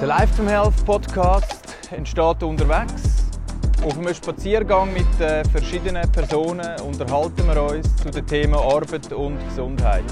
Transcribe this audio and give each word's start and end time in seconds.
Der 0.00 0.06
Life 0.06 0.36
to 0.36 0.48
Health 0.48 0.84
Podcast 0.86 1.76
entsteht 1.90 2.44
unterwegs. 2.44 3.24
Auf 3.82 3.98
einem 3.98 4.14
Spaziergang 4.14 4.92
mit 4.92 5.20
äh, 5.20 5.42
verschiedenen 5.48 6.08
Personen 6.12 6.80
unterhalten 6.82 7.44
wir 7.48 7.60
uns 7.60 7.96
zu 7.96 8.08
den 8.08 8.24
Themen 8.24 8.54
Arbeit 8.54 9.12
und 9.12 9.36
Gesundheit. 9.48 10.04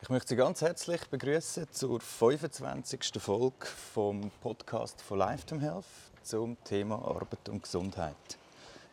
Ich 0.00 0.08
möchte 0.08 0.28
Sie 0.28 0.36
ganz 0.36 0.62
herzlich 0.62 1.00
begrüßen 1.08 1.66
zur 1.72 2.00
25. 2.00 3.10
Folge 3.18 3.66
vom 3.92 4.30
Podcast 4.40 5.02
von 5.02 5.18
Life 5.18 5.44
to 5.44 5.58
Health 5.58 5.86
zum 6.22 6.56
Thema 6.62 7.04
Arbeit 7.04 7.48
und 7.48 7.64
Gesundheit. 7.64 8.14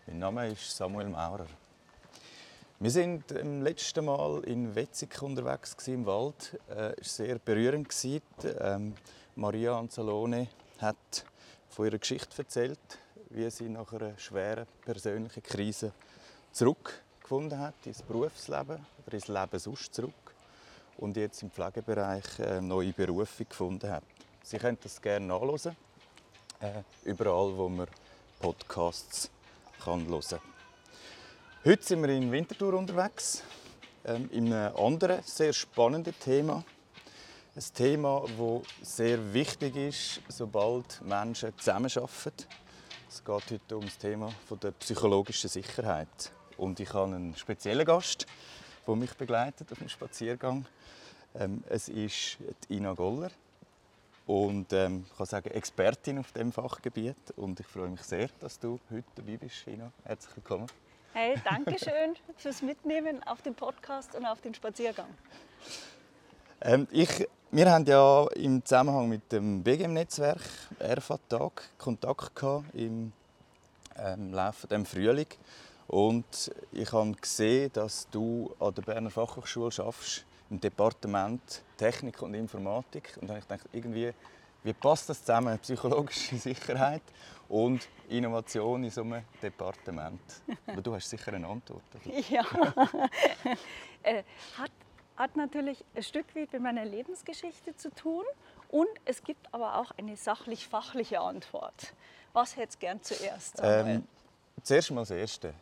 Mein 0.08 0.18
Name 0.18 0.48
ist 0.48 0.76
Samuel 0.76 1.10
Maurer. 1.10 1.46
Wir 2.80 2.92
sind 2.92 3.32
im 3.32 3.64
letzten 3.64 4.06
Mal 4.06 4.44
in 4.44 4.76
Wetzig 4.76 5.20
unterwegs 5.24 5.76
im 5.88 6.06
Wald. 6.06 6.60
Es 6.68 6.78
war 7.20 7.26
sehr 7.26 7.40
berührend. 7.40 7.92
Ähm, 8.60 8.94
Maria 9.36 9.80
Anzalone 9.80 10.48
hat 10.78 11.26
von 11.70 11.88
ihrer 11.88 11.98
Geschichte 11.98 12.38
erzählt, 12.38 12.78
wie 13.32 13.50
sie 13.50 13.68
nach 13.68 13.92
einer 13.94 14.16
schweren 14.20 14.68
persönlichen 14.86 15.42
Krise 15.42 15.92
zurückgefunden 16.52 17.58
hat 17.58 17.74
ins 17.86 18.04
Berufsleben 18.04 18.86
oder 19.08 19.14
ins 19.14 19.28
Leben 19.28 19.58
sonst 19.58 19.96
zurück 19.96 20.36
und 20.98 21.18
jetzt 21.18 21.42
im 21.42 21.50
Pflegebereich 21.50 22.40
eine 22.40 22.62
neue 22.62 22.94
Berufung 22.94 23.50
gefunden 23.50 23.90
hat. 23.90 24.04
Sie 24.44 24.60
können 24.60 24.78
das 24.84 25.02
gerne 25.02 25.26
nachlesen, 25.26 25.76
äh, 26.60 26.84
überall, 27.06 27.58
wo 27.58 27.70
man 27.70 27.88
Podcasts 28.40 29.32
kann 29.84 30.08
hören 30.08 30.22
kann. 30.30 30.57
Heute 31.68 31.84
sind 31.84 32.02
wir 32.02 32.16
in 32.16 32.32
Winterthur 32.32 32.76
unterwegs, 32.76 33.44
ähm, 34.06 34.30
in 34.32 34.54
einem 34.54 34.74
anderen, 34.78 35.22
sehr 35.24 35.52
spannenden 35.52 36.18
Thema. 36.18 36.64
Ein 37.54 37.64
Thema, 37.74 38.24
das 38.82 38.96
sehr 38.96 39.34
wichtig 39.34 39.76
ist, 39.76 40.22
sobald 40.30 41.02
Menschen 41.02 41.52
zusammenarbeiten. 41.58 42.46
Es 43.10 43.22
geht 43.22 43.52
heute 43.52 43.76
um 43.76 43.84
das 43.84 43.98
Thema 43.98 44.34
der 44.64 44.72
psychologischen 44.72 45.50
Sicherheit. 45.50 46.32
Und 46.56 46.80
ich 46.80 46.94
habe 46.94 47.14
einen 47.14 47.36
speziellen 47.36 47.86
Gast, 47.86 48.26
der 48.88 48.96
mich 48.96 49.14
begleitet 49.16 49.70
auf 49.70 49.80
dem 49.80 49.90
Spaziergang. 49.90 50.66
Ähm, 51.36 51.66
es 51.68 51.90
ist 51.90 52.38
Ina 52.70 52.94
Goller. 52.94 53.32
Und 54.26 54.72
ähm, 54.72 55.04
ich 55.06 55.18
kann 55.18 55.26
sagen, 55.26 55.52
Expertin 55.52 56.20
auf 56.20 56.32
diesem 56.32 56.54
Fachgebiet. 56.54 57.18
Und 57.36 57.60
ich 57.60 57.68
freue 57.68 57.90
mich 57.90 58.04
sehr, 58.04 58.30
dass 58.40 58.58
du 58.58 58.80
heute 58.90 59.04
dabei 59.16 59.36
bist, 59.36 59.68
Ina. 59.68 59.92
Herzlich 60.06 60.34
willkommen. 60.38 60.68
Hey, 61.20 61.34
danke 61.44 61.80
schön 61.80 62.16
fürs 62.38 62.62
Mitnehmen 62.62 63.24
auf 63.24 63.42
den 63.42 63.56
Podcast 63.56 64.14
und 64.14 64.24
auf 64.24 64.40
den 64.40 64.54
Spaziergang. 64.54 65.08
Ähm, 66.62 66.88
ich, 66.92 67.28
wir 67.50 67.72
haben 67.72 67.86
ja 67.88 68.28
im 68.36 68.64
Zusammenhang 68.64 69.10
mit 69.10 69.32
dem 69.32 69.64
BGM-Netzwerk 69.64 70.40
RFA-Tag 70.80 71.70
Kontakt 71.80 72.36
gehabt 72.36 72.66
im 72.76 73.12
ähm, 73.98 74.32
Laufe 74.32 74.68
des 74.68 74.88
Frühling. 74.88 75.26
Und 75.88 76.52
ich 76.72 76.92
habe 76.92 77.14
gesehen, 77.14 77.72
dass 77.74 78.08
du 78.12 78.54
an 78.60 78.76
der 78.76 78.84
Berner 78.84 79.10
Fachhochschule 79.10 79.72
arbeitest, 79.76 80.24
im 80.52 80.62
Departement 80.62 81.64
Technik 81.78 82.22
und 82.22 82.36
Informatik. 82.36 83.18
Und 83.20 83.24
dann 83.24 83.38
habe 83.38 83.40
ich 83.40 83.48
gedacht, 83.48 83.70
irgendwie, 83.74 84.14
wie 84.68 84.74
passt 84.74 85.10
das 85.10 85.22
zusammen? 85.22 85.58
Psychologische 85.60 86.36
Sicherheit 86.38 87.02
und 87.48 87.88
Innovation 88.10 88.84
in 88.84 88.90
so 88.90 89.02
einem 89.02 89.24
Departement? 89.42 90.20
Aber 90.68 90.82
du 90.82 90.94
hast 90.94 91.10
sicher 91.10 91.34
eine 91.34 91.48
Antwort. 91.48 91.84
Oder? 92.06 92.14
Ja, 92.30 92.44
äh, 94.04 94.24
hat, 94.58 94.72
hat 95.16 95.36
natürlich 95.38 95.84
ein 95.96 96.04
Stück 96.04 96.36
weit 96.36 96.52
mit 96.52 96.62
meiner 96.62 96.84
Lebensgeschichte 96.84 97.78
zu 97.78 97.90
tun 97.96 98.26
und 98.70 98.90
es 99.06 99.24
gibt 99.24 99.54
aber 99.54 99.78
auch 99.78 99.92
eine 99.98 100.18
sachlich-fachliche 100.18 101.22
Antwort. 101.22 101.94
Was 102.34 102.58
hättest 102.58 102.82
du 102.82 102.86
gern 102.86 103.02
zuerst? 103.02 103.62
Ähm, 103.64 104.06
zuerst 104.64 104.92
mal 104.92 105.02
das 105.02 105.12
Erste. 105.12 105.54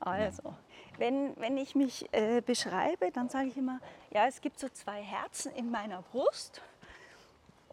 Also, 0.00 0.54
wenn, 0.96 1.36
wenn 1.36 1.58
ich 1.58 1.74
mich 1.74 2.06
äh, 2.12 2.40
beschreibe, 2.40 3.10
dann 3.12 3.28
sage 3.28 3.48
ich 3.48 3.56
immer, 3.58 3.78
ja, 4.10 4.26
es 4.26 4.40
gibt 4.40 4.58
so 4.58 4.68
zwei 4.70 5.02
Herzen 5.02 5.52
in 5.52 5.70
meiner 5.70 6.00
Brust 6.00 6.62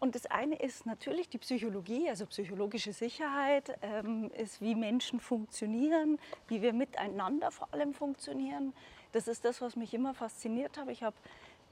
und 0.00 0.14
das 0.14 0.26
eine 0.26 0.56
ist 0.56 0.86
natürlich 0.86 1.28
die 1.28 1.36
Psychologie, 1.36 2.08
also 2.08 2.24
psychologische 2.26 2.94
Sicherheit, 2.94 3.78
ähm, 3.82 4.30
ist, 4.36 4.62
wie 4.62 4.74
Menschen 4.74 5.20
funktionieren, 5.20 6.18
wie 6.48 6.62
wir 6.62 6.72
miteinander 6.72 7.50
vor 7.50 7.68
allem 7.72 7.92
funktionieren. 7.92 8.72
Das 9.12 9.28
ist 9.28 9.44
das, 9.44 9.60
was 9.60 9.76
mich 9.76 9.92
immer 9.92 10.14
fasziniert 10.14 10.78
hat. 10.78 10.88
Ich 10.88 11.02
habe 11.02 11.16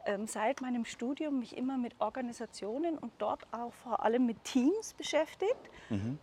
ähm, 0.04 0.26
seit 0.26 0.60
meinem 0.60 0.84
Studium 0.84 1.38
mich 1.38 1.56
immer 1.56 1.78
mit 1.78 1.94
Organisationen 2.00 2.98
und 2.98 3.12
dort 3.16 3.46
auch 3.50 3.72
vor 3.72 4.04
allem 4.04 4.26
mit 4.26 4.44
Teams 4.44 4.92
beschäftigt. 4.92 5.70
Mhm. 5.88 6.18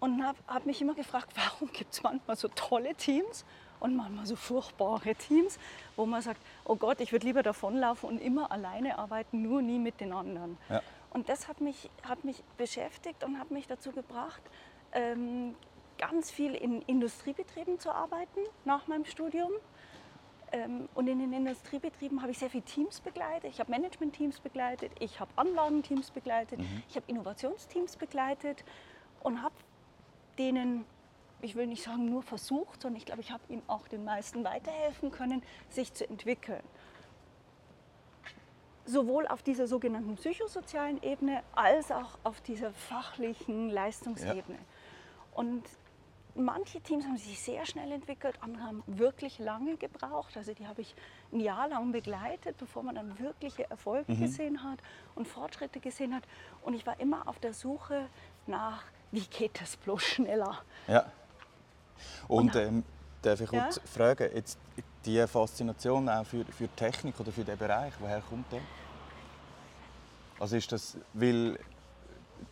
Und 0.00 0.24
habe 0.24 0.38
hab 0.46 0.66
mich 0.66 0.82
immer 0.82 0.94
gefragt, 0.94 1.30
warum 1.34 1.72
gibt 1.72 1.94
es 1.94 2.02
manchmal 2.02 2.36
so 2.36 2.48
tolle 2.48 2.94
Teams 2.94 3.46
und 3.80 3.96
manchmal 3.96 4.26
so 4.26 4.36
furchtbare 4.36 5.14
Teams, 5.14 5.58
wo 5.96 6.04
man 6.04 6.20
sagt, 6.20 6.40
oh 6.64 6.76
Gott, 6.76 7.00
ich 7.00 7.12
würde 7.12 7.26
lieber 7.26 7.42
davonlaufen 7.42 8.08
und 8.08 8.18
immer 8.18 8.52
alleine 8.52 8.98
arbeiten, 8.98 9.40
nur 9.40 9.62
nie 9.62 9.78
mit 9.78 10.00
den 10.00 10.12
anderen. 10.12 10.58
Ja. 10.68 10.82
Und 11.10 11.28
das 11.28 11.48
hat 11.48 11.60
mich, 11.60 11.90
hat 12.02 12.24
mich 12.24 12.42
beschäftigt 12.56 13.24
und 13.24 13.38
hat 13.38 13.50
mich 13.50 13.66
dazu 13.66 13.92
gebracht, 13.92 14.42
ähm, 14.92 15.54
ganz 15.98 16.30
viel 16.30 16.54
in 16.54 16.82
Industriebetrieben 16.82 17.78
zu 17.78 17.90
arbeiten 17.90 18.40
nach 18.64 18.86
meinem 18.86 19.04
Studium. 19.04 19.50
Ähm, 20.52 20.88
und 20.94 21.08
in 21.08 21.18
den 21.18 21.32
Industriebetrieben 21.32 22.22
habe 22.22 22.30
ich 22.30 22.38
sehr 22.38 22.50
viele 22.50 22.64
Teams 22.64 23.00
begleitet. 23.00 23.50
Ich 23.50 23.60
habe 23.60 23.70
Management-Teams 23.70 24.40
begleitet, 24.40 24.92
ich 24.98 25.20
habe 25.20 25.30
Anlagenteams 25.36 26.10
begleitet, 26.10 26.58
mhm. 26.60 26.82
ich 26.88 26.96
habe 26.96 27.04
Innovationsteams 27.08 27.96
begleitet 27.96 28.64
und 29.22 29.42
habe 29.42 29.54
denen, 30.38 30.86
ich 31.42 31.54
will 31.54 31.66
nicht 31.66 31.82
sagen 31.82 32.08
nur 32.08 32.22
versucht, 32.22 32.82
sondern 32.82 32.96
ich 32.96 33.04
glaube, 33.04 33.20
ich 33.20 33.30
habe 33.30 33.42
ihnen 33.48 33.62
auch 33.66 33.88
den 33.88 34.04
meisten 34.04 34.42
weiterhelfen 34.44 35.10
können, 35.10 35.42
sich 35.68 35.92
zu 35.92 36.08
entwickeln 36.08 36.62
sowohl 38.88 39.26
auf 39.26 39.42
dieser 39.42 39.66
sogenannten 39.66 40.16
psychosozialen 40.16 41.02
Ebene 41.02 41.42
als 41.54 41.90
auch 41.92 42.18
auf 42.24 42.40
dieser 42.40 42.72
fachlichen 42.72 43.68
Leistungsebene. 43.68 44.58
Ja. 44.58 45.34
Und 45.34 45.62
manche 46.34 46.80
Teams 46.80 47.04
haben 47.04 47.18
sich 47.18 47.38
sehr 47.38 47.66
schnell 47.66 47.92
entwickelt, 47.92 48.36
andere 48.40 48.62
haben 48.62 48.82
wirklich 48.86 49.38
lange 49.38 49.76
gebraucht. 49.76 50.36
Also 50.36 50.54
die 50.54 50.66
habe 50.66 50.80
ich 50.80 50.94
ein 51.32 51.40
Jahr 51.40 51.68
lang 51.68 51.92
begleitet, 51.92 52.56
bevor 52.56 52.82
man 52.82 52.94
dann 52.94 53.18
wirkliche 53.18 53.68
Erfolge 53.70 54.12
mhm. 54.12 54.20
gesehen 54.20 54.64
hat 54.64 54.78
und 55.14 55.28
Fortschritte 55.28 55.80
gesehen 55.80 56.14
hat. 56.14 56.22
Und 56.62 56.74
ich 56.74 56.86
war 56.86 56.98
immer 56.98 57.28
auf 57.28 57.38
der 57.38 57.52
Suche 57.52 58.08
nach, 58.46 58.84
wie 59.12 59.26
geht 59.26 59.60
das 59.60 59.76
bloß 59.76 60.02
schneller. 60.02 60.62
Ja. 60.86 61.12
Und, 62.26 62.54
und 62.54 62.56
ähm, 62.56 62.84
darf 63.20 63.40
ich 63.40 63.48
kurz 63.48 63.76
ja? 63.76 63.82
fragen, 63.84 64.30
jetzt 64.34 64.58
die 65.08 65.26
Faszination 65.26 66.08
auch 66.08 66.24
für, 66.24 66.44
für 66.44 66.68
Technik 66.68 67.18
oder 67.18 67.32
für 67.32 67.44
den 67.44 67.56
Bereich, 67.56 67.94
woher 67.98 68.20
kommt 68.20 68.52
der? 68.52 68.60
Also 70.38 70.56
ist 70.56 70.70
das, 70.70 70.96
weil 71.14 71.58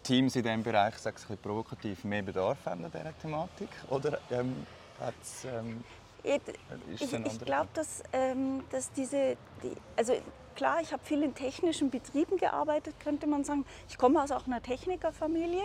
Teams 0.03 0.35
in 0.37 0.43
diesem 0.43 0.63
Bereich, 0.63 0.97
sage 0.97 1.17
ich 1.29 1.43
provokativ, 1.43 2.05
mehr 2.05 2.23
Bedarf 2.23 2.59
haben 2.65 2.85
an 2.85 2.91
dieser 2.91 3.19
Thematik? 3.19 3.69
Oder 3.91 4.19
ähm, 4.31 4.67
hat's, 4.99 5.45
ähm, 5.45 5.85
ich, 6.23 6.41
ich 7.03 7.41
glaube, 7.41 7.69
dass, 7.75 8.03
ähm, 8.13 8.65
dass 8.71 8.91
diese, 8.91 9.37
die, 9.63 9.73
also 9.97 10.15
klar, 10.57 10.81
ich 10.81 10.93
habe 10.93 11.05
viel 11.05 11.23
in 11.23 11.35
technischen 11.35 11.91
Betrieben 11.91 12.37
gearbeitet, 12.37 12.97
könnte 12.99 13.29
man 13.29 13.45
sagen. 13.45 13.65
Ich 13.89 13.97
komme 13.97 14.21
aus 14.21 14.33
auch 14.33 14.47
einer 14.47 14.61
Technikerfamilie. 14.61 15.63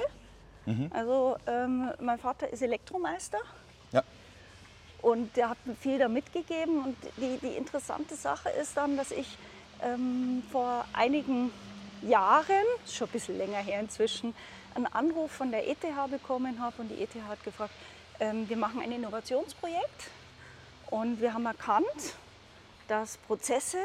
Mhm. 0.67 0.91
Also 0.93 1.37
ähm, 1.47 1.91
mein 1.99 2.19
Vater 2.19 2.47
ist 2.51 2.61
Elektromeister. 2.61 3.39
Und 5.01 5.35
der 5.35 5.49
hat 5.49 5.57
viel 5.79 5.97
da 5.97 6.07
mitgegeben. 6.07 6.83
Und 6.83 6.95
die, 7.17 7.37
die 7.41 7.55
interessante 7.55 8.15
Sache 8.15 8.49
ist 8.49 8.77
dann, 8.77 8.97
dass 8.97 9.11
ich 9.11 9.37
ähm, 9.81 10.43
vor 10.51 10.85
einigen 10.93 11.51
Jahren, 12.01 12.65
schon 12.87 13.07
ein 13.07 13.11
bisschen 13.11 13.37
länger 13.37 13.57
her 13.57 13.79
inzwischen, 13.79 14.33
einen 14.75 14.87
Anruf 14.87 15.31
von 15.31 15.51
der 15.51 15.67
ETH 15.67 15.81
bekommen 16.09 16.59
habe. 16.59 16.81
Und 16.81 16.89
die 16.89 17.01
ETH 17.01 17.15
hat 17.27 17.43
gefragt, 17.43 17.73
ähm, 18.19 18.47
wir 18.47 18.57
machen 18.57 18.81
ein 18.81 18.91
Innovationsprojekt. 18.91 20.09
Und 20.89 21.21
wir 21.21 21.33
haben 21.33 21.45
erkannt, 21.45 22.15
dass 22.87 23.17
Prozesse 23.17 23.77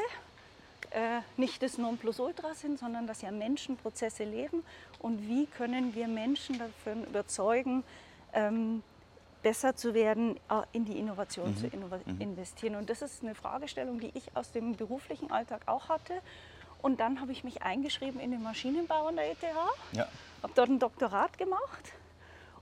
äh, 0.91 1.21
nicht 1.37 1.61
das 1.63 1.77
Nonplusultra 1.77 2.53
sind, 2.53 2.79
sondern 2.79 3.07
dass 3.07 3.21
ja 3.21 3.31
Menschen 3.31 3.77
Prozesse 3.77 4.23
leben. 4.23 4.63
Und 4.99 5.27
wie 5.27 5.45
können 5.45 5.95
wir 5.95 6.07
Menschen 6.07 6.59
davon 6.59 7.05
überzeugen, 7.05 7.83
ähm, 8.33 8.83
besser 9.43 9.75
zu 9.75 9.93
werden, 9.93 10.37
äh, 10.49 10.61
in 10.71 10.85
die 10.85 10.97
Innovation 10.97 11.51
mhm. 11.51 11.57
zu 11.57 11.67
mhm. 11.67 12.21
investieren. 12.21 12.75
Und 12.75 12.89
das 12.89 13.01
ist 13.01 13.23
eine 13.23 13.35
Fragestellung, 13.35 13.99
die 13.99 14.11
ich 14.13 14.35
aus 14.35 14.51
dem 14.51 14.75
beruflichen 14.75 15.31
Alltag 15.31 15.61
auch 15.67 15.89
hatte 15.89 16.21
und 16.81 16.99
dann 16.99 17.21
habe 17.21 17.31
ich 17.31 17.43
mich 17.43 17.63
eingeschrieben 17.63 18.19
in 18.19 18.31
den 18.31 18.43
Maschinenbau 18.43 19.07
an 19.07 19.15
der 19.15 19.31
ETH, 19.31 19.43
ja. 19.93 20.07
habe 20.43 20.53
dort 20.55 20.69
ein 20.69 20.79
Doktorat 20.79 21.37
gemacht 21.37 21.93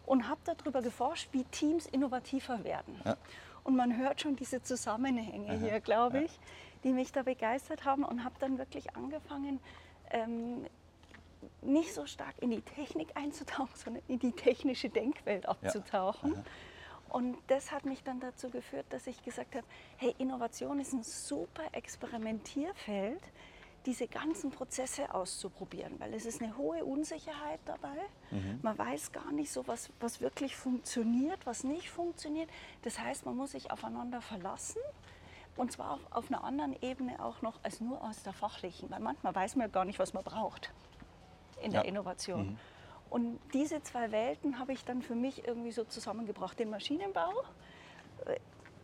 und 0.05 0.29
habe 0.29 0.39
darüber 0.45 0.81
geforscht, 0.81 1.29
wie 1.31 1.43
Teams 1.45 1.85
innovativer 1.87 2.63
werden. 2.63 2.99
Ja. 3.03 3.17
Und 3.63 3.75
man 3.75 3.97
hört 3.97 4.21
schon 4.21 4.35
diese 4.35 4.61
Zusammenhänge 4.61 5.49
Aha. 5.49 5.57
hier, 5.59 5.79
glaube 5.79 6.23
ich. 6.23 6.31
Ja. 6.31 6.41
die 6.83 6.91
mich 6.91 7.11
da 7.11 7.23
begeistert 7.23 7.83
haben 7.83 8.03
und 8.03 8.23
habe 8.23 8.35
dann 8.39 8.59
wirklich 8.59 8.95
angefangen, 8.95 9.59
ähm, 10.11 10.67
nicht 11.61 11.93
so 11.93 12.05
stark 12.05 12.35
in 12.41 12.51
die 12.51 12.61
Technik 12.61 13.09
einzutauchen, 13.15 13.75
sondern 13.75 14.03
in 14.07 14.19
die 14.19 14.31
technische 14.31 14.89
Denkwelt 14.89 15.47
abzutauchen. 15.47 16.33
Ja. 16.33 16.43
Und 17.15 17.37
das 17.47 17.71
hat 17.71 17.85
mich 17.85 18.03
dann 18.03 18.19
dazu 18.19 18.49
geführt, 18.49 18.87
dass 18.89 19.07
ich 19.07 19.23
gesagt 19.23 19.55
habe, 19.55 19.65
hey, 19.95 20.13
Innovation 20.17 20.81
ist 20.81 20.91
ein 20.91 21.01
super 21.01 21.63
Experimentierfeld, 21.71 23.21
diese 23.85 24.09
ganzen 24.09 24.51
Prozesse 24.51 25.15
auszuprobieren, 25.15 25.97
weil 25.97 26.13
es 26.13 26.25
ist 26.25 26.41
eine 26.41 26.57
hohe 26.57 26.83
Unsicherheit 26.83 27.61
dabei. 27.63 27.95
Mhm. 28.31 28.59
Man 28.61 28.77
weiß 28.77 29.13
gar 29.13 29.31
nicht 29.31 29.49
so, 29.49 29.65
was, 29.65 29.91
was 30.01 30.19
wirklich 30.19 30.57
funktioniert, 30.57 31.39
was 31.45 31.63
nicht 31.63 31.89
funktioniert. 31.89 32.49
Das 32.81 32.99
heißt, 32.99 33.25
man 33.25 33.37
muss 33.37 33.51
sich 33.51 33.71
aufeinander 33.71 34.19
verlassen 34.19 34.81
und 35.55 35.71
zwar 35.71 35.91
auf, 35.91 36.01
auf 36.09 36.29
einer 36.29 36.43
anderen 36.43 36.75
Ebene 36.81 37.23
auch 37.23 37.41
noch 37.41 37.63
als 37.63 37.79
nur 37.79 38.03
aus 38.03 38.23
der 38.23 38.33
fachlichen, 38.33 38.89
weil 38.89 38.99
manchmal 38.99 39.33
weiß 39.33 39.55
man 39.55 39.67
ja 39.67 39.71
gar 39.71 39.85
nicht, 39.85 39.99
was 39.99 40.13
man 40.13 40.25
braucht 40.25 40.73
in 41.61 41.71
der 41.71 41.83
ja. 41.83 41.87
Innovation. 41.87 42.47
Mhm. 42.47 42.57
Und 43.15 43.39
diese 43.53 43.81
zwei 43.81 44.11
Welten 44.11 44.59
habe 44.59 44.73
ich 44.73 44.83
dann 44.83 45.01
für 45.01 45.15
mich 45.15 45.47
irgendwie 45.47 45.71
so 45.71 45.85
zusammengebracht. 45.85 46.59
Den 46.59 46.69
Maschinenbau, 46.69 47.31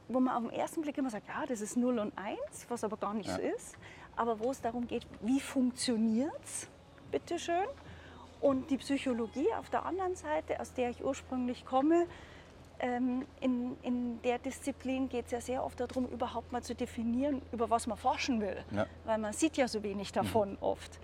wo 0.08 0.22
man 0.22 0.34
auf 0.38 0.50
den 0.50 0.58
ersten 0.58 0.84
Blick 0.84 0.98
immer 0.98 1.10
sagt, 1.10 1.28
ja, 1.28 1.46
das 1.46 1.60
ist 1.60 1.76
0 1.76 2.00
und 2.00 2.18
1, 2.18 2.40
was 2.70 2.86
aber 2.86 2.96
gar 2.96 3.14
nicht 3.14 3.28
ja. 3.28 3.36
so 3.36 3.42
ist. 3.42 3.76
Aber 4.16 4.40
wo 4.40 4.52
es 4.52 4.62
darum 4.62 4.88
geht, 4.88 5.06
wie 5.20 5.42
funktioniert 5.42 6.42
es, 6.46 6.70
bitteschön. 7.12 7.68
Und 8.40 8.72
die 8.72 8.78
Psychologie 8.78 9.48
auf 9.60 9.70
der 9.70 9.86
anderen 9.86 10.16
Seite, 10.16 10.62
aus 10.62 10.72
der 10.72 10.92
ich 10.92 11.04
ursprünglich 11.04 11.66
komme, 11.66 12.08
ähm, 12.80 13.26
in, 13.42 13.76
in 13.82 14.22
der 14.22 14.40
Disziplin 14.40 15.10
geht 15.10 15.26
es 15.26 15.32
ja 15.32 15.42
sehr 15.42 15.62
oft 15.62 15.78
darum, 15.78 16.06
überhaupt 16.08 16.54
mal 16.54 16.64
zu 16.64 16.74
definieren, 16.74 17.42
über 17.52 17.70
was 17.70 17.86
man 17.86 17.98
forschen 17.98 18.40
will. 18.40 18.64
Ja. 18.72 18.88
Weil 19.04 19.18
man 19.18 19.34
sieht 19.34 19.58
ja 19.58 19.68
so 19.68 19.84
wenig 19.84 20.14
davon 20.14 20.52
mhm. 20.52 20.58
oft, 20.62 21.02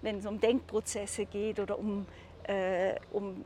wenn 0.00 0.16
es 0.20 0.24
um 0.24 0.40
Denkprozesse 0.40 1.26
geht 1.26 1.60
oder 1.60 1.78
um, 1.78 2.06
äh, 2.50 2.96
um 3.12 3.44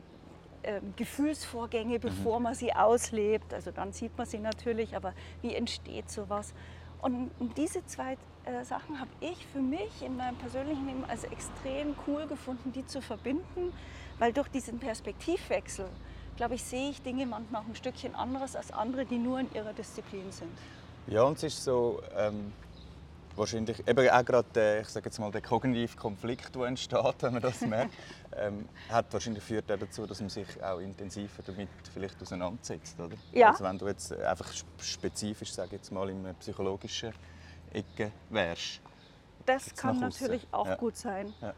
äh, 0.63 0.81
Gefühlsvorgänge, 0.95 1.99
bevor 1.99 2.39
mhm. 2.39 2.43
man 2.43 2.55
sie 2.55 2.73
auslebt. 2.73 3.53
Also 3.53 3.71
dann 3.71 3.93
sieht 3.93 4.17
man 4.17 4.25
sie 4.25 4.39
natürlich, 4.39 4.95
aber 4.95 5.13
wie 5.41 5.53
entsteht 5.53 6.09
sowas? 6.09 6.53
Und, 7.01 7.29
und 7.39 7.57
diese 7.57 7.85
zwei 7.85 8.17
äh, 8.45 8.63
Sachen 8.63 8.99
habe 8.99 9.11
ich 9.19 9.45
für 9.45 9.59
mich 9.59 10.01
in 10.01 10.17
meinem 10.17 10.37
persönlichen 10.37 10.87
Leben 10.87 11.05
als 11.05 11.23
extrem 11.25 11.95
cool 12.07 12.25
gefunden, 12.25 12.71
die 12.71 12.85
zu 12.85 13.01
verbinden, 13.01 13.73
weil 14.17 14.33
durch 14.33 14.47
diesen 14.47 14.79
Perspektivwechsel 14.79 15.87
glaube 16.35 16.55
ich, 16.55 16.63
sehe 16.63 16.89
ich 16.89 17.01
Dinge 17.01 17.25
manchmal 17.25 17.61
auch 17.61 17.67
ein 17.67 17.75
Stückchen 17.75 18.15
anderes 18.15 18.55
als 18.55 18.71
andere, 18.71 19.05
die 19.05 19.17
nur 19.17 19.39
in 19.39 19.53
ihrer 19.53 19.73
Disziplin 19.73 20.31
sind. 20.31 20.51
Ja, 21.07 21.23
und 21.23 21.37
es 21.37 21.43
ist 21.43 21.63
so, 21.63 22.01
ähm, 22.17 22.51
wahrscheinlich, 23.37 23.87
eben 23.87 24.09
auch 24.09 24.25
gerade, 24.25 24.79
ich 24.81 24.89
sage 24.89 25.05
jetzt 25.05 25.19
mal, 25.19 25.31
der 25.31 25.41
kognitive 25.41 25.95
Konflikt, 25.97 26.55
der 26.55 26.63
entsteht, 26.63 27.21
wenn 27.21 27.33
man 27.33 27.41
das 27.41 27.61
merkt, 27.67 27.93
ähm, 28.35 28.67
hat 28.89 29.11
wahrscheinlich 29.11 29.43
führt 29.43 29.71
auch 29.71 29.77
dazu, 29.77 30.05
dass 30.05 30.19
man 30.19 30.29
sich 30.29 30.63
auch 30.63 30.79
intensiver 30.79 31.43
damit 31.45 31.69
vielleicht 31.93 32.21
auseinandersetzt, 32.21 32.99
oder? 32.99 33.15
Ja. 33.31 33.51
Also 33.51 33.63
wenn 33.63 33.77
du 33.77 33.87
jetzt 33.87 34.13
einfach 34.13 34.51
spezifisch, 34.79 35.51
sage 35.51 35.75
jetzt 35.75 35.91
mal, 35.91 36.09
in 36.09 36.19
einer 36.19 36.33
psychologischen 36.35 37.13
Ecke 37.71 38.11
wärst. 38.29 38.81
Das 39.45 39.75
kann 39.75 39.99
natürlich 39.99 40.47
auch 40.51 40.67
ja. 40.67 40.75
gut 40.75 40.97
sein. 40.97 41.33
Ja. 41.41 41.53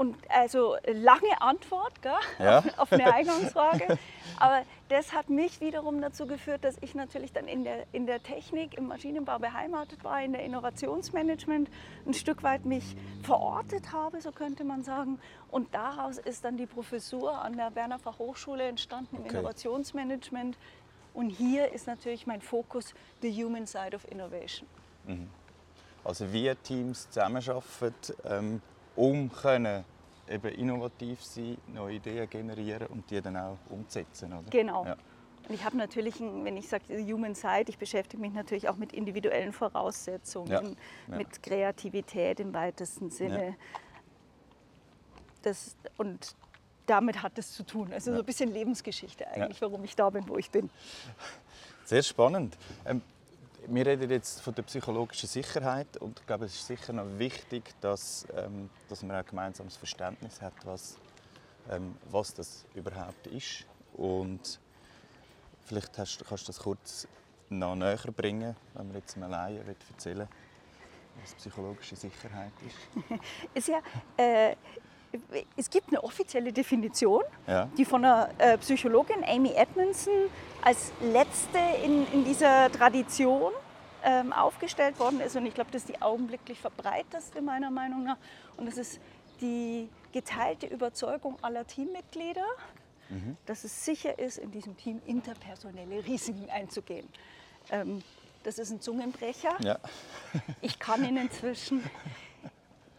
Und 0.00 0.16
also 0.30 0.76
lange 0.86 1.42
Antwort 1.42 2.00
gell, 2.00 2.12
ja. 2.38 2.64
auf 2.78 2.90
eine 2.90 3.12
Eingangsfrage. 3.12 3.98
Aber 4.38 4.62
das 4.88 5.12
hat 5.12 5.28
mich 5.28 5.60
wiederum 5.60 6.00
dazu 6.00 6.26
geführt, 6.26 6.64
dass 6.64 6.78
ich 6.80 6.94
natürlich 6.94 7.34
dann 7.34 7.46
in 7.46 7.64
der, 7.64 7.84
in 7.92 8.06
der 8.06 8.22
Technik, 8.22 8.78
im 8.78 8.86
Maschinenbau 8.86 9.38
beheimatet 9.38 10.02
war, 10.02 10.22
in 10.22 10.32
der 10.32 10.42
Innovationsmanagement 10.42 11.68
ein 12.06 12.14
Stück 12.14 12.42
weit 12.42 12.64
mich 12.64 12.96
verortet 13.22 13.92
habe, 13.92 14.22
so 14.22 14.32
könnte 14.32 14.64
man 14.64 14.84
sagen. 14.84 15.18
Und 15.50 15.74
daraus 15.74 16.16
ist 16.16 16.46
dann 16.46 16.56
die 16.56 16.64
Professur 16.64 17.38
an 17.38 17.58
der 17.58 17.70
Berner 17.70 17.98
Fachhochschule 17.98 18.64
entstanden 18.64 19.16
im 19.16 19.24
okay. 19.24 19.34
Innovationsmanagement. 19.34 20.56
Und 21.12 21.28
hier 21.28 21.74
ist 21.74 21.86
natürlich 21.86 22.26
mein 22.26 22.40
Fokus 22.40 22.94
the 23.20 23.30
human 23.30 23.66
side 23.66 23.94
of 23.94 24.10
innovation. 24.10 24.66
Mhm. 25.04 25.28
Also 26.04 26.32
wie 26.32 26.54
Teams 26.54 27.10
zusammenarbeiten, 27.10 28.14
ähm 28.24 28.62
um 29.00 29.32
können 29.32 29.84
eben 30.28 30.54
innovativ 30.54 31.24
sein, 31.24 31.56
neue 31.68 31.96
Ideen 31.96 32.28
generieren 32.28 32.86
und 32.88 33.10
die 33.10 33.20
dann 33.20 33.36
auch 33.36 33.56
umzusetzen. 33.70 34.32
Oder? 34.32 34.50
Genau. 34.50 34.84
Ja. 34.84 34.96
Und 35.48 35.54
ich 35.54 35.64
habe 35.64 35.76
natürlich, 35.76 36.20
wenn 36.20 36.56
ich 36.56 36.68
sage 36.68 36.84
Human 37.10 37.34
Side, 37.34 37.64
ich 37.68 37.78
beschäftige 37.78 38.20
mich 38.20 38.32
natürlich 38.34 38.68
auch 38.68 38.76
mit 38.76 38.92
individuellen 38.92 39.52
Voraussetzungen, 39.52 40.50
ja. 40.50 40.62
Ja. 41.08 41.16
mit 41.16 41.42
Kreativität 41.42 42.38
im 42.40 42.52
weitesten 42.52 43.10
Sinne. 43.10 43.56
Das, 45.42 45.74
und 45.96 46.36
damit 46.86 47.22
hat 47.22 47.38
es 47.38 47.52
zu 47.52 47.64
tun. 47.64 47.92
Also 47.92 48.12
so 48.12 48.20
ein 48.20 48.26
bisschen 48.26 48.52
Lebensgeschichte 48.52 49.26
eigentlich, 49.26 49.62
warum 49.62 49.82
ich 49.82 49.96
da 49.96 50.10
bin, 50.10 50.28
wo 50.28 50.36
ich 50.36 50.50
bin. 50.50 50.68
Sehr 51.86 52.02
spannend. 52.02 52.56
Ähm, 52.84 53.00
wir 53.72 53.86
reden 53.86 54.10
jetzt 54.10 54.40
von 54.40 54.54
der 54.54 54.62
psychologischen 54.62 55.28
Sicherheit 55.28 55.96
und 55.98 56.18
ich 56.18 56.26
glaube, 56.26 56.46
es 56.46 56.54
ist 56.54 56.66
sicher 56.66 56.92
noch 56.92 57.06
wichtig, 57.18 57.74
dass, 57.80 58.26
ähm, 58.36 58.68
dass 58.88 59.02
man 59.02 59.16
ein 59.16 59.24
gemeinsames 59.24 59.76
Verständnis 59.76 60.40
hat, 60.40 60.54
was, 60.64 60.98
ähm, 61.70 61.96
was 62.10 62.34
das 62.34 62.66
überhaupt 62.74 63.26
ist. 63.28 63.66
Und 63.94 64.58
vielleicht 65.64 65.96
hast, 65.98 66.24
kannst 66.26 66.48
du 66.48 66.52
das 66.52 66.58
kurz 66.58 67.06
noch 67.48 67.76
näher 67.76 68.12
bringen, 68.14 68.56
wenn 68.74 68.86
man 68.88 68.96
jetzt 68.96 69.16
einem 69.16 69.30
Laien 69.30 69.64
erzählen 69.90 70.28
was 71.22 71.34
psychologische 71.34 71.96
Sicherheit 71.96 72.52
ist. 72.66 73.20
ist 73.54 73.68
ja, 73.68 73.80
äh, 74.16 74.56
es 75.56 75.70
gibt 75.70 75.88
eine 75.88 76.02
offizielle 76.02 76.52
Definition, 76.52 77.22
ja. 77.46 77.68
die 77.76 77.84
von 77.84 78.02
der 78.02 78.30
äh, 78.38 78.58
Psychologin 78.58 79.24
Amy 79.24 79.52
Edmondson 79.52 80.12
als 80.62 80.92
letzte 81.00 81.58
in, 81.84 82.06
in 82.12 82.24
dieser 82.24 82.70
Tradition 82.70 83.52
ähm, 84.04 84.32
aufgestellt 84.32 84.98
worden 84.98 85.20
ist. 85.20 85.36
Und 85.36 85.46
ich 85.46 85.54
glaube, 85.54 85.70
das 85.72 85.82
ist 85.82 85.88
die 85.88 86.00
augenblicklich 86.00 86.58
verbreiteste 86.58 87.42
meiner 87.42 87.70
Meinung 87.70 88.04
nach. 88.04 88.16
Und 88.56 88.66
das 88.66 88.76
ist 88.76 89.00
die 89.40 89.88
geteilte 90.12 90.66
Überzeugung 90.66 91.36
aller 91.42 91.66
Teammitglieder, 91.66 92.46
mhm. 93.08 93.36
dass 93.46 93.64
es 93.64 93.84
sicher 93.84 94.18
ist, 94.18 94.38
in 94.38 94.50
diesem 94.50 94.76
Team 94.76 95.00
interpersonelle 95.06 96.04
Risiken 96.06 96.48
einzugehen. 96.50 97.08
Ähm, 97.70 98.02
das 98.42 98.58
ist 98.58 98.70
ein 98.70 98.80
Zungenbrecher. 98.80 99.56
Ja. 99.60 99.78
ich 100.60 100.78
kann 100.78 101.04
ihn 101.04 101.16
inzwischen. 101.16 101.82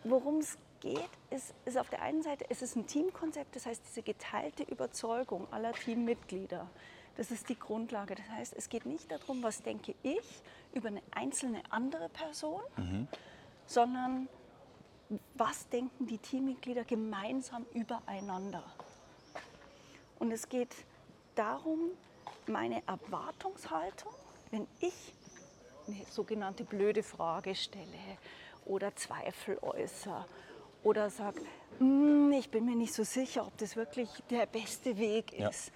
Worum 0.04 0.40
es 0.40 0.58
geht, 0.82 1.10
ist, 1.30 1.54
ist 1.66 1.78
auf 1.78 1.90
der 1.90 2.02
einen 2.02 2.22
Seite, 2.22 2.46
es 2.50 2.62
ist 2.62 2.76
ein 2.76 2.86
Teamkonzept, 2.86 3.56
das 3.56 3.66
heißt 3.66 3.82
diese 3.88 4.02
geteilte 4.02 4.64
Überzeugung 4.64 5.48
aller 5.52 5.72
Teammitglieder. 5.72 6.68
Das 7.16 7.32
ist 7.32 7.50
die 7.50 7.58
Grundlage. 7.58 8.16
Das 8.16 8.28
heißt, 8.30 8.54
es 8.58 8.70
geht 8.70 8.86
nicht 8.86 9.12
darum, 9.12 9.44
was 9.44 9.62
denke 9.62 9.96
ich 10.04 10.42
über 10.74 10.90
eine 10.90 11.02
einzelne 11.12 11.62
andere 11.70 12.10
Person, 12.10 12.62
mhm. 12.78 13.08
sondern 13.66 14.28
was 15.36 15.68
denken 15.70 16.08
die 16.08 16.18
Teammitglieder 16.18 16.84
gemeinsam 16.84 17.66
übereinander. 17.74 18.64
Und 20.20 20.32
es 20.32 20.48
geht 20.48 20.74
darum, 21.36 21.92
meine 22.48 22.82
Erwartungshaltung, 22.88 24.14
wenn 24.52 24.68
ich 24.80 25.14
eine 25.88 26.06
sogenannte 26.10 26.64
blöde 26.64 27.04
Frage 27.04 27.56
stelle 27.56 28.18
oder 28.66 28.96
Zweifel 28.96 29.58
äußere 29.62 30.26
oder 30.84 31.10
sage, 31.10 31.42
hm, 31.78 32.32
ich 32.34 32.50
bin 32.50 32.66
mir 32.66 32.76
nicht 32.76 32.94
so 32.94 33.04
sicher, 33.04 33.46
ob 33.46 33.58
das 33.58 33.76
wirklich 33.76 34.10
der 34.30 34.46
beste 34.46 34.98
Weg 34.98 35.34
ist. 35.34 35.68
Ja. 35.68 35.74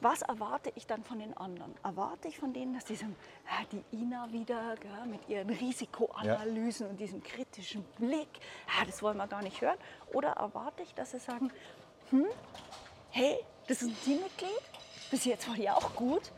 Was 0.00 0.20
erwarte 0.22 0.70
ich 0.74 0.86
dann 0.86 1.02
von 1.02 1.18
den 1.18 1.34
anderen? 1.36 1.72
Erwarte 1.82 2.28
ich 2.28 2.38
von 2.38 2.52
denen, 2.52 2.74
dass 2.74 2.84
die 2.84 2.96
sagen, 2.96 3.16
ah, 3.48 3.64
die 3.72 3.96
Ina 3.96 4.30
wieder 4.32 4.74
gell, 4.76 5.06
mit 5.06 5.26
ihren 5.28 5.48
Risikoanalysen 5.48 6.86
ja. 6.86 6.90
und 6.90 7.00
diesem 7.00 7.22
kritischen 7.22 7.84
Blick, 7.98 8.28
ah, 8.78 8.84
das 8.84 9.02
wollen 9.02 9.16
wir 9.16 9.26
gar 9.26 9.42
nicht 9.42 9.62
hören? 9.62 9.78
Oder 10.12 10.32
erwarte 10.32 10.82
ich, 10.82 10.92
dass 10.94 11.12
sie 11.12 11.18
sagen, 11.18 11.50
hm, 12.10 12.26
hey, 13.10 13.38
das 13.66 13.80
ist 13.80 13.88
ein 13.88 13.96
Teammitglied, 14.04 14.50
bis 15.10 15.24
jetzt 15.24 15.48
war 15.48 15.54
die 15.54 15.70
auch 15.70 15.94
gut, 15.94 16.32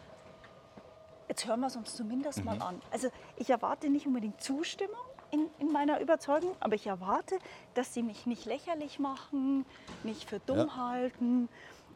jetzt 1.29 1.47
hören 1.47 1.61
wir 1.61 1.67
es 1.67 1.77
uns 1.77 1.97
zumindest 1.97 2.39
mhm. 2.39 2.45
mal 2.45 2.63
an. 2.63 2.81
Also 2.91 3.09
ich 3.37 3.51
erwarte 3.51 3.89
nicht 3.89 4.07
unbedingt 4.07 4.41
Zustimmung, 4.41 4.95
in, 5.31 5.47
in, 5.59 5.73
meiner 5.73 6.01
Überzeugung, 6.01 6.55
aber 6.61 6.75
ich 6.75 6.87
erwarte, 6.87 7.39
dass 7.75 7.95
sie 7.95 8.03
mich 8.03 8.27
nicht 8.27 8.45
lächerlich 8.45 8.99
machen, 8.99 9.65
nicht 10.05 10.29
für 10.29 10.41
dumm 10.41 10.59
ja. 10.59 10.77
halten. 10.77 11.49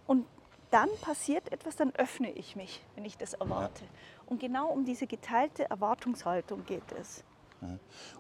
Und 0.07 0.27
dann 0.71 0.89
passiert 1.01 1.53
etwas, 1.53 1.77
dann 1.77 1.95
öffne 1.97 2.31
ich 2.31 2.57
mich, 2.57 2.83
wenn 2.95 3.05
ich 3.05 3.17
das 3.17 3.35
erwarte. 3.35 3.85
Ja. 3.85 3.91
Und 4.27 4.41
genau 4.41 4.69
um 4.69 4.85
diese 4.85 5.07
geteilte 5.07 5.69
Erwartungshaltung 5.69 6.65
geht 6.67 6.93
es. 7.01 7.25
Ja. 7.61 7.69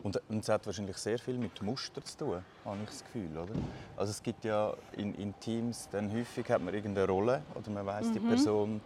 Und, 0.02 0.20
und 0.28 0.40
es 0.40 0.48
hat 0.48 0.66
wahrscheinlich 0.66 0.96
sehr 0.98 1.18
viel 1.18 1.38
mit 1.38 1.62
Muster 1.62 2.04
zu 2.04 2.18
tun, 2.18 2.44
habe 2.64 2.78
ich 2.82 2.90
das 2.90 3.04
Gefühl, 3.04 3.38
oder? 3.38 3.54
Also 3.96 4.10
es 4.10 4.22
gibt 4.22 4.44
ja 4.44 4.74
in, 4.92 5.14
in 5.14 5.38
Teams, 5.40 5.88
dann 5.90 6.12
häufig 6.12 6.48
hat 6.50 6.60
man 6.60 6.74
irgendeine 6.74 7.06
Rolle 7.06 7.42
oder 7.54 7.70
man 7.70 7.86
weiß, 7.86 8.08
mhm. 8.08 8.12
die 8.12 8.20
Person 8.20 8.80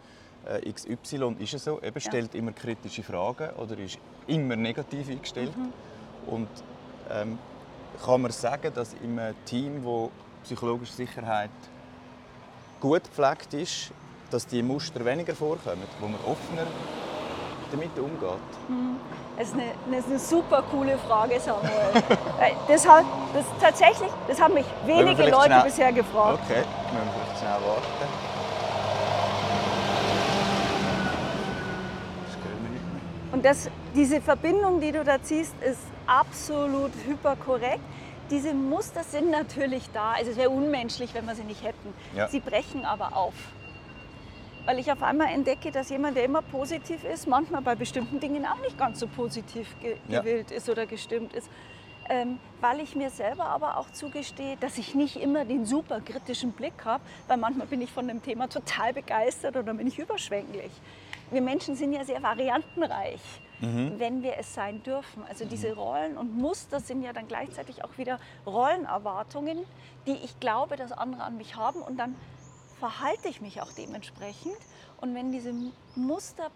äh, 0.46 0.72
XY 0.72 1.36
ist 1.38 1.54
es 1.54 1.64
so, 1.64 1.80
eben 1.82 2.00
stellt 2.00 2.34
immer 2.34 2.52
kritische 2.52 3.02
Fragen 3.02 3.50
oder 3.56 3.76
ist 3.78 3.98
immer 4.26 4.56
negativ 4.56 5.08
eingestellt. 5.08 5.56
Mhm. 5.56 5.72
Und 6.26 6.48
ähm, 7.10 7.38
kann 8.04 8.22
man 8.22 8.30
sagen, 8.32 8.72
dass 8.74 8.94
in 9.02 9.18
einem 9.18 9.34
Team, 9.44 9.84
wo 9.84 10.10
psychologische 10.42 10.92
Sicherheit 10.92 11.50
gut 12.80 13.04
gepflegt 13.04 13.54
ist, 13.54 13.90
dass 14.30 14.46
die 14.46 14.62
Muster 14.62 15.04
weniger 15.04 15.34
vorkommen, 15.34 15.82
wo 16.00 16.06
man 16.06 16.20
offener 16.26 16.66
damit 17.70 17.98
umgeht? 17.98 18.38
Das 19.36 19.48
ist 19.48 19.54
eine, 19.54 19.64
das 19.90 19.98
ist 20.00 20.10
eine 20.10 20.18
super 20.18 20.62
coole 20.70 20.96
Frage, 20.98 21.40
Samuel. 21.40 21.70
Weil 22.38 22.52
das, 22.68 22.88
hat, 22.88 23.04
das, 23.34 23.44
tatsächlich, 23.60 24.10
das 24.28 24.40
haben 24.40 24.54
mich 24.54 24.66
wenige 24.86 25.24
Leute 25.30 25.46
schnell- 25.46 25.62
bisher 25.64 25.92
gefragt. 25.92 26.38
Okay, 26.44 26.62
müssen 26.92 27.06
wir 27.06 27.12
vielleicht 27.24 27.38
schnell 27.40 27.68
warten. 27.68 27.82
Das 32.26 32.34
geht 32.34 32.70
nicht 32.70 32.84
mehr. 32.92 33.02
Und 33.44 33.50
das, 33.50 33.70
diese 33.94 34.22
Verbindung, 34.22 34.80
die 34.80 34.90
du 34.90 35.04
da 35.04 35.22
ziehst, 35.22 35.54
ist 35.62 35.82
absolut 36.06 36.92
hyperkorrekt. 37.06 37.82
Diese 38.30 38.54
Muster 38.54 39.04
sind 39.04 39.30
natürlich 39.30 39.90
da. 39.92 40.12
Also 40.12 40.30
es 40.30 40.38
wäre 40.38 40.48
unmenschlich, 40.48 41.12
wenn 41.12 41.26
wir 41.26 41.34
sie 41.34 41.44
nicht 41.44 41.62
hätten. 41.62 41.92
Ja. 42.16 42.26
Sie 42.26 42.40
brechen 42.40 42.86
aber 42.86 43.14
auf. 43.14 43.34
Weil 44.64 44.78
ich 44.78 44.90
auf 44.90 45.02
einmal 45.02 45.26
entdecke, 45.28 45.70
dass 45.70 45.90
jemand, 45.90 46.16
der 46.16 46.24
immer 46.24 46.40
positiv 46.40 47.04
ist, 47.04 47.28
manchmal 47.28 47.60
bei 47.60 47.74
bestimmten 47.74 48.18
Dingen 48.18 48.46
auch 48.46 48.62
nicht 48.62 48.78
ganz 48.78 48.98
so 48.98 49.06
positiv 49.06 49.68
ge 49.78 49.96
Ja. 50.08 50.20
gewillt 50.20 50.50
ist 50.50 50.70
oder 50.70 50.86
gestimmt 50.86 51.34
ist. 51.34 51.50
Ähm, 52.08 52.38
weil 52.62 52.80
ich 52.80 52.96
mir 52.96 53.10
selber 53.10 53.44
aber 53.44 53.76
auch 53.76 53.90
zugestehe, 53.92 54.56
dass 54.58 54.78
ich 54.78 54.94
nicht 54.94 55.16
immer 55.16 55.44
den 55.44 55.66
super 55.66 56.00
kritischen 56.00 56.52
Blick 56.52 56.86
habe, 56.86 57.04
weil 57.28 57.36
manchmal 57.36 57.66
bin 57.66 57.82
ich 57.82 57.92
von 57.92 58.08
dem 58.08 58.22
Thema 58.22 58.48
total 58.48 58.94
begeistert 58.94 59.54
oder 59.56 59.74
bin 59.74 59.86
ich 59.86 59.98
überschwänglich. 59.98 60.72
Wir 61.30 61.42
Menschen 61.42 61.74
sind 61.74 61.92
ja 61.92 62.04
sehr 62.04 62.22
variantenreich, 62.22 63.20
wenn 63.60 64.22
wir 64.22 64.36
es 64.38 64.52
sein 64.52 64.82
dürfen. 64.82 65.24
Also 65.28 65.46
diese 65.46 65.74
Rollen 65.74 66.18
und 66.18 66.36
Muster 66.36 66.80
sind 66.80 67.02
ja 67.02 67.12
dann 67.12 67.28
gleichzeitig 67.28 67.82
auch 67.82 67.96
wieder 67.96 68.18
Rollenerwartungen, 68.46 69.58
die 70.06 70.12
ich 70.12 70.38
glaube, 70.38 70.76
dass 70.76 70.92
andere 70.92 71.22
an 71.22 71.38
mich 71.38 71.56
haben 71.56 71.80
und 71.80 71.96
dann 71.96 72.14
verhalte 72.78 73.28
ich 73.28 73.40
mich 73.40 73.62
auch 73.62 73.72
dementsprechend. 73.72 74.56
Und 75.00 75.14
wenn 75.14 75.32
diese 75.32 75.52
Muster 75.94 76.50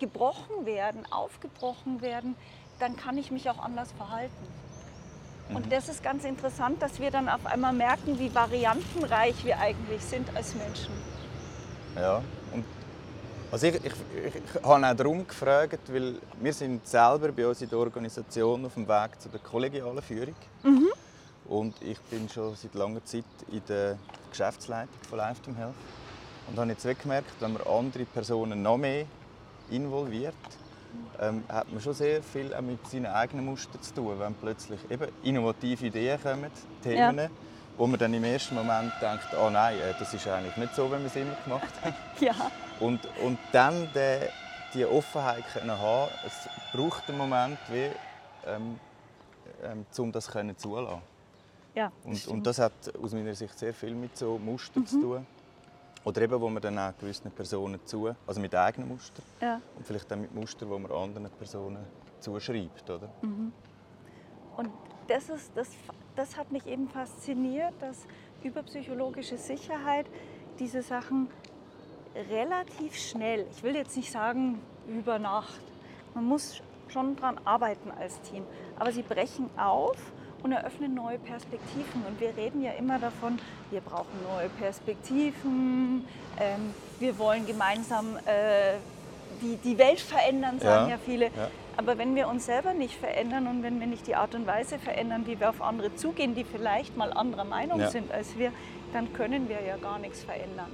gebrochen 0.00 0.66
werden, 0.66 1.06
aufgebrochen 1.12 2.00
werden, 2.00 2.34
dann 2.80 2.96
kann 2.96 3.16
ich 3.16 3.30
mich 3.30 3.48
auch 3.48 3.58
anders 3.58 3.92
verhalten. 3.92 4.46
Und 5.54 5.72
das 5.72 5.88
ist 5.88 6.02
ganz 6.02 6.24
interessant, 6.24 6.80
dass 6.80 7.00
wir 7.00 7.10
dann 7.10 7.28
auf 7.28 7.44
einmal 7.44 7.72
merken, 7.72 8.18
wie 8.18 8.34
variantenreich 8.34 9.44
wir 9.44 9.58
eigentlich 9.58 10.02
sind 10.02 10.34
als 10.36 10.54
Menschen. 10.54 10.92
Ja, 11.96 12.22
also 13.50 13.66
ich, 13.66 13.74
ich, 13.76 13.84
ich, 13.84 14.62
habe 14.62 14.86
auch 14.86 14.94
darum 14.94 15.26
gefragt, 15.26 15.80
weil 15.92 16.14
wir 16.40 16.52
sind 16.52 16.86
selber 16.86 17.32
bei 17.32 17.46
uns 17.46 17.60
in 17.62 17.68
der 17.68 17.78
Organisation 17.78 18.64
auf 18.64 18.74
dem 18.74 18.86
Weg 18.86 19.20
zu 19.20 19.28
der 19.28 19.40
kollegialen 19.40 20.02
Führung. 20.02 20.34
Und 21.48 21.74
ich 21.82 21.98
bin 22.02 22.28
schon 22.28 22.54
seit 22.54 22.74
langer 22.74 23.04
Zeit 23.04 23.24
in 23.50 23.60
der 23.68 23.98
Geschäftsleitung 24.30 24.94
von 25.08 25.18
Lifetime 25.18 25.56
Health. 25.56 25.74
Und 26.48 26.58
habe 26.58 26.70
jetzt 26.70 27.02
gemerkt, 27.02 27.30
wenn 27.40 27.54
man 27.54 27.62
andere 27.62 28.04
Personen 28.04 28.62
noch 28.62 28.76
mehr 28.76 29.04
involviert, 29.70 30.34
ähm, 31.20 31.42
hat 31.48 31.70
man 31.72 31.80
schon 31.80 31.94
sehr 31.94 32.22
viel 32.22 32.54
auch 32.54 32.60
mit 32.60 32.86
seinen 32.88 33.06
eigenen 33.06 33.46
Mustern 33.46 33.82
zu 33.82 33.94
tun. 33.94 34.18
Wenn 34.18 34.34
plötzlich 34.34 34.80
eben 34.90 35.08
innovative 35.22 35.86
Ideen 35.86 36.20
kommen, 36.22 36.50
Themen, 36.82 37.30
wo 37.76 37.86
man 37.86 37.98
dann 37.98 38.14
im 38.14 38.24
ersten 38.24 38.54
Moment 38.54 38.92
denkt, 39.00 39.26
oh 39.40 39.50
nein, 39.50 39.76
äh, 39.78 39.94
das 39.98 40.14
ist 40.14 40.26
eigentlich 40.28 40.56
nicht 40.56 40.74
so, 40.74 40.86
wie 40.86 40.98
wir 40.98 41.06
es 41.06 41.16
immer 41.16 41.36
gemacht 41.44 41.74
haben. 41.82 41.94
Ja, 42.20 42.34
Und, 42.80 43.00
und 43.22 43.38
dann 43.52 43.88
die, 43.94 44.26
die 44.74 44.86
Offenheit 44.86 45.44
können 45.52 45.78
haben, 45.78 46.10
es 46.26 46.48
braucht 46.72 47.08
einen 47.08 47.18
Moment, 47.18 47.58
wie, 47.70 47.90
ähm, 48.46 48.80
ähm, 49.62 49.86
um 49.98 50.10
das 50.12 50.28
können 50.28 50.56
zulassen. 50.56 51.02
ja. 51.74 51.92
Und, 52.04 52.26
und 52.28 52.46
das 52.46 52.58
hat 52.58 52.72
aus 53.02 53.12
meiner 53.12 53.34
Sicht 53.34 53.58
sehr 53.58 53.74
viel 53.74 53.94
mit 53.94 54.16
so 54.16 54.38
Mustern 54.38 54.86
zu 54.86 55.00
tun. 55.00 55.26
Oder 56.02 56.22
eben, 56.22 56.40
wo 56.40 56.48
man 56.48 56.62
dann 56.62 56.78
auch 56.78 56.96
gewissen 56.98 57.30
Personen 57.30 57.78
zu, 57.84 58.14
also 58.26 58.40
mit 58.40 58.54
eigenen 58.54 58.88
Mustern 58.88 59.22
ja. 59.40 59.60
und 59.76 59.86
vielleicht 59.86 60.10
auch 60.10 60.16
mit 60.16 60.34
Mustern, 60.34 60.70
wo 60.70 60.78
man 60.78 60.90
anderen 60.90 61.28
Personen 61.30 61.84
zuschreibt, 62.20 62.88
oder? 62.88 63.10
Und 64.56 64.70
das, 65.08 65.28
ist, 65.28 65.52
das, 65.54 65.68
das 66.16 66.38
hat 66.38 66.52
mich 66.52 66.66
eben 66.66 66.88
fasziniert, 66.88 67.74
dass 67.80 68.06
über 68.42 68.62
psychologische 68.62 69.36
Sicherheit 69.36 70.06
diese 70.58 70.82
Sachen 70.82 71.28
relativ 72.30 72.96
schnell, 72.96 73.46
ich 73.54 73.62
will 73.62 73.74
jetzt 73.76 73.96
nicht 73.96 74.10
sagen 74.10 74.60
über 74.88 75.18
Nacht, 75.18 75.60
man 76.14 76.24
muss 76.24 76.60
schon 76.88 77.16
daran 77.16 77.38
arbeiten 77.44 77.90
als 78.00 78.20
Team, 78.22 78.42
aber 78.78 78.90
sie 78.92 79.02
brechen 79.02 79.48
auf 79.56 79.96
und 80.42 80.52
eröffnen 80.52 80.94
neue 80.94 81.18
Perspektiven. 81.18 82.02
Und 82.08 82.20
wir 82.20 82.36
reden 82.36 82.62
ja 82.62 82.72
immer 82.72 82.98
davon, 82.98 83.38
wir 83.70 83.80
brauchen 83.80 84.08
neue 84.24 84.48
Perspektiven, 84.48 86.04
ähm, 86.40 86.74
wir 86.98 87.18
wollen 87.18 87.46
gemeinsam 87.46 88.16
äh, 88.26 88.74
die, 89.40 89.56
die 89.56 89.78
Welt 89.78 90.00
verändern, 90.00 90.58
sagen 90.58 90.86
Ja, 90.86 90.96
ja 90.96 90.98
viele. 91.04 91.26
ja. 91.26 91.50
Aber 91.76 91.96
wenn 91.96 92.14
wir 92.14 92.28
uns 92.28 92.46
selber 92.46 92.74
nicht 92.74 92.94
verändern 92.98 93.46
und 93.46 93.62
wenn 93.62 93.78
wir 93.80 93.86
nicht 93.86 94.06
die 94.06 94.14
Art 94.16 94.34
und 94.34 94.46
Weise 94.46 94.78
verändern, 94.78 95.26
wie 95.26 95.38
wir 95.38 95.48
auf 95.48 95.62
andere 95.62 95.94
zugehen, 95.94 96.34
die 96.34 96.44
vielleicht 96.44 96.96
mal 96.96 97.12
anderer 97.12 97.44
Meinung 97.44 97.80
Ja. 97.80 97.88
sind 97.90 98.10
als 98.12 98.36
wir, 98.36 98.52
dann 98.92 99.12
können 99.12 99.48
wir 99.48 99.62
ja 99.62 99.76
gar 99.76 99.98
nichts 99.98 100.22
verändern. 100.24 100.70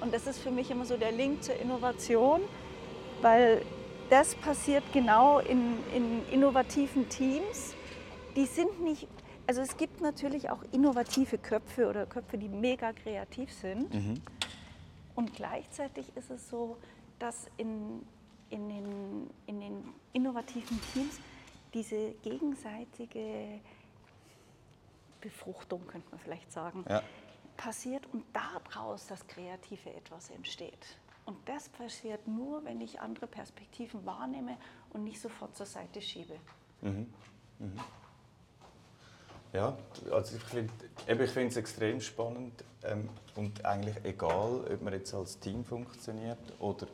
Und 0.00 0.14
das 0.14 0.26
ist 0.26 0.38
für 0.38 0.50
mich 0.50 0.70
immer 0.70 0.84
so 0.84 0.96
der 0.96 1.12
Link 1.12 1.42
zur 1.44 1.56
Innovation, 1.56 2.40
weil 3.20 3.62
das 4.08 4.34
passiert 4.34 4.82
genau 4.92 5.38
in, 5.38 5.76
in 5.94 6.26
innovativen 6.30 7.08
Teams. 7.08 7.74
Die 8.34 8.46
sind 8.46 8.80
nicht, 8.80 9.06
also 9.46 9.60
es 9.60 9.76
gibt 9.76 10.00
natürlich 10.00 10.50
auch 10.50 10.62
innovative 10.72 11.38
Köpfe 11.38 11.88
oder 11.88 12.06
Köpfe, 12.06 12.38
die 12.38 12.48
mega 12.48 12.92
kreativ 12.92 13.52
sind. 13.52 13.92
Und 15.14 15.34
gleichzeitig 15.34 16.06
ist 16.16 16.30
es 16.30 16.48
so, 16.48 16.76
dass 17.18 17.46
in, 17.56 18.02
in, 18.48 18.68
den, 18.68 19.30
in 19.46 19.60
den 19.60 19.84
innovativen 20.12 20.80
Teams 20.92 21.20
diese 21.74 22.12
gegenseitige 22.22 23.60
Befruchtung, 25.20 25.86
könnte 25.86 26.08
man 26.10 26.18
vielleicht 26.20 26.50
sagen, 26.50 26.84
Ja. 26.88 27.02
Passiert 27.60 28.06
und 28.12 28.24
daraus 28.32 29.06
das 29.06 29.26
kreative 29.26 29.92
etwas 29.94 30.30
entsteht. 30.30 30.86
Und 31.26 31.36
das 31.46 31.68
passiert 31.68 32.26
nur, 32.26 32.64
wenn 32.64 32.80
ich 32.80 33.00
andere 33.00 33.26
Perspektiven 33.26 34.04
wahrnehme 34.06 34.56
und 34.90 35.04
nicht 35.04 35.20
sofort 35.20 35.54
zur 35.54 35.66
Seite 35.66 36.00
schiebe. 36.00 36.34
Ja, 39.52 39.76
also 40.10 40.36
ich 40.36 40.42
finde 40.42 40.72
ich 41.06 41.30
es 41.50 41.56
extrem 41.56 42.00
spannend 42.00 42.64
ähm, 42.84 43.08
und 43.36 43.64
eigentlich 43.64 43.96
egal, 44.04 44.64
ob 44.72 44.82
man 44.82 44.92
jetzt 44.94 45.12
als 45.12 45.38
Team 45.38 45.64
funktioniert 45.64 46.38
oder 46.60 46.86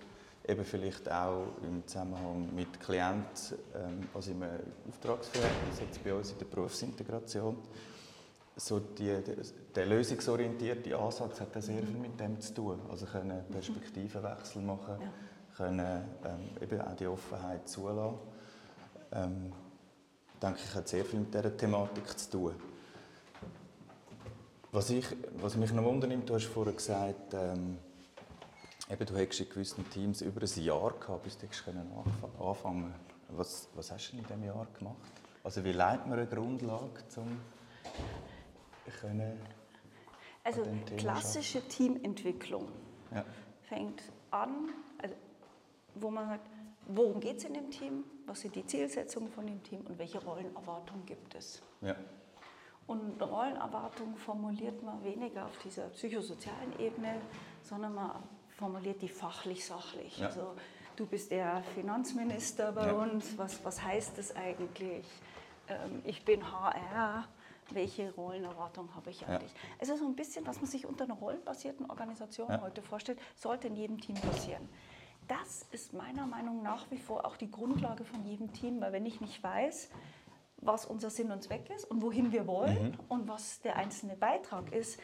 eben 0.48 0.64
vielleicht 0.64 1.10
auch 1.10 1.46
im 1.62 1.86
Zusammenhang 1.86 2.52
mit 2.54 2.80
Klienten, 2.80 3.58
ähm, 3.74 4.08
also 4.14 4.32
im 4.32 4.42
Auftragsverhältnis 4.88 5.80
jetzt 5.80 6.02
bei 6.02 6.12
uns 6.12 6.32
in 6.32 6.38
der 6.38 6.46
Berufsintegration, 6.46 7.56
so 8.56 8.80
die, 8.80 9.04
der, 9.06 9.36
lösungsorientierte 9.86 10.96
Ansatz 10.96 11.40
hat 11.40 11.52
sehr 11.62 11.82
viel 11.82 11.96
mit 11.96 12.18
dem 12.18 12.40
zu 12.40 12.54
tun. 12.54 12.80
Also 12.90 13.04
können 13.06 13.44
Perspektivenwechsel 13.50 14.62
machen, 14.62 14.96
Ja. 15.00 15.08
können 15.56 16.04
ähm, 16.24 16.62
eben 16.62 16.80
auch 16.80 16.96
die 16.96 17.06
Offenheit 17.06 17.68
zulassen. 17.68 18.18
Ähm, 19.12 19.52
denke 20.42 20.60
ich, 20.64 20.74
hat 20.74 20.88
sehr 20.88 21.04
viel 21.04 21.20
mit 21.20 21.34
dieser 21.34 21.54
Thematik 21.56 22.18
zu 22.18 22.30
tun. 22.30 22.54
Was, 24.72 24.90
ich, 24.90 25.06
was 25.40 25.56
mich 25.56 25.72
noch 25.72 25.84
wundernimmt, 25.84 26.28
du 26.28 26.34
hast 26.34 26.46
vorher 26.46 26.72
gesagt, 26.74 27.34
ähm, 27.34 27.78
eben, 28.90 29.06
du 29.06 29.16
hättest 29.16 29.40
in 29.40 29.48
gewissen 29.48 29.88
Teams 29.90 30.20
über 30.22 30.40
ein 30.42 30.62
Jahr 30.64 30.92
gehabt, 30.92 31.22
bis 31.24 31.36
du 31.38 31.46
hättest 31.46 31.64
können 31.64 31.90
anfa- 31.94 32.48
anfangen 32.50 32.94
was, 33.28 33.68
was 33.74 33.90
hast 33.90 34.12
du 34.12 34.16
in 34.18 34.22
diesem 34.22 34.44
Jahr 34.44 34.66
gemacht? 34.78 34.96
Also 35.42 35.64
wie 35.64 35.72
leitet 35.72 36.06
man 36.06 36.18
eine 36.18 36.28
Grundlage, 36.28 37.02
um 37.16 37.40
können, 38.90 39.38
Also 40.44 40.64
klassische 40.96 41.60
Teamentwicklung 41.68 42.68
ja, 43.14 43.24
fängt 43.62 44.02
an, 44.30 44.68
also 44.98 45.14
wo 45.94 46.10
man 46.10 46.28
sagt, 46.28 46.48
worum 46.88 47.20
geht 47.20 47.38
es 47.38 47.44
in 47.44 47.54
dem 47.54 47.70
Team, 47.70 48.04
was 48.26 48.40
sind 48.40 48.54
die 48.54 48.64
Zielsetzungen 48.66 49.28
von 49.30 49.46
dem 49.46 49.62
Team 49.62 49.80
und 49.82 49.98
welche 49.98 50.22
Rollenerwartungen 50.22 51.04
gibt 51.06 51.34
es. 51.34 51.62
ja, 51.80 51.96
Und 52.86 53.20
Rollenerwartungen 53.20 54.16
formuliert 54.16 54.82
man 54.82 55.02
weniger 55.02 55.46
auf 55.46 55.58
dieser 55.64 55.88
psychosozialen 55.88 56.78
Ebene, 56.78 57.20
sondern 57.62 57.94
man 57.94 58.22
formuliert 58.56 59.02
die 59.02 59.08
fachlich-sachlich. 59.08 60.18
Ja. 60.18 60.26
Also 60.28 60.54
du 60.96 61.06
bist 61.06 61.30
der 61.30 61.62
Finanzminister 61.74 62.72
bei 62.72 62.86
Ja. 62.86 62.92
uns, 62.92 63.36
was, 63.36 63.64
was 63.64 63.82
heißt 63.82 64.16
das 64.18 64.34
eigentlich? 64.36 65.06
Ähm, 65.68 66.02
ich 66.04 66.24
bin 66.24 66.50
HR, 66.52 67.26
welche 67.74 68.12
Rollenerwartung 68.14 68.94
habe 68.94 69.10
ich 69.10 69.26
an 69.26 69.32
Ja. 69.34 69.48
Also 69.80 69.96
so 69.96 70.06
ein 70.06 70.14
bisschen, 70.16 70.46
was 70.46 70.56
man 70.60 70.66
sich 70.66 70.86
unter 70.86 71.04
einer 71.04 71.14
rollenbasierten 71.14 71.88
Organisation 71.90 72.48
Ja. 72.50 72.60
heute 72.60 72.82
vorstellt, 72.82 73.18
sollte 73.34 73.66
in 73.68 73.76
jedem 73.76 74.00
Team 74.00 74.14
passieren. 74.16 74.68
Das 75.28 75.66
ist 75.72 75.92
meiner 75.92 76.26
Meinung 76.26 76.62
nach 76.62 76.88
wie 76.90 76.98
vor 76.98 77.24
auch 77.26 77.36
die 77.36 77.50
Grundlage 77.50 78.04
von 78.04 78.24
jedem 78.24 78.52
Team, 78.52 78.80
weil 78.80 78.92
wenn 78.92 79.04
ich 79.06 79.20
nicht 79.20 79.42
weiß, 79.42 79.90
was 80.58 80.86
unser 80.86 81.10
Sinn 81.10 81.32
und 81.32 81.42
Zweck 81.42 81.68
ist 81.70 81.84
und 81.90 82.00
wohin 82.02 82.32
wir 82.32 82.46
wollen 82.46 82.90
Mhm. 82.92 82.98
und 83.08 83.28
was 83.28 83.60
der 83.60 83.76
einzelne 83.76 84.16
Beitrag 84.16 84.72
ist, 84.72 85.00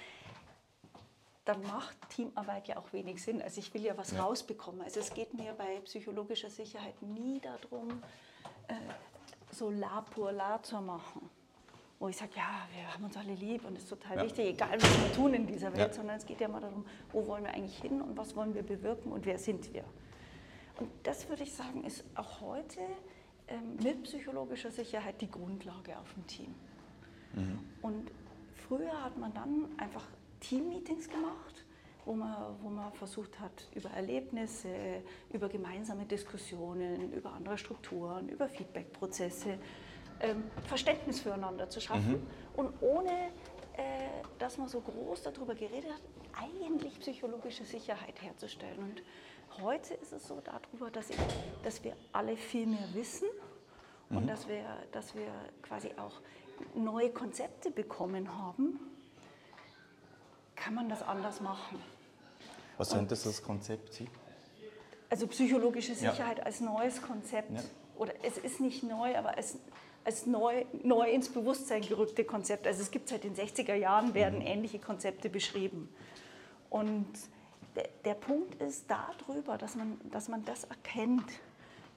dann 1.45 1.61
macht 1.64 1.97
Teamarbeit 2.11 2.69
ja 2.69 2.76
auch 2.76 2.92
wenig 2.92 3.21
Sinn. 3.23 3.42
Also 3.42 3.59
ich 3.59 3.75
will 3.75 3.83
ja 3.83 3.97
was 3.99 4.16
rausbekommen. 4.16 4.81
Also 4.83 5.00
es 5.00 5.12
geht 5.12 5.35
mir 5.35 5.52
bei 5.54 5.81
psychologischer 5.81 6.50
Sicherheit 6.50 7.00
nie 7.02 7.40
darum, 7.40 7.88
äh, 8.69 8.75
so 9.50 9.69
la 9.71 10.02
pour 10.02 10.31
la 10.31 10.62
zu 10.62 10.81
machen. 10.81 11.28
Wo 12.02 12.09
ich 12.09 12.16
sage, 12.16 12.32
ja, 12.35 12.66
wir 12.75 12.92
haben 12.92 13.04
uns 13.04 13.16
alle 13.16 13.32
lieb 13.35 13.64
und 13.64 13.76
es 13.76 13.85
ist 13.85 13.90
total 13.90 14.16
Ja. 14.16 14.25
wichtig, 14.25 14.44
egal 14.49 14.71
was 14.76 15.00
wir 15.04 15.12
tun 15.14 15.35
in 15.35 15.47
dieser 15.47 15.73
Welt, 15.73 15.87
Ja. 15.90 15.92
sondern 15.92 16.16
es 16.16 16.26
geht 16.26 16.40
ja 16.40 16.49
mal 16.49 16.61
darum, 16.61 16.85
wo 17.12 17.25
wollen 17.28 17.44
wir 17.44 17.54
eigentlich 17.54 17.78
hin 17.78 18.02
und 18.02 18.16
was 18.16 18.35
wollen 18.35 18.56
wir 18.56 18.64
bewirken 18.64 19.12
und 19.12 19.25
wer 19.25 19.38
sind 19.38 19.73
wir. 19.73 19.85
Und 20.80 20.90
das 21.04 21.28
würde 21.28 21.44
ich 21.44 21.52
sagen, 21.54 21.85
ist 21.85 22.02
auch 22.16 22.40
heute 22.40 22.80
ähm, 23.47 23.76
mit 23.80 24.02
psychologischer 24.02 24.73
Sicherheit 24.73 25.21
die 25.21 25.30
Grundlage 25.30 25.97
auf 25.97 26.12
dem 26.14 26.26
Team. 26.26 26.54
Und 27.82 28.11
früher 28.66 29.00
hat 29.04 29.16
man 29.16 29.32
dann 29.32 29.66
einfach 29.78 30.04
Teammeetings 30.40 31.09
gemacht, 31.09 31.64
wo 32.04 32.14
man, 32.14 32.35
wo 32.62 32.68
man 32.68 32.92
versucht 32.94 33.38
hat, 33.38 33.68
über 33.76 33.90
Erlebnisse, 33.90 34.75
über 35.32 35.49
gemeinsame 35.49 36.04
Diskussionen, 36.04 37.12
über 37.12 37.32
andere 37.32 37.56
Strukturen, 37.56 38.28
über 38.28 38.49
Feedbackprozesse 38.49 39.56
ähm, 40.22 40.44
Verständnis 40.66 41.20
füreinander 41.20 41.68
zu 41.68 41.80
schaffen. 41.80 42.26
Und 42.56 42.72
ohne, 42.80 43.10
äh, 43.76 44.08
dass 44.38 44.58
man 44.58 44.68
so 44.68 44.80
groß 44.80 45.22
darüber 45.22 45.54
geredet 45.54 45.90
hat, 45.92 46.02
eigentlich 46.42 46.98
psychologische 47.00 47.64
Sicherheit 47.64 48.20
herzustellen. 48.22 48.78
Und 48.78 49.02
heute 49.62 49.94
ist 49.94 50.12
es 50.12 50.26
so 50.26 50.40
darüber, 50.40 50.90
dass, 50.90 51.10
ich, 51.10 51.16
dass 51.62 51.82
wir 51.84 51.94
alle 52.12 52.36
viel 52.36 52.66
mehr 52.66 52.88
wissen 52.94 53.28
und 54.10 54.26
dass 54.26 54.46
wir, 54.48 54.64
dass 54.92 55.14
wir 55.14 55.28
quasi 55.62 55.90
auch 55.96 56.20
neue 56.74 57.10
Konzepte 57.10 57.70
bekommen 57.70 58.36
haben, 58.38 58.78
kann 60.54 60.74
man 60.74 60.88
das 60.88 61.02
anders 61.02 61.40
machen. 61.40 61.78
Was 62.76 62.90
könnte 62.92 63.16
so 63.16 63.30
das 63.30 63.42
Konzept 63.42 63.94
sein? 63.94 64.08
Also 65.10 65.26
psychologische 65.26 65.92
Ja. 65.92 66.10
Sicherheit 66.12 66.44
als 66.44 66.60
neues 66.60 67.02
Konzept, 67.02 67.50
Ja. 67.50 67.60
oder 67.96 68.12
es 68.22 68.38
ist 68.38 68.60
nicht 68.60 68.82
neu, 68.82 69.16
aber 69.16 69.36
als, 69.36 69.58
als 70.04 70.26
neu, 70.26 70.64
neu 70.82 71.11
ins 71.11 71.28
Bewusstsein 71.28 71.82
gerückte 71.82 72.25
Konzept. 72.25 72.66
Also 72.66 72.82
es 72.82 72.90
gibt 72.90 73.09
seit 73.09 73.25
den 73.25 73.35
60er 73.35 73.75
Jahren, 73.75 74.14
werden 74.14 74.40
Mhm. 74.40 74.47
ähnliche 74.47 74.78
Konzepte 74.78 75.28
beschrieben. 75.30 75.88
Und 76.71 77.06
der, 77.76 77.88
der 78.04 78.14
Punkt 78.14 78.61
ist 78.62 78.87
darüber, 78.90 79.59
dass 79.59 79.76
man, 79.76 80.00
dass 80.11 80.28
man 80.28 80.44
das 80.44 80.64
erkennt, 80.64 81.25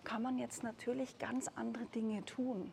kann 0.04 0.22
man 0.22 0.38
jetzt 0.38 0.64
natürlich 0.64 1.18
ganz 1.18 1.50
andere 1.56 1.86
Dinge 1.86 2.24
tun. 2.26 2.72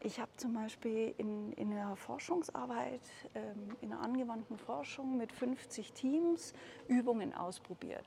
Ich 0.00 0.20
habe 0.20 0.30
zum 0.36 0.54
Beispiel 0.54 1.12
in, 1.18 1.52
in 1.54 1.70
der 1.70 1.96
Forschungsarbeit, 1.96 3.00
ähm, 3.34 3.76
in 3.80 3.90
der 3.90 4.00
angewandten 4.00 4.56
Forschung 4.56 5.16
mit 5.16 5.32
50 5.32 5.92
Teams 5.92 6.52
Übungen 6.86 7.34
ausprobiert, 7.34 8.04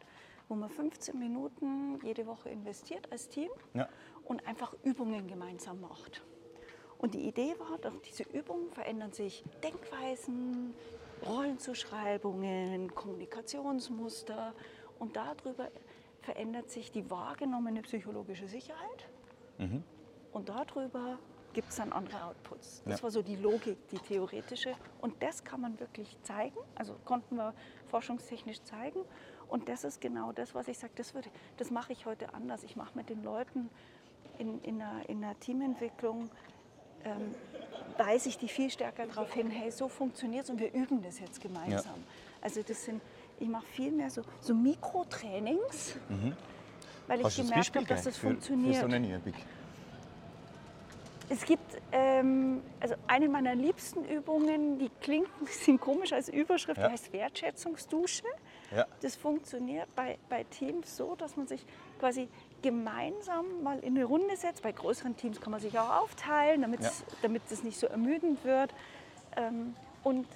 wo 0.47 0.55
man 0.55 0.69
15 0.69 1.19
Minuten 1.19 1.99
jede 2.03 2.25
Woche 2.27 2.49
investiert 2.49 3.11
als 3.11 3.27
Team 3.27 3.49
Ja. 3.73 3.89
Und 4.31 4.47
einfach 4.47 4.73
Übungen 4.83 5.27
gemeinsam 5.27 5.81
macht. 5.81 6.21
Und 6.97 7.13
die 7.15 7.27
Idee 7.27 7.53
war, 7.59 7.77
durch 7.79 7.99
diese 8.01 8.23
Übungen 8.23 8.71
verändern 8.71 9.11
sich 9.11 9.43
Denkweisen, 9.61 10.73
Rollenzuschreibungen, 11.27 12.95
Kommunikationsmuster 12.95 14.53
und 14.99 15.17
darüber 15.17 15.69
verändert 16.21 16.69
sich 16.71 16.91
die 16.93 17.09
wahrgenommene 17.09 17.81
psychologische 17.81 18.47
Sicherheit 18.47 19.09
und 20.31 20.47
darüber 20.49 21.19
gibt 21.53 21.69
es 21.69 21.75
dann 21.75 21.91
andere 21.91 22.23
Outputs. 22.23 22.81
Das 22.85 22.99
Ja. 22.99 23.03
war 23.03 23.11
so 23.11 23.21
die 23.21 23.35
Logik, 23.35 23.77
die 23.89 23.99
theoretische. 23.99 24.73
Und 25.01 25.21
das 25.21 25.43
kann 25.43 25.59
man 25.59 25.77
wirklich 25.81 26.17
zeigen, 26.23 26.57
also 26.75 26.95
konnten 27.03 27.35
wir 27.35 27.53
forschungstechnisch 27.87 28.61
zeigen. 28.63 29.01
Und 29.49 29.67
das 29.67 29.83
ist 29.83 29.99
genau 29.99 30.31
das, 30.31 30.55
was 30.55 30.69
ich 30.69 30.79
sage, 30.79 30.93
das, 30.95 31.13
würde- 31.13 31.29
das 31.57 31.69
mache 31.69 31.91
ich 31.91 32.05
heute 32.05 32.33
anders. 32.33 32.63
Ich 32.63 32.77
mache 32.77 32.97
mit 32.97 33.09
den 33.09 33.21
Leuten 33.21 33.69
in, 34.41 34.59
in, 34.63 34.81
einer, 34.81 35.07
in 35.07 35.23
einer 35.23 35.39
Teamentwicklung, 35.39 36.29
ähm, 37.05 37.35
weise 37.97 38.29
ich 38.29 38.37
die 38.37 38.47
viel 38.47 38.69
stärker 38.69 39.05
darauf 39.05 39.31
hin, 39.33 39.49
hey, 39.49 39.71
so 39.71 39.87
funktioniert 39.87 40.45
es 40.45 40.49
und 40.49 40.59
wir 40.59 40.73
üben 40.73 41.01
das 41.03 41.19
jetzt 41.19 41.39
gemeinsam. 41.41 42.03
Also 42.41 42.61
das 42.63 42.83
sind, 42.85 43.01
ich 43.39 43.47
mache 43.47 43.65
viel 43.67 43.91
mehr 43.91 44.09
so, 44.09 44.23
so 44.39 44.53
Mikrotrainings, 44.55 45.97
weil 47.07 47.21
ich 47.25 47.35
gemerkt 47.37 47.75
habe, 47.75 47.85
dass 47.85 48.03
das 48.03 48.17
für, 48.17 48.27
funktioniert. 48.27 48.75
für 48.75 48.81
so 48.81 48.95
eine 48.95 49.15
Übung? 49.15 49.33
Es 51.29 51.45
gibt 51.45 51.81
ähm, 51.93 52.61
also 52.81 52.95
eine 53.07 53.29
meiner 53.29 53.55
liebsten 53.55 54.03
Übungen, 54.03 54.79
die 54.79 54.89
klingt 54.99 55.29
ein 55.39 55.45
bisschen 55.45 55.79
komisch 55.79 56.11
als 56.11 56.27
Überschrift, 56.29 56.77
Ja. 56.79 56.87
die 56.87 56.93
heißt 56.93 57.13
Wertschätzungsdusche. 57.13 58.23
Ja. 58.75 58.85
Das 59.01 59.15
funktioniert 59.15 59.87
bei, 59.95 60.17
bei 60.27 60.43
Teams 60.43 60.97
so, 60.97 61.15
dass 61.15 61.37
man 61.37 61.47
sich 61.47 61.65
quasi 61.99 62.27
gemeinsam 62.61 63.63
mal 63.63 63.79
in 63.79 63.95
eine 63.95 64.05
Runde 64.05 64.35
setzt. 64.37 64.61
Bei 64.63 64.71
größeren 64.71 65.15
Teams 65.17 65.39
kann 65.41 65.51
man 65.51 65.59
sich 65.59 65.77
auch 65.79 66.01
aufteilen, 66.03 66.61
damit 66.61 66.81
Ja. 66.81 66.87
es 66.89 67.03
es 67.51 67.63
nicht 67.63 67.79
so 67.79 67.87
ermüdend 67.87 68.43
wird. 68.43 68.73
Ähm, 69.35 69.75
und 70.03 70.27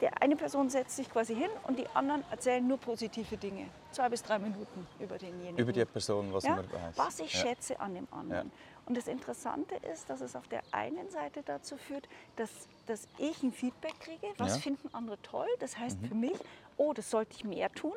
der 0.00 0.22
eine 0.22 0.34
Person 0.36 0.70
setzt 0.70 0.96
sich 0.96 1.10
quasi 1.10 1.34
hin 1.34 1.50
und 1.64 1.78
die 1.78 1.86
anderen 1.90 2.24
erzählen 2.30 2.66
nur 2.66 2.78
positive 2.78 3.36
Dinge. 3.36 3.66
Zwei 3.92 4.08
bis 4.08 4.22
drei 4.22 4.38
Minuten 4.38 4.86
über 4.98 5.18
denjenigen. 5.18 5.58
Über 5.58 5.72
die 5.72 5.84
Person, 5.84 6.32
was 6.32 6.44
Ja, 6.44 6.56
man 6.56 6.72
weiß. 6.72 6.96
was 6.96 7.20
ich 7.20 7.32
ja. 7.34 7.40
schätze 7.40 7.78
an 7.80 7.94
dem 7.94 8.08
anderen. 8.10 8.50
Und 8.86 8.96
das 8.96 9.06
Interessante 9.08 9.74
ist, 9.92 10.08
dass 10.08 10.20
es 10.22 10.34
auf 10.36 10.48
der 10.48 10.62
einen 10.72 11.10
Seite 11.10 11.42
dazu 11.44 11.76
führt, 11.76 12.08
dass, 12.36 12.50
dass 12.86 13.06
ich 13.18 13.42
ein 13.42 13.52
Feedback 13.52 13.94
kriege, 14.00 14.26
was 14.38 14.54
Ja. 14.54 14.60
finden 14.62 14.88
andere 14.94 15.20
toll. 15.22 15.46
Das 15.58 15.76
heißt 15.78 15.98
für 16.08 16.14
mich, 16.14 16.38
oh, 16.76 16.92
das 16.94 17.10
sollte 17.10 17.34
ich 17.36 17.44
mehr 17.44 17.70
tun 17.70 17.92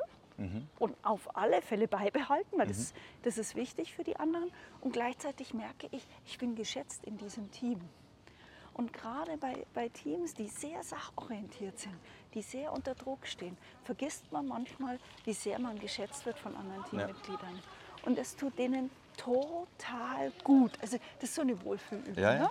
und 0.78 0.96
auf 1.02 1.36
alle 1.36 1.62
Fälle 1.62 1.86
beibehalten, 1.86 2.58
weil 2.58 2.66
das, 2.66 2.92
das 3.22 3.38
ist 3.38 3.54
wichtig 3.54 3.94
für 3.94 4.02
die 4.02 4.16
anderen. 4.16 4.50
Und 4.80 4.92
gleichzeitig 4.92 5.54
merke 5.54 5.88
ich, 5.92 6.06
ich 6.26 6.38
bin 6.38 6.56
geschätzt 6.56 7.04
in 7.04 7.16
diesem 7.18 7.50
Team. 7.52 7.80
Und 8.74 8.92
gerade 8.92 9.36
bei, 9.36 9.64
bei 9.72 9.88
Teams, 9.88 10.34
die 10.34 10.48
sehr 10.48 10.82
sachorientiert 10.82 11.78
sind, 11.78 11.94
die 12.34 12.42
sehr 12.42 12.72
unter 12.72 12.96
Druck 12.96 13.26
stehen, 13.26 13.56
vergisst 13.84 14.32
man 14.32 14.48
manchmal, 14.48 14.98
wie 15.24 15.32
sehr 15.32 15.60
man 15.60 15.78
geschätzt 15.78 16.26
wird 16.26 16.38
von 16.38 16.56
anderen 16.56 16.84
Teammitgliedern. 16.86 17.60
Und 18.04 18.18
es 18.18 18.34
tut 18.34 18.58
denen 18.58 18.90
total 19.16 20.32
gut. 20.42 20.72
Also 20.82 20.98
das 21.20 21.30
ist 21.30 21.36
so 21.36 21.42
eine 21.42 21.62
Wohlfühlübung. 21.64 22.22
Ja, 22.22 22.34
ja. 22.34 22.42
Ne? 22.42 22.50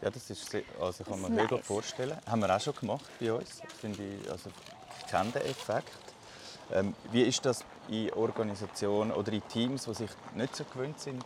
ja, 0.00 0.10
das 0.10 0.30
ist 0.30 0.50
sehr, 0.50 0.62
also 0.80 1.04
kann 1.04 1.20
man 1.20 1.32
ist 1.32 1.36
sehr 1.36 1.46
gut 1.46 1.58
nice. 1.58 1.66
vorstellen. 1.66 2.18
Haben 2.26 2.40
wir 2.40 2.56
auch 2.56 2.60
schon 2.60 2.74
gemacht 2.74 3.04
bei 3.20 3.32
uns. 3.32 3.60
Finde 3.80 4.02
ich, 4.02 4.30
also 4.30 4.50
ich 4.98 5.06
kenne 5.06 5.30
den 5.32 5.42
Effekt. 5.42 6.07
Ähm, 6.72 6.94
wie 7.12 7.22
ist 7.22 7.44
das 7.46 7.64
in 7.88 8.12
Organisationen 8.12 9.12
oder 9.12 9.32
in 9.32 9.46
Teams, 9.48 9.84
die 9.84 9.94
sich 9.94 10.10
nicht 10.34 10.54
so 10.54 10.64
gewöhnt 10.64 11.00
sind, 11.00 11.22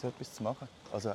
so 0.00 0.08
etwas 0.08 0.34
zu 0.34 0.42
machen? 0.42 0.68
Also, 0.92 1.14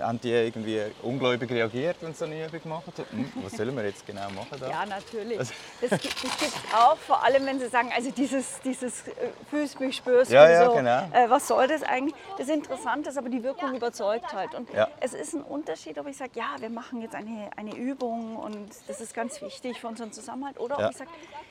haben 0.00 0.20
die 0.20 0.30
irgendwie 0.30 0.82
ungläubig 1.02 1.50
reagiert, 1.50 1.96
wenn 2.00 2.12
sie 2.12 2.18
so 2.18 2.24
eine 2.26 2.46
Übung 2.46 2.60
machen? 2.70 2.92
So, 2.96 3.04
hm, 3.10 3.32
was 3.42 3.52
sollen 3.52 3.74
wir 3.76 3.84
jetzt 3.84 4.06
genau 4.06 4.28
machen? 4.30 4.56
Da? 4.60 4.68
Ja, 4.70 4.86
natürlich. 4.86 5.38
Also- 5.38 5.52
Das 5.80 5.90
gibt 6.00 6.14
es 6.42 6.52
auch, 6.74 6.96
vor 6.96 7.22
allem 7.22 7.44
wenn 7.46 7.58
Sie 7.58 7.68
sagen, 7.68 7.90
also 7.94 8.10
dieses, 8.10 8.60
dieses 8.62 9.06
äh, 9.08 9.12
fühlst 9.50 9.78
mich, 9.80 9.96
spürst 9.96 10.30
Ja, 10.32 10.48
ja, 10.48 10.66
so, 10.66 10.74
genau. 10.74 11.08
äh, 11.12 11.28
was 11.28 11.46
soll 11.48 11.66
das 11.68 11.82
eigentlich? 11.82 12.14
Das 12.38 12.48
Interessante 12.48 13.10
ist 13.10 13.18
aber, 13.18 13.28
die 13.28 13.42
Wirkung 13.42 13.74
überzeugt 13.74 14.32
halt. 14.32 14.54
Und 14.54 14.72
Ja. 14.72 14.88
es 15.00 15.12
ist 15.14 15.34
ein 15.34 15.42
Unterschied, 15.42 15.98
ob 15.98 16.06
ich 16.08 16.16
sage, 16.16 16.30
ja, 16.34 16.56
wir 16.58 16.70
machen 16.70 17.00
jetzt 17.02 17.14
eine, 17.14 17.50
eine 17.56 17.74
Übung 17.76 18.36
und 18.36 18.68
das 18.88 19.00
ist 19.00 19.14
ganz 19.14 19.40
wichtig 19.42 19.80
für 19.80 19.88
unseren 19.88 20.12
Zusammenhalt, 20.12 20.58
oder 20.58 20.78
ob 20.78 20.90
ich 20.90 20.96
sage, 20.96 21.10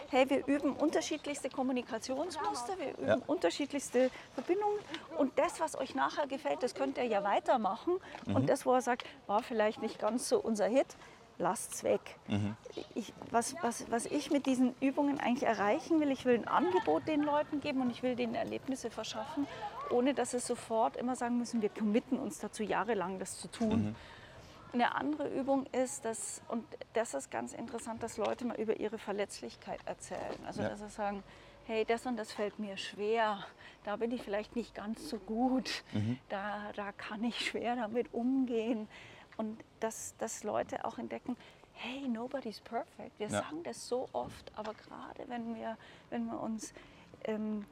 hey, 0.10 0.30
wir 0.30 0.46
üben 0.48 0.74
unterschiedlichste 0.74 1.50
Kommunikationsmuster, 1.50 2.74
wir 2.80 2.98
üben 2.98 3.22
unterschiedlichste 3.28 4.10
Verbindungen 4.34 4.78
und 5.18 5.38
das, 5.38 5.60
was 5.60 5.78
euch 5.78 5.96
nachher 5.96 6.28
gefällt, 6.28 6.62
das 6.64 6.74
könnt 6.76 6.98
ihr 6.98 7.06
ja 7.06 7.24
weitermachen 7.56 7.94
Mhm. 8.26 8.36
und 8.36 8.50
das, 8.50 8.66
wo 8.66 8.74
er 8.74 8.82
sagt, 8.82 9.06
war 9.28 9.42
vielleicht 9.42 9.82
nicht 9.82 10.00
ganz 10.00 10.28
so 10.30 10.40
unser 10.40 10.68
Hit, 10.68 10.88
lasst's 11.38 11.84
weg. 11.84 12.18
Mhm. 12.28 12.56
Ich, 12.96 13.14
was, 13.32 13.56
was, 13.62 13.90
was 13.92 14.06
ich 14.06 14.32
mit 14.32 14.46
diesen 14.46 14.74
Übungen 14.80 15.20
eigentlich 15.20 15.44
erreichen 15.48 16.00
will, 16.00 16.12
ich 16.12 16.26
will 16.26 16.36
ein 16.36 16.48
Angebot 16.48 17.08
den 17.08 17.24
Leuten 17.24 17.60
geben 17.62 17.82
und 17.82 17.90
ich 17.90 18.04
will 18.04 18.16
denen 18.16 18.36
Erlebnisse 18.36 18.90
verschaffen, 18.90 19.48
ohne 19.90 20.14
dass 20.14 20.32
sie 20.32 20.40
sofort 20.40 20.96
immer 20.98 21.16
sagen 21.16 21.38
müssen, 21.38 21.62
wir 21.62 21.70
committen 21.70 22.18
uns 22.20 22.40
dazu, 22.40 22.64
jahrelang 22.64 23.20
das 23.20 23.38
zu 23.40 23.48
tun. 23.50 23.96
Eine 24.74 24.94
andere 24.96 25.30
Übung 25.30 25.66
ist, 25.68 26.04
dass, 26.04 26.42
und 26.50 26.66
das 26.94 27.14
ist 27.14 27.32
ganz 27.32 27.54
interessant, 27.54 28.04
dass 28.04 28.18
Leute 28.18 28.44
mal 28.46 28.60
über 28.60 28.78
ihre 28.80 28.98
Verletzlichkeit 28.98 29.80
erzählen. 29.86 30.36
Also 30.46 30.64
Ja. 30.64 30.70
dass 30.70 30.80
sie 30.80 30.90
sagen, 30.90 31.24
hey, 31.66 31.86
das 31.86 32.06
und 32.06 32.18
das 32.18 32.32
fällt 32.32 32.60
mir 32.60 32.78
schwer, 32.78 33.46
da 33.84 33.96
bin 33.96 34.12
ich 34.12 34.22
vielleicht 34.22 34.56
nicht 34.56 34.74
ganz 34.76 35.10
so 35.10 35.18
gut, 35.18 35.84
da, 36.30 36.72
da 36.76 36.92
kann 36.92 37.24
ich 37.24 37.48
schwer 37.48 37.76
damit 37.76 38.14
umgehen. 38.14 38.88
Und 39.38 39.62
dass, 39.82 40.16
dass 40.18 40.44
Leute 40.44 40.86
auch 40.86 40.98
entdecken, 40.98 41.36
hey, 41.74 42.08
nobody's 42.08 42.62
perfect. 42.62 43.18
Wir 43.20 43.28
Ja. 43.28 43.42
sagen 43.42 43.64
das 43.64 43.88
so 43.88 44.08
oft, 44.14 44.52
aber 44.58 44.74
gerade 44.74 45.28
wenn 45.28 45.56
wir, 45.56 45.78
wenn 46.10 46.26
wir 46.28 46.40
uns 46.40 46.74
ähm, 47.26 47.66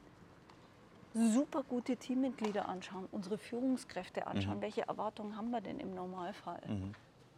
super 1.13 1.63
gute 1.63 1.95
Teammitglieder 1.95 2.67
anschauen, 2.67 3.07
unsere 3.11 3.37
Führungskräfte 3.37 4.27
anschauen, 4.27 4.61
welche 4.61 4.87
Erwartungen 4.87 5.37
haben 5.37 5.51
wir 5.51 5.61
denn 5.61 5.79
im 5.79 5.93
Normalfall? 5.93 6.61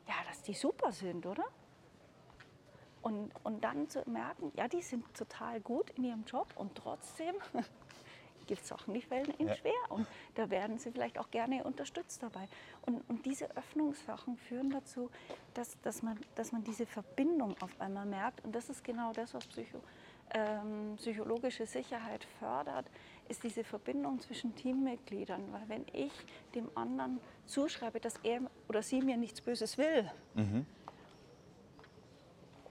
Ja, 0.08 0.16
dass 0.28 0.42
die 0.42 0.54
super 0.54 0.92
sind, 0.92 1.26
oder? 1.26 1.44
Und, 3.06 3.30
und 3.44 3.64
dann 3.64 3.88
zu 3.88 4.02
merken, 4.10 4.52
ja, 4.56 4.68
die 4.68 4.82
sind 4.82 5.06
total 5.14 5.62
gut 5.62 5.92
in 5.92 6.06
ihrem 6.06 6.24
Job 6.26 6.48
und 6.56 6.74
trotzdem 6.74 7.36
gibt 8.48 8.64
es 8.64 8.68
Sachen, 8.68 8.96
die 8.96 9.02
fällen 9.04 9.32
ihnen 9.38 9.50
Ja. 9.50 9.56
schwer. 9.56 9.74
Und 9.90 10.08
da 10.34 10.50
werden 10.50 10.80
sie 10.80 10.90
vielleicht 10.92 11.20
auch 11.20 11.30
gerne 11.30 11.64
unterstützt 11.64 12.24
dabei. 12.24 12.48
Und, 12.88 13.08
und 13.08 13.24
diese 13.28 13.56
Öffnungssachen 13.56 14.38
führen 14.38 14.72
dazu, 14.72 15.12
dass, 15.54 15.80
dass, 15.82 16.02
man, 16.02 16.18
dass 16.34 16.52
man 16.52 16.64
diese 16.64 16.88
Verbindung 16.88 17.56
auf 17.62 17.70
einmal 17.80 18.08
merkt. 18.08 18.44
Und 18.44 18.56
das 18.56 18.72
ist 18.72 18.84
genau 18.84 19.14
das, 19.14 19.36
was 19.36 19.46
Psycho, 19.46 19.82
ähm, 20.34 20.96
psychologische 20.98 21.68
Sicherheit 21.68 22.26
fördert, 22.40 22.88
ist 23.30 23.44
diese 23.44 23.64
Verbindung 23.64 24.20
zwischen 24.20 24.56
Teammitgliedern. 24.56 25.44
Weil 25.52 25.70
wenn 25.70 25.86
ich 25.94 26.12
dem 26.56 26.70
anderen 26.74 27.20
zuschreibe, 27.46 28.00
dass 28.00 28.16
er 28.24 28.42
oder 28.68 28.82
sie 28.82 29.02
mir 29.02 29.18
nichts 29.18 29.42
Böses 29.42 29.78
will, 29.78 30.10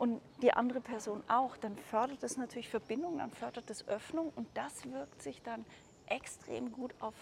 und 0.04 0.20
die 0.42 0.52
andere 0.52 0.82
Person 0.82 1.22
auch, 1.28 1.56
dann 1.56 1.78
fördert 1.78 2.22
es 2.22 2.36
natürlich 2.36 2.68
Verbindung, 2.68 3.16
dann 3.16 3.30
fördert 3.30 3.70
es 3.70 3.88
Öffnung 3.88 4.30
und 4.36 4.46
das 4.52 4.84
wirkt 4.92 5.22
sich 5.22 5.40
dann 5.40 5.64
extrem 6.04 6.70
gut 6.72 6.94
auf, 7.00 7.14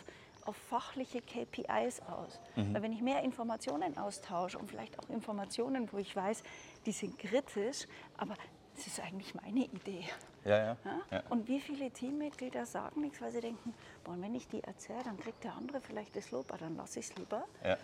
auf 0.45 0.57
fachliche 0.57 1.23
KPIs 1.23 2.01
aus. 2.01 2.41
Weil 2.57 2.83
wenn 2.83 2.93
ich 2.93 3.01
mehr 3.01 3.23
Informationen 3.23 3.97
austausche 3.97 4.59
und 4.59 4.69
vielleicht 4.69 4.99
auch 4.99 5.09
Informationen, 5.11 5.93
wo 5.93 5.99
ich 5.99 6.17
weiß, 6.17 6.43
die 6.85 6.91
sind 6.91 7.17
kritisch, 7.21 7.87
aber 8.17 8.35
es 8.77 8.89
ist 8.89 8.99
eigentlich 8.99 9.33
meine 9.37 9.61
Idee. 9.67 10.05
Ja, 10.45 10.57
ja. 10.57 10.77
Ja? 11.13 11.23
Und 11.31 11.47
wie 11.47 11.61
viele 11.61 11.89
Teammitglieder 11.93 12.67
sagen 12.67 13.01
nichts, 13.03 13.21
weil 13.21 13.31
sie 13.31 13.43
denken, 13.43 13.75
boah, 14.03 14.17
wenn 14.19 14.35
ich 14.35 14.49
die 14.49 14.61
erzähle, 14.61 15.05
dann 15.05 15.21
kriegt 15.21 15.45
der 15.45 15.55
andere 15.55 15.81
vielleicht 15.81 16.17
das 16.17 16.33
Lob, 16.33 16.51
aber 16.51 16.59
dann 16.59 16.75
lasse 16.75 16.99
ich 16.99 17.11
es 17.11 17.15
lieber. 17.15 17.45
ja. 17.63 17.79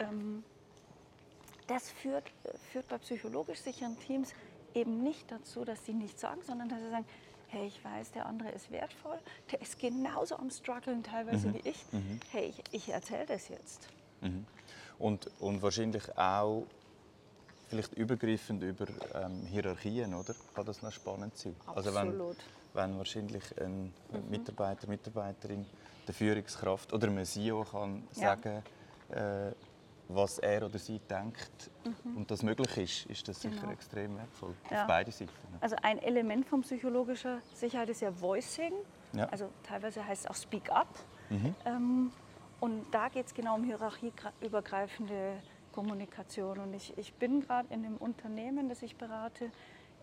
Ähm, 0.00 0.42
das 1.66 1.90
führt, 1.90 2.30
führt 2.72 2.88
bei 2.88 2.98
psychologisch 2.98 3.60
sicheren 3.60 3.98
Teams 3.98 4.32
eben 4.74 5.02
nicht 5.02 5.30
dazu, 5.30 5.64
dass 5.64 5.84
sie 5.84 5.94
nichts 5.94 6.20
sagen, 6.20 6.42
sondern 6.42 6.68
dass 6.68 6.80
sie 6.80 6.90
sagen, 6.90 7.06
hey, 7.48 7.66
ich 7.66 7.84
weiß, 7.84 8.12
der 8.12 8.26
andere 8.26 8.50
ist 8.50 8.70
wertvoll, 8.70 9.18
der 9.52 9.60
ist 9.60 9.78
genauso 9.78 10.36
am 10.36 10.50
struggeln 10.50 11.02
teilweise 11.02 11.54
wie 11.54 11.68
ich. 11.68 11.84
Hey, 12.32 12.46
ich, 12.48 12.62
ich 12.72 12.88
erzähle 12.88 13.26
das 13.26 13.48
jetzt. 13.48 13.88
Und, 14.98 15.30
und 15.40 15.62
wahrscheinlich 15.62 16.16
auch 16.16 16.66
vielleicht 17.68 17.94
übergreifend 17.94 18.62
über 18.62 18.86
ähm, 19.14 19.46
Hierarchien, 19.46 20.14
oder? 20.14 20.34
Kann 20.54 20.64
das 20.64 20.82
noch 20.82 20.92
spannend 20.92 21.36
sein? 21.36 21.56
Also 21.66 21.94
wenn, 21.94 22.08
Absolut. 22.08 22.36
wenn 22.72 22.98
wahrscheinlich 22.98 23.42
ein 23.60 23.92
Mitarbeiter, 24.28 24.88
Mitarbeiterin 24.88 25.66
der 26.06 26.14
Führungskraft 26.14 26.92
oder 26.92 27.08
ein 27.08 27.24
CEO 27.24 27.64
kann 27.64 28.06
Ja. 28.14 28.36
sagen, 28.36 28.62
äh, 29.10 29.52
was 30.08 30.38
er 30.38 30.64
oder 30.64 30.78
sie 30.78 30.98
denkt 30.98 31.70
und 32.04 32.30
das 32.30 32.42
möglich 32.42 32.76
ist, 32.76 33.06
ist 33.10 33.28
das 33.28 33.40
sicher 33.40 33.60
Genau. 33.60 33.72
extrem 33.72 34.16
wertvoll. 34.16 34.54
Ja. 34.70 34.82
Auf 34.82 34.86
beide 34.86 35.10
Seiten. 35.10 35.32
ne? 35.50 35.58
Also 35.60 35.76
ein 35.82 35.98
Element 36.02 36.46
von 36.46 36.60
psychologischer 36.62 37.40
Sicherheit 37.54 37.88
ist 37.88 38.02
ja 38.02 38.20
Voicing. 38.20 38.72
Ja. 39.14 39.24
Also 39.26 39.48
teilweise 39.62 40.04
heißt 40.06 40.24
es 40.24 40.30
auch 40.30 40.34
Speak 40.34 40.70
Up. 40.70 40.88
Ähm, 41.64 42.12
und 42.60 42.84
da 42.92 43.08
geht 43.08 43.26
es 43.26 43.34
genau 43.34 43.54
um 43.56 43.64
hierarchieübergreifende 43.64 45.42
Kommunikation. 45.72 46.58
Und 46.58 46.74
ich, 46.74 46.96
ich 46.98 47.14
bin 47.14 47.40
gerade 47.40 47.72
in 47.72 47.84
einem 47.84 47.96
Unternehmen, 47.96 48.68
das 48.68 48.82
ich 48.82 48.96
berate, 48.96 49.50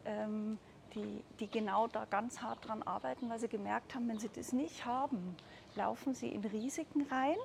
ähm, 0.06 0.58
die, 0.96 1.24
die 1.40 1.48
genau 1.48 1.88
da 1.88 2.06
ganz 2.06 2.42
hart 2.42 2.68
dran 2.68 2.84
arbeiten, 2.84 3.30
weil 3.30 3.40
sie 3.40 3.48
gemerkt 3.48 3.96
haben, 3.96 4.10
wenn 4.10 4.20
sie 4.20 4.30
das 4.30 4.52
nicht 4.52 4.86
haben, 4.86 5.36
laufen 5.76 6.14
sie 6.14 6.28
in 6.30 6.44
Risiken 6.44 7.04
rein, 7.10 7.38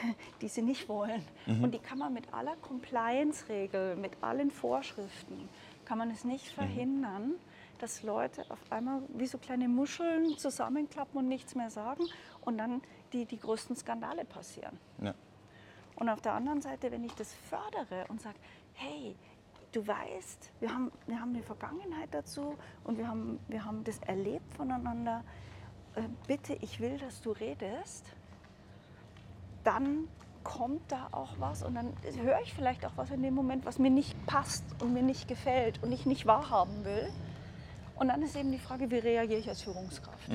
die 0.40 0.48
sie 0.48 0.62
nicht 0.62 0.88
wollen. 0.88 1.24
Und 1.46 1.72
die 1.72 1.78
kann 1.78 1.98
man 1.98 2.12
mit 2.12 2.32
aller 2.32 2.56
Compliance-Regel, 2.56 3.96
mit 3.96 4.12
allen 4.22 4.50
Vorschriften, 4.50 5.48
kann 5.84 5.98
man 5.98 6.10
es 6.10 6.24
nicht 6.24 6.48
verhindern, 6.48 7.34
dass 7.78 8.02
Leute 8.02 8.44
auf 8.48 8.60
einmal 8.70 9.02
wie 9.08 9.26
so 9.26 9.38
kleine 9.38 9.68
Muscheln 9.68 10.38
zusammenklappen 10.38 11.18
und 11.18 11.28
nichts 11.28 11.54
mehr 11.54 11.70
sagen 11.70 12.04
und 12.42 12.58
dann 12.58 12.80
die, 13.12 13.24
die 13.24 13.38
größten 13.38 13.74
Skandale 13.76 14.24
passieren. 14.24 14.78
Ja. 15.02 15.14
Und 15.96 16.08
auf 16.08 16.20
der 16.20 16.32
anderen 16.32 16.62
Seite, 16.62 16.90
wenn 16.92 17.04
ich 17.04 17.14
das 17.14 17.34
fördere 17.34 18.06
und 18.08 18.20
sage, 18.20 18.38
hey, 18.74 19.16
du 19.72 19.86
weißt, 19.86 20.52
wir 20.60 20.72
haben, 20.72 20.92
wir 21.06 21.20
haben 21.20 21.34
eine 21.34 21.42
Vergangenheit 21.42 22.08
dazu 22.12 22.56
und 22.84 22.98
wir 22.98 23.08
haben, 23.08 23.40
wir 23.48 23.64
haben 23.64 23.84
das 23.84 23.98
erlebt 24.00 24.54
voneinander, 24.54 25.24
äh, 25.94 26.02
bitte, 26.26 26.54
ich 26.60 26.80
will, 26.80 26.98
dass 26.98 27.20
du 27.20 27.32
redest, 27.32 28.06
dann 29.64 30.08
kommt 30.44 30.90
da 30.90 31.08
auch 31.12 31.30
was 31.38 31.62
und 31.62 31.74
dann 31.74 31.92
höre 32.22 32.40
ich 32.44 32.52
vielleicht 32.52 32.84
auch 32.84 32.92
was 32.96 33.10
in 33.10 33.22
dem 33.22 33.34
Moment, 33.34 33.64
was 33.64 33.78
mir 33.78 33.90
nicht 33.90 34.14
passt 34.26 34.64
und 34.80 34.92
mir 34.92 35.02
nicht 35.02 35.28
gefällt 35.28 35.82
und 35.82 35.92
ich 35.92 36.04
nicht 36.06 36.26
wahrhaben 36.26 36.84
will. 36.84 37.08
Und 37.94 38.08
dann 38.08 38.22
ist 38.22 38.34
eben 38.34 38.50
die 38.50 38.58
Frage, 38.58 38.90
wie 38.90 38.98
reagiere 38.98 39.38
ich 39.38 39.48
als 39.48 39.62
Führungskraft? 39.62 40.28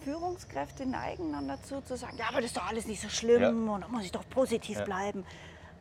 Führungskräfte 0.00 0.86
neigen 0.86 1.32
dann 1.32 1.48
dazu 1.48 1.80
zu 1.80 1.96
sagen, 1.96 2.16
ja, 2.18 2.26
aber 2.28 2.36
das 2.36 2.46
ist 2.46 2.56
doch 2.56 2.66
alles 2.68 2.86
nicht 2.86 3.00
so 3.00 3.08
schlimm 3.08 3.40
Ja. 3.66 3.74
und 3.74 3.80
da 3.80 3.88
muss 3.88 4.04
ich 4.04 4.12
doch 4.12 4.28
positiv 4.28 4.78
Ja. 4.78 4.84
bleiben. 4.84 5.24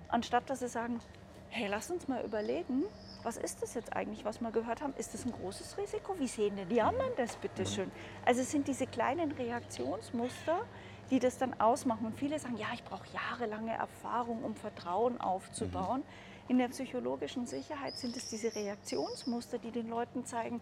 Anstatt 0.08 0.50
dass 0.50 0.60
sie 0.60 0.68
sagen, 0.70 1.02
hey, 1.50 1.68
lass 1.68 1.92
uns 1.92 2.08
mal 2.08 2.24
überlegen, 2.24 2.84
was 3.24 3.38
ist 3.38 3.62
das 3.62 3.74
jetzt 3.74 3.94
eigentlich, 3.96 4.24
was 4.24 4.40
wir 4.40 4.52
gehört 4.52 4.82
haben? 4.82 4.94
Ist 4.98 5.14
das 5.14 5.26
ein 5.26 5.32
großes 5.32 5.78
Risiko? 5.78 6.16
Wie 6.20 6.28
sehen 6.28 6.56
denn 6.56 6.70
die 6.70 6.82
anderen 6.82 7.12
das 7.18 7.36
bitte 7.38 7.66
schön? 7.66 7.92
Also 8.24 8.42
es 8.42 8.52
sind 8.52 8.68
diese 8.68 8.86
kleinen 8.88 9.32
Reaktionsmuster, 9.32 10.60
die 11.12 11.20
das 11.20 11.38
dann 11.38 11.60
ausmachen. 11.60 12.06
Und 12.06 12.18
viele 12.18 12.40
sagen, 12.40 12.58
ja, 12.58 12.68
ich 12.74 12.84
brauche 12.84 13.06
jahrelange 13.14 13.74
Erfahrung, 13.74 14.44
um 14.44 14.56
Vertrauen 14.56 15.20
aufzubauen. 15.20 16.04
In 16.48 16.58
der 16.58 16.68
psychologischen 16.68 17.48
Sicherheit 17.48 17.98
sind 17.98 18.16
es 18.16 18.30
diese 18.30 18.54
Reaktionsmuster, 18.54 19.58
die 19.58 19.72
den 19.72 19.90
Leuten 19.90 20.26
zeigen, 20.26 20.62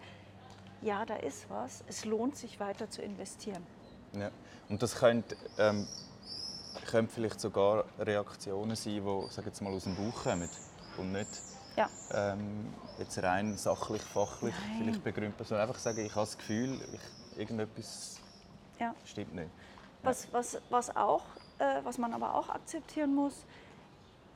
ja, 0.82 1.06
da 1.06 1.16
ist 1.16 1.50
was, 1.50 1.84
es 1.88 2.06
lohnt 2.06 2.36
sich 2.36 2.60
weiter 2.60 2.90
zu 2.90 3.02
investieren. 3.02 3.66
Ja. 4.14 4.30
Und 4.70 4.82
das 4.82 4.96
könnte, 4.96 5.36
ähm, 5.58 5.88
könnte 6.86 7.14
vielleicht 7.14 7.40
sogar 7.40 7.86
Reaktionen 8.00 8.76
sein, 8.76 9.02
die 9.04 9.28
sag 9.30 9.46
jetzt 9.46 9.62
mal, 9.62 9.74
aus 9.74 9.86
dem 9.86 9.96
Bauch 9.96 10.24
kommen 10.24 10.50
und 10.98 11.12
nicht 11.12 11.30
Ja, 11.76 11.90
ähm, 12.12 12.74
jetzt 13.00 13.22
rein 13.24 13.58
sachlich, 13.58 14.02
fachlich 14.02 14.54
Nein. 14.68 14.82
vielleicht 14.82 15.04
begründet, 15.04 15.48
sondern 15.48 15.68
einfach 15.68 15.80
sagen, 15.80 16.06
ich 16.06 16.12
habe 16.16 16.26
das 16.26 16.38
Gefühl, 16.38 16.80
ich, 16.94 17.40
irgendetwas 17.40 18.20
ja. 18.80 18.94
stimmt 19.06 19.36
nicht. 19.36 19.50
Was, 20.04 20.28
was, 20.32 20.58
was, 20.70 20.96
auch, 20.96 21.24
äh, 21.60 21.80
was 21.84 21.98
man 21.98 22.14
aber 22.14 22.36
auch 22.36 22.50
akzeptieren 22.50 23.16
muss, 23.16 23.46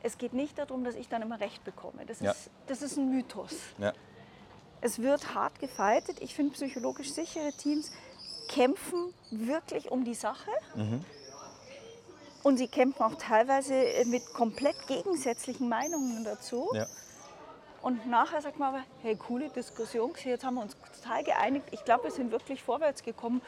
es 0.04 0.18
geht 0.18 0.34
nicht 0.34 0.58
darum, 0.58 0.84
dass 0.84 0.96
ich 0.96 1.10
dann 1.10 1.22
immer 1.22 1.40
Recht 1.40 1.64
bekomme. 1.64 2.06
Das, 2.06 2.20
Ja. 2.22 2.32
ist, 2.32 2.50
das 2.68 2.82
ist 2.82 2.98
ein 2.98 3.10
Mythos. 3.10 3.54
Ja. 3.78 3.94
Es 4.80 5.00
wird 5.02 5.34
hart 5.34 5.60
gefeitet. 5.60 6.22
Ich 6.22 6.36
finde, 6.36 6.54
psychologisch 6.54 7.12
sichere 7.12 7.52
Teams 7.52 7.92
kämpfen 8.48 9.14
wirklich 9.32 9.92
um 9.92 10.06
die 10.06 10.14
Sache. 10.14 10.52
Und 12.44 12.58
sie 12.58 12.68
kämpfen 12.68 13.02
auch 13.04 13.16
teilweise 13.16 13.74
äh, 13.74 14.06
mit 14.06 14.26
komplett 14.34 14.76
gegensätzlichen 14.88 15.68
Meinungen 15.68 16.24
dazu. 16.24 16.70
Ja. 16.74 16.86
Und 17.82 18.08
nachher 18.08 18.42
sagt 18.42 18.58
man 18.60 18.76
aber, 18.76 18.84
hey, 19.02 19.16
coole 19.16 19.50
Diskussion, 19.50 20.14
jetzt 20.24 20.44
haben 20.46 20.56
wir 20.56 20.62
uns 20.62 20.78
total 21.02 21.24
geeinigt. 21.24 21.66
Ich 21.72 21.84
glaube, 21.84 22.06
wir 22.06 22.12
sind 22.12 22.32
wirklich 22.32 22.64
vorwärts 22.64 23.04
gekommen. 23.04 23.42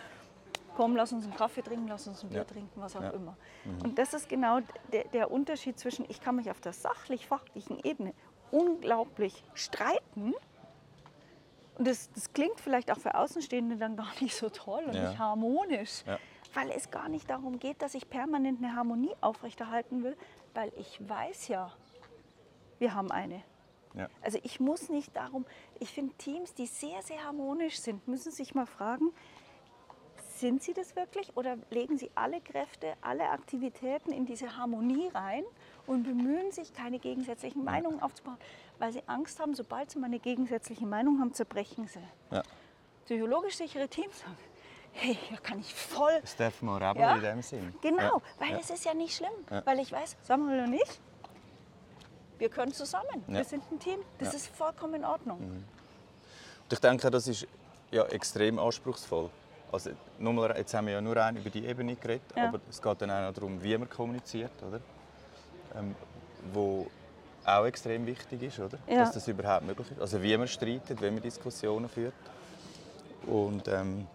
Komm, 0.79 0.95
lass 0.95 1.11
uns 1.11 1.25
einen 1.25 1.35
Kaffee 1.35 1.61
trinken, 1.61 1.89
lass 1.89 2.07
uns 2.07 2.23
ein 2.23 2.29
Bier 2.29 2.37
Ja. 2.37 2.43
trinken, 2.45 2.79
was 2.79 2.95
auch 2.95 3.01
Ja. 3.01 3.09
immer. 3.09 3.35
Und 3.83 3.97
das 3.99 4.13
ist 4.13 4.29
genau 4.29 4.61
der, 4.93 5.03
der 5.09 5.29
Unterschied 5.29 5.77
zwischen, 5.77 6.05
ich 6.07 6.21
kann 6.21 6.37
mich 6.37 6.49
auf 6.49 6.61
der 6.61 6.71
sachlich-fachlichen 6.71 7.81
Ebene 7.83 8.13
unglaublich 8.49 9.43
streiten. 9.55 10.33
Und 11.77 11.85
das, 11.85 12.09
das 12.13 12.31
klingt 12.31 12.61
vielleicht 12.61 12.91
auch 12.93 12.97
für 12.97 13.15
Außenstehende 13.15 13.75
dann 13.75 13.97
gar 13.97 14.13
nicht 14.21 14.37
so 14.37 14.49
toll 14.49 14.85
und 14.85 14.93
Ja. 14.93 15.09
nicht 15.09 15.19
harmonisch, 15.19 16.03
Ja. 16.05 16.17
weil 16.53 16.71
es 16.71 16.89
gar 16.89 17.09
nicht 17.09 17.29
darum 17.29 17.59
geht, 17.59 17.81
dass 17.81 17.93
ich 17.93 18.09
permanent 18.09 18.63
eine 18.63 18.73
Harmonie 18.73 19.13
aufrechterhalten 19.19 20.01
will, 20.05 20.15
weil 20.53 20.71
ich 20.77 20.97
weiß 21.09 21.49
ja, 21.49 21.73
wir 22.77 22.93
haben 22.93 23.11
eine. 23.11 23.43
Ja. 23.95 24.07
Also 24.21 24.39
ich 24.43 24.61
muss 24.61 24.87
nicht 24.87 25.13
darum, 25.13 25.45
ich 25.77 25.89
finde 25.89 26.13
Teams, 26.15 26.53
die 26.53 26.67
sehr, 26.67 27.01
sehr 27.01 27.21
harmonisch 27.25 27.79
sind, 27.81 28.07
müssen 28.07 28.31
sich 28.31 28.55
mal 28.55 28.65
fragen, 28.65 29.11
sind 30.39 30.63
sie 30.63 30.73
das 30.73 30.95
wirklich 30.95 31.35
oder 31.35 31.57
legen 31.69 31.97
sie 31.97 32.09
alle 32.15 32.39
Kräfte, 32.41 32.93
alle 33.01 33.29
Aktivitäten 33.29 34.11
in 34.11 34.25
diese 34.25 34.55
Harmonie 34.57 35.09
rein 35.13 35.43
und 35.85 36.03
bemühen 36.03 36.51
sich, 36.51 36.73
keine 36.73 36.99
gegensätzlichen 36.99 37.63
Meinungen 37.63 38.01
aufzubauen, 38.01 38.37
weil 38.77 38.91
sie 38.93 39.03
Angst 39.07 39.39
haben, 39.39 39.53
sobald 39.55 39.91
sie 39.91 39.99
mal 39.99 40.05
eine 40.07 40.19
gegensätzliche 40.19 40.85
Meinung 40.85 41.19
haben, 41.19 41.33
zerbrechen 41.33 41.87
sie. 41.87 41.99
Ja. 42.31 42.43
Psychologisch 43.05 43.57
sichere 43.57 43.87
Teams 43.87 44.19
sagen, 44.19 44.37
hey, 44.93 45.17
da 45.31 45.37
kann 45.37 45.59
ich 45.59 45.73
voll 45.73 46.19
Das 46.21 46.35
darf 46.35 46.61
man 46.61 46.81
Ja, 46.81 47.15
in 47.15 47.21
dem 47.21 47.41
Sinn. 47.41 47.73
Genau, 47.81 48.17
Ja. 48.17 48.21
weil 48.39 48.59
es 48.59 48.69
ist 48.69 48.85
ja 48.85 48.93
nicht 48.93 49.15
schlimm. 49.15 49.31
Weil 49.65 49.79
ich 49.79 49.91
weiß, 49.91 50.15
Samuel 50.23 50.63
und 50.65 50.73
ich, 50.73 50.99
wir 52.37 52.49
können 52.49 52.71
zusammen. 52.71 53.23
Wir 53.27 53.43
sind 53.43 53.63
ein 53.71 53.79
Team. 53.79 53.99
Das 54.17 54.33
ist 54.33 54.47
vollkommen 54.47 54.95
in 54.95 55.05
Ordnung. 55.05 55.39
Und 55.39 56.73
ich 56.73 56.79
denke, 56.79 57.09
das 57.11 57.27
ist 57.27 57.45
ja 57.91 58.05
extrem 58.05 58.59
anspruchsvoll. 58.59 59.29
Also, 59.71 59.91
nochmal, 60.17 60.55
jetzt 60.57 60.73
haben 60.73 60.87
wir 60.87 60.93
ja 60.93 61.01
nur 61.01 61.15
rein 61.15 61.37
über 61.37 61.49
die 61.49 61.65
Ebene 61.65 61.95
geredet, 61.95 62.23
Ja. 62.35 62.47
aber 62.47 62.59
es 62.69 62.81
geht 62.81 63.01
dann 63.01 63.11
auch 63.11 63.33
darum, 63.33 63.61
wie 63.61 63.77
man 63.77 63.89
kommuniziert, 63.89 64.51
oder? 64.67 64.79
Ähm, 65.75 65.95
wo 66.53 66.87
auch 67.45 67.65
extrem 67.65 68.05
wichtig 68.05 68.41
ist, 68.43 68.59
oder? 68.59 68.77
Ja. 68.87 68.99
Dass 68.99 69.11
das 69.11 69.27
überhaupt 69.27 69.65
möglich 69.65 69.91
ist. 69.91 70.01
Also 70.01 70.21
wie 70.21 70.35
man 70.37 70.47
streitet, 70.47 71.01
wie 71.01 71.11
man 71.11 71.21
Diskussionen 71.21 71.87
führt. 71.87 72.13
Und 73.27 73.67
ähm, 73.67 74.07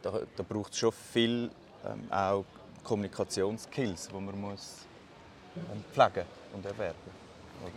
da, 0.00 0.20
da 0.36 0.42
braucht 0.42 0.72
es 0.72 0.78
schon 0.78 0.92
viel 0.92 1.50
ähm, 1.84 2.10
auch 2.10 2.44
Kommunikationsskills, 2.84 4.08
die 4.08 4.14
man 4.14 4.40
muss 4.40 4.86
ähm, 5.56 5.84
pflegen 5.92 6.26
und 6.54 6.64
erwerben. 6.64 6.98
Oder? 7.62 7.72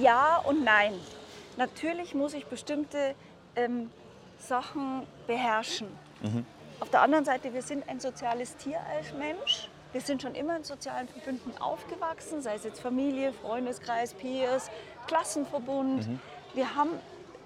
Ja 0.00 0.38
und 0.38 0.64
nein. 0.64 0.94
Natürlich 1.56 2.14
muss 2.14 2.32
ich 2.34 2.46
bestimmte 2.46 3.14
ähm, 3.56 3.90
Sachen 4.46 5.06
beherrschen. 5.26 5.88
Auf 6.80 6.90
der 6.90 7.02
anderen 7.02 7.24
Seite, 7.24 7.52
wir 7.54 7.62
sind 7.62 7.88
ein 7.88 8.00
soziales 8.00 8.56
Tier 8.56 8.80
als 8.94 9.12
Mensch. 9.14 9.68
Wir 9.92 10.00
sind 10.00 10.22
schon 10.22 10.34
immer 10.34 10.56
in 10.56 10.64
sozialen 10.64 11.06
Verbünden 11.06 11.52
aufgewachsen, 11.60 12.40
sei 12.42 12.54
es 12.54 12.64
jetzt 12.64 12.80
Familie, 12.80 13.32
Freundeskreis, 13.32 14.14
Peers, 14.14 14.70
Klassenverbund. 15.06 16.08
Wir 16.54 16.74
haben 16.74 16.90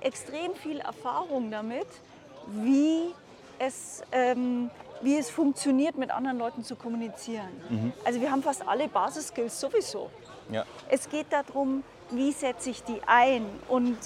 extrem 0.00 0.54
viel 0.54 0.78
Erfahrung 0.78 1.50
damit, 1.50 1.88
wie 2.48 3.12
es, 3.58 4.02
ähm, 4.12 4.70
wie 5.00 5.16
es 5.18 5.28
funktioniert, 5.28 5.98
mit 5.98 6.10
anderen 6.10 6.38
Leuten 6.38 6.62
zu 6.64 6.76
kommunizieren. 6.76 7.92
Also 8.04 8.20
wir 8.20 8.30
haben 8.30 8.42
fast 8.42 8.66
alle 8.66 8.88
Basisskills 8.88 9.58
sowieso. 9.60 10.10
Ja. 10.50 10.64
Es 10.88 11.08
geht 11.08 11.26
darum, 11.30 11.82
wie 12.10 12.30
setze 12.32 12.70
ich 12.70 12.84
die 12.84 13.00
ein. 13.06 13.44
Und 13.68 13.98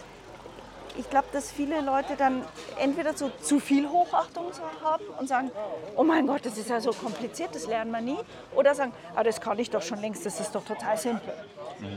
ich 0.96 1.09
glaube, 1.11 1.29
dass 1.33 1.50
viele 1.50 1.81
Leute 1.81 2.16
dann 2.16 2.44
entweder 2.79 3.16
so 3.16 3.31
zu 3.40 3.61
viel 3.61 3.88
Hochachtung 3.88 4.46
haben 4.83 5.05
und 5.18 5.29
sagen, 5.29 5.50
oh 5.96 6.05
mein 6.05 6.26
Gott, 6.26 6.44
das 6.44 6.59
ist 6.59 6.70
ja 6.70 6.81
so 6.81 6.90
kompliziert, 6.92 7.55
das 7.55 7.66
lernen 7.66 7.90
wir 7.90 8.00
nie. 8.00 8.18
Oder 8.55 8.74
sagen, 8.74 8.92
ah, 9.14 9.22
das 9.22 9.40
kann 9.40 9.59
ich 9.59 9.70
doch 9.70 9.83
schon 9.83 10.00
längst, 10.00 10.24
das 10.26 10.40
ist 10.40 10.55
doch 10.55 10.64
total 10.64 10.96
simpel. 10.96 11.33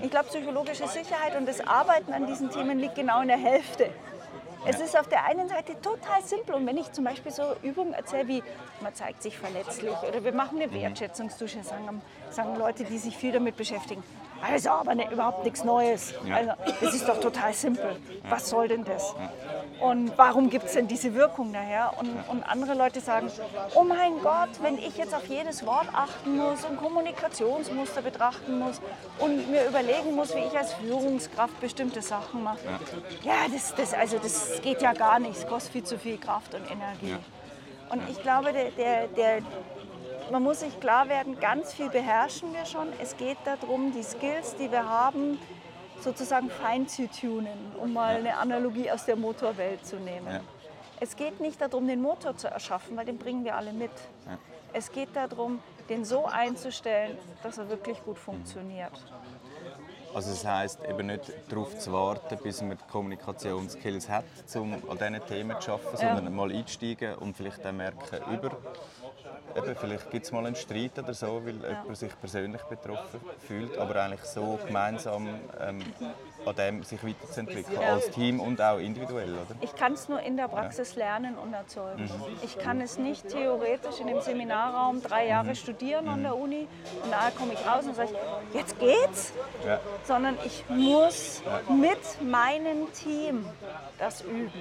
Ich 0.02 0.10
glaube, 0.10 0.28
psychologische 0.30 0.88
Sicherheit 0.88 1.36
und 1.38 1.48
das 1.48 1.66
Arbeiten 1.66 2.14
an 2.14 2.28
diesen 2.28 2.50
Themen 2.50 2.80
liegt 2.80 2.96
genau 2.96 3.22
in 3.22 3.28
der 3.28 3.38
Hälfte. 3.38 3.90
Es 4.66 4.80
ist 4.80 4.98
auf 4.98 5.08
der 5.08 5.26
einen 5.26 5.50
Seite 5.50 5.80
total 5.82 6.24
simpel 6.24 6.56
und 6.56 6.66
wenn 6.66 6.78
ich 6.78 6.92
zum 6.92 7.04
Beispiel 7.04 7.32
so 7.32 7.44
Übungen 7.64 7.94
erzähle, 7.94 8.28
wie 8.28 8.44
man 8.82 8.94
zeigt 8.96 9.22
sich 9.22 9.38
verletzlich 9.38 9.94
oder 10.08 10.24
wir 10.24 10.34
machen 10.34 10.62
eine 10.62 10.74
Wertschätzungsdusche, 10.74 11.64
sagen, 11.64 12.02
sagen 12.30 12.56
Leute, 12.56 12.86
die 12.86 12.98
sich 12.98 13.18
viel 13.18 13.34
damit 13.34 13.58
beschäftigen. 13.58 14.04
Also 14.42 14.72
aber 14.72 14.96
ne, 14.96 15.12
überhaupt 15.12 15.44
nichts 15.44 15.64
Neues. 15.64 16.14
Also, 16.32 16.52
das 16.82 16.94
ist 16.94 17.08
doch 17.08 17.20
total 17.20 17.54
simpel. 17.54 17.98
Was 18.30 18.50
soll 18.50 18.68
denn 18.68 18.84
das? 18.84 19.16
Und 19.80 20.18
warum 20.18 20.50
gibt 20.50 20.66
es 20.66 20.74
denn 20.74 20.88
diese 20.88 21.14
Wirkung 21.14 21.52
daher? 21.52 21.94
Und, 22.00 22.10
und 22.30 22.44
andere 22.44 22.74
Leute 22.74 23.02
sagen, 23.02 23.30
oh 23.76 23.84
mein 23.84 24.20
Gott, 24.22 24.50
wenn 24.62 24.78
ich 24.78 24.98
jetzt 24.98 25.14
auf 25.14 25.26
jedes 25.28 25.66
Wort 25.66 25.88
achten 25.94 26.38
muss 26.38 26.64
und 26.64 26.78
Kommunikationsmuster 26.78 28.02
betrachten 28.02 28.60
muss 28.60 28.80
und 29.20 29.50
mir 29.52 29.66
überlegen 29.66 30.16
muss, 30.16 30.36
wie 30.36 30.40
ich 30.40 30.58
als 30.58 30.74
Führungskraft 30.74 31.60
bestimmte 31.60 32.02
Sachen 32.02 32.44
mache. 32.44 32.60
Ja, 33.24 33.48
das, 33.52 33.74
das, 33.76 33.94
also 33.94 34.18
das 34.20 34.62
geht 34.62 34.82
ja 34.82 34.94
gar 34.94 35.20
nicht. 35.20 35.38
Es 35.38 35.48
kostet 35.48 35.74
viel 35.74 35.84
zu 35.84 35.98
viel 35.98 36.18
Kraft 36.18 36.54
und 36.54 36.70
Energie. 36.70 37.18
Und 37.90 38.10
ich 38.10 38.22
glaube, 38.22 38.54
der, 38.54 38.72
der, 38.72 39.08
der, 39.08 39.40
man 40.32 40.44
muss 40.44 40.62
sich 40.62 40.80
klar 40.80 41.10
werden, 41.10 41.40
ganz 41.40 41.74
viel 41.74 41.90
beherrschen 41.90 42.54
wir 42.54 42.66
schon. 42.66 42.88
Es 43.02 43.18
geht 43.18 43.38
darum, 43.46 43.92
die 43.92 44.04
Skills, 44.04 44.56
die 44.56 44.72
wir 44.72 44.88
haben, 44.88 45.40
sozusagen 46.02 46.50
fein 46.50 46.88
zu 46.88 47.08
tunen, 47.08 47.74
um 47.80 47.94
mal 47.94 48.16
eine 48.16 48.38
Analogie 48.38 48.92
aus 48.92 49.06
der 49.06 49.16
Motorwelt 49.16 49.86
zu 49.86 49.98
nehmen. 49.98 50.28
Ja. 50.28 50.42
Es 51.00 51.16
geht 51.16 51.40
nicht 51.40 51.60
darum, 51.60 51.88
den 51.88 52.02
Motor 52.02 52.38
zu 52.38 52.48
erschaffen, 52.48 52.96
weil 52.96 53.06
den 53.06 53.18
bringen 53.18 53.44
wir 53.44 53.56
alle 53.56 53.74
mit. 53.74 53.92
Es 54.72 54.92
geht 54.92 55.16
darum, 55.16 55.60
den 55.90 56.06
so 56.06 56.26
einzustellen, 56.26 57.18
dass 57.42 57.58
er 57.58 57.70
wirklich 57.70 58.02
gut 58.04 58.18
funktioniert. 58.18 58.92
Also 60.14 60.30
das 60.30 60.46
heisst 60.46 60.80
eben 60.86 61.08
nicht 61.08 61.34
darauf 61.50 61.78
zu 61.80 61.92
warten, 61.92 62.38
bis 62.44 62.62
man 62.62 62.78
die 62.78 62.92
Kommunikationsskills 62.92 64.10
hat, 64.10 64.26
um 64.56 64.74
an 64.74 64.98
diesen 64.98 65.26
Themen 65.26 65.60
zu 65.60 65.72
arbeiten, 65.72 65.98
sondern 65.98 66.36
mal 66.36 66.52
einsteigen 66.52 67.16
und 67.16 67.36
vielleicht 67.36 67.66
dann 67.66 67.78
merken, 67.78 68.20
über, 68.32 68.56
eben, 69.56 69.76
vielleicht 69.76 70.10
gibt 70.12 70.26
es 70.26 70.32
mal 70.32 70.46
einen 70.46 70.56
Streit 70.56 70.98
oder 71.00 71.14
so, 71.14 71.42
weil 71.46 71.56
jemand 71.56 71.98
sich 71.98 72.12
persönlich 72.20 72.62
betroffen 72.64 73.20
fühlt, 73.48 73.78
aber 73.78 73.96
eigentlich 74.04 74.24
so 74.24 74.60
gemeinsam 74.66 75.28
ähm, 75.60 75.80
an 76.46 76.56
dem 76.56 76.84
sich 76.84 77.04
weiterzuentwickeln, 77.06 77.80
Ja. 77.82 77.94
als 77.94 78.10
Team 78.12 78.40
und 78.40 78.62
auch 78.62 78.78
individuell, 78.78 79.32
oder? 79.34 79.56
Ich 79.62 79.74
kann 79.76 79.94
es 79.94 80.10
nur 80.10 80.20
in 80.22 80.36
der 80.38 80.48
Praxis 80.48 80.96
lernen 80.96 81.38
und 81.38 81.54
erzeugen. 81.54 82.10
Ich 82.42 82.58
kann 82.58 82.82
es 82.82 82.98
nicht 82.98 83.30
theoretisch 83.30 84.00
in 84.00 84.08
dem 84.08 84.20
Seminarraum 84.22 85.02
drei 85.02 85.28
Jahre 85.28 85.56
studieren 85.56 86.08
an 86.10 86.24
der 86.24 86.36
Uni 86.36 86.68
und 87.02 87.10
nachher 87.12 87.32
komme 87.32 87.54
ich 87.54 87.66
raus 87.66 87.86
und 87.86 87.96
sage, 87.96 88.10
jetzt 88.54 88.78
geht's, 88.80 89.34
Ja. 89.66 89.80
sondern 90.04 90.38
ich 90.44 90.66
muss 90.70 91.42
mit 91.70 92.22
meinem 92.22 92.92
Team 92.94 93.46
das 94.00 94.22
üben. 94.22 94.52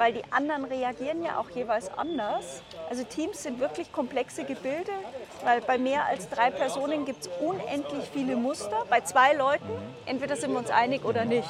Weil 0.00 0.14
die 0.14 0.22
anderen 0.32 0.64
reagieren 0.64 1.22
ja 1.22 1.38
auch 1.38 1.50
jeweils 1.50 1.92
anders. 1.98 2.62
Also 2.88 3.04
Teams 3.04 3.42
sind 3.42 3.60
wirklich 3.60 3.92
komplexe 3.92 4.44
Gebilde, 4.44 4.92
weil 5.44 5.60
bei 5.60 5.76
mehr 5.76 6.06
als 6.06 6.26
drei 6.30 6.50
Personen 6.50 7.04
gibt 7.04 7.26
es 7.26 7.30
unendlich 7.38 8.08
viele 8.10 8.34
Muster. 8.34 8.86
Bei 8.88 9.02
zwei 9.02 9.34
Leuten, 9.34 9.68
entweder 10.06 10.36
sind 10.36 10.52
wir 10.52 10.58
uns 10.58 10.70
einig 10.70 11.04
oder 11.04 11.26
nicht. 11.26 11.46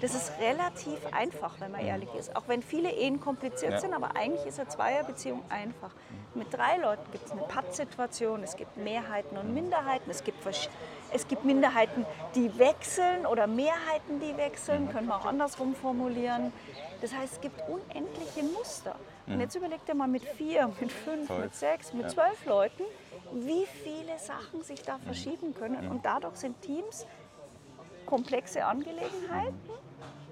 Das 0.00 0.16
ist 0.16 0.32
relativ 0.40 0.98
einfach, 1.12 1.60
wenn 1.60 1.70
man 1.70 1.86
ehrlich 1.86 2.12
ist. 2.18 2.34
Auch 2.34 2.48
wenn 2.48 2.60
viele 2.60 2.90
Ehen 2.90 3.20
kompliziert 3.20 3.74
Ja. 3.74 3.78
sind, 3.78 3.94
aber 3.94 4.16
eigentlich 4.16 4.46
ist 4.46 4.58
eine 4.58 4.68
Zweierbeziehung 4.68 5.44
einfach. 5.48 5.92
Mit 6.34 6.52
drei 6.52 6.78
Leuten 6.78 7.08
gibt 7.12 7.26
es 7.26 7.30
eine 7.30 7.42
Pattsituation, 7.42 8.42
es 8.42 8.56
gibt 8.56 8.76
Mehrheiten 8.78 9.36
und 9.38 9.54
Minderheiten, 9.54 10.10
es 10.10 10.24
gibt, 10.24 10.44
versch- 10.44 10.68
es 11.14 11.26
gibt 11.28 11.44
Minderheiten, 11.44 12.04
die 12.34 12.58
wechseln 12.58 13.26
oder 13.26 13.46
Mehrheiten, 13.46 14.20
die 14.20 14.36
wechseln, 14.36 14.88
können 14.90 15.06
wir 15.08 15.16
auch 15.16 15.26
andersrum 15.26 15.74
formulieren. 15.74 16.52
Das 17.00 17.14
heißt, 17.14 17.34
es 17.34 17.40
gibt 17.40 17.60
unendliche 17.68 18.42
Muster. 18.56 18.94
Und 19.26 19.40
jetzt 19.40 19.54
überlegt 19.54 19.88
ihr 19.88 19.94
mal 19.94 20.08
mit 20.08 20.24
vier, 20.24 20.70
mit 20.80 20.90
fünf, 20.90 21.26
Voll. 21.28 21.40
mit 21.42 21.54
sechs, 21.54 21.92
mit 21.92 22.02
Ja. 22.04 22.08
zwölf 22.08 22.44
Leuten, 22.46 22.82
wie 23.34 23.66
viele 23.66 24.18
Sachen 24.18 24.62
sich 24.62 24.82
da 24.82 24.98
verschieben 24.98 25.54
können. 25.54 25.88
Und 25.88 26.04
dadurch 26.04 26.36
sind 26.36 26.60
Teams 26.62 27.06
komplexe 28.06 28.64
Angelegenheiten. 28.64 29.58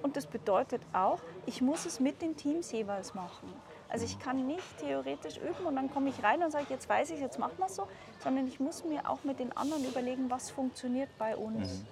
Und 0.03 0.17
das 0.17 0.27
bedeutet 0.27 0.83
auch, 0.93 1.19
ich 1.47 1.61
muss 1.61 1.87
es 1.87 2.01
mit 2.01 2.21
den 2.23 2.37
Teams 2.37 2.73
jeweils 2.73 3.15
machen. 3.15 3.53
Also 3.91 4.05
ich 4.05 4.19
kann 4.21 4.47
nicht 4.47 4.79
theoretisch 4.79 5.37
üben 5.39 5.67
und 5.67 5.75
dann 5.77 5.91
komme 5.93 6.11
ich 6.11 6.23
rein 6.23 6.43
und 6.43 6.53
sage, 6.53 6.67
jetzt 6.69 6.89
weiß 6.89 7.11
ich, 7.11 7.21
jetzt 7.21 7.39
machen 7.39 7.55
wir 7.59 7.67
es 7.67 7.75
so, 7.75 7.89
sondern 8.23 8.47
ich 8.47 8.61
muss 8.61 8.85
mir 8.85 9.09
auch 9.09 9.25
mit 9.25 9.41
den 9.41 9.57
anderen 9.57 9.85
überlegen, 9.85 10.31
was 10.31 10.51
funktioniert 10.51 11.09
bei 11.19 11.37
uns. 11.37 11.85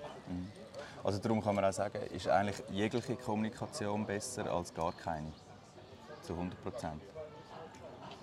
Also 1.02 1.18
darum 1.18 1.42
kann 1.42 1.54
man 1.54 1.64
auch 1.64 1.72
sagen, 1.72 1.98
ist 2.14 2.28
eigentlich 2.28 2.62
jegliche 2.70 3.16
Kommunikation 3.16 4.06
besser 4.06 4.50
als 4.50 4.72
gar 4.72 4.92
keine. 4.92 5.32
Zu 6.22 6.34
100 6.34 6.62
Prozent. 6.62 7.02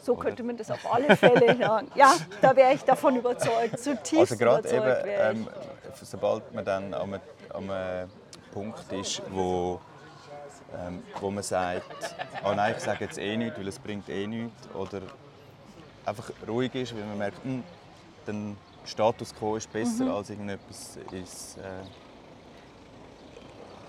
So 0.01 0.15
könnte 0.15 0.43
man 0.43 0.55
das 0.55 0.69
auf 0.69 0.93
alle 0.93 1.15
Fälle 1.17 1.57
sagen. 1.59 1.91
Ja, 1.95 2.13
da 2.41 2.55
wäre 2.55 2.73
ich 2.73 2.83
davon 2.83 3.15
überzeugt, 3.17 3.79
zutiefst 3.79 4.13
Also 4.31 4.37
gerade 4.37 4.69
eben, 4.69 4.77
überzeugt 4.77 5.05
wäre 5.05 5.31
ich. 5.33 5.37
ähm, 5.39 5.47
sobald 6.01 6.53
man 6.53 6.63
dann 6.63 6.93
an 6.93 7.01
einem, 7.13 7.21
an 7.51 7.69
einem 7.71 8.09
Punkt 8.53 8.91
ist, 8.93 9.21
wo, 9.31 9.81
ähm, 10.73 11.03
wo 11.19 11.31
man 11.31 11.43
sagt, 11.43 12.15
oh 12.43 12.53
nein, 12.53 12.73
ich 12.77 12.83
sage 12.83 13.05
jetzt 13.05 13.17
eh 13.17 13.37
nichts, 13.37 13.57
weil 13.57 13.67
es 13.67 13.79
bringt 13.79 14.09
eh 14.09 14.27
nichts, 14.27 14.67
oder 14.73 15.01
einfach 16.05 16.29
ruhig 16.47 16.73
ist, 16.75 16.95
weil 16.95 17.03
man 17.05 17.17
merkt, 17.17 17.43
hm, 17.43 17.63
dann 18.25 18.57
Status 18.85 19.33
quo 19.33 19.55
ist 19.55 19.71
besser 19.71 20.05
Mhm. 20.05 20.11
als 20.11 20.29
irgendetwas 20.29 20.97
ist. 21.11 21.57
Äh, 21.57 21.61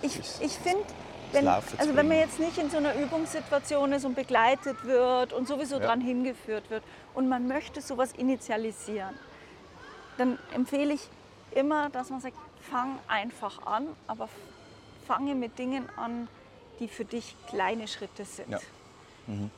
Ich, 0.02 0.18
ist- 0.18 0.42
ich 0.42 0.52
finde, 0.52 0.84
wenn, 1.32 1.48
also 1.48 1.94
wenn 1.96 2.06
man 2.08 2.18
jetzt 2.18 2.38
nicht 2.38 2.56
in 2.58 2.70
so 2.70 2.76
einer 2.76 2.94
Übungssituation 2.94 3.92
ist 3.92 4.04
und 4.04 4.14
begleitet 4.14 4.84
wird 4.84 5.32
und 5.32 5.48
sowieso 5.48 5.78
Ja. 5.78 5.86
dran 5.86 6.00
hingeführt 6.00 6.70
wird 6.70 6.82
und 7.14 7.28
man 7.28 7.48
möchte 7.48 7.80
sowas 7.80 8.12
initialisieren, 8.12 9.14
dann 10.18 10.38
empfehle 10.54 10.94
ich 10.94 11.08
immer, 11.50 11.90
dass 11.90 12.10
man 12.10 12.20
sagt, 12.20 12.36
fang 12.70 12.98
einfach 13.08 13.66
an, 13.66 13.88
aber 14.06 14.28
fange 15.06 15.34
mit 15.34 15.58
Dingen 15.58 15.88
an, 15.96 16.28
die 16.80 16.88
für 16.88 17.04
dich 17.04 17.34
kleine 17.48 17.88
Schritte 17.88 18.24
sind. 18.24 18.50
Ja. 18.50 18.58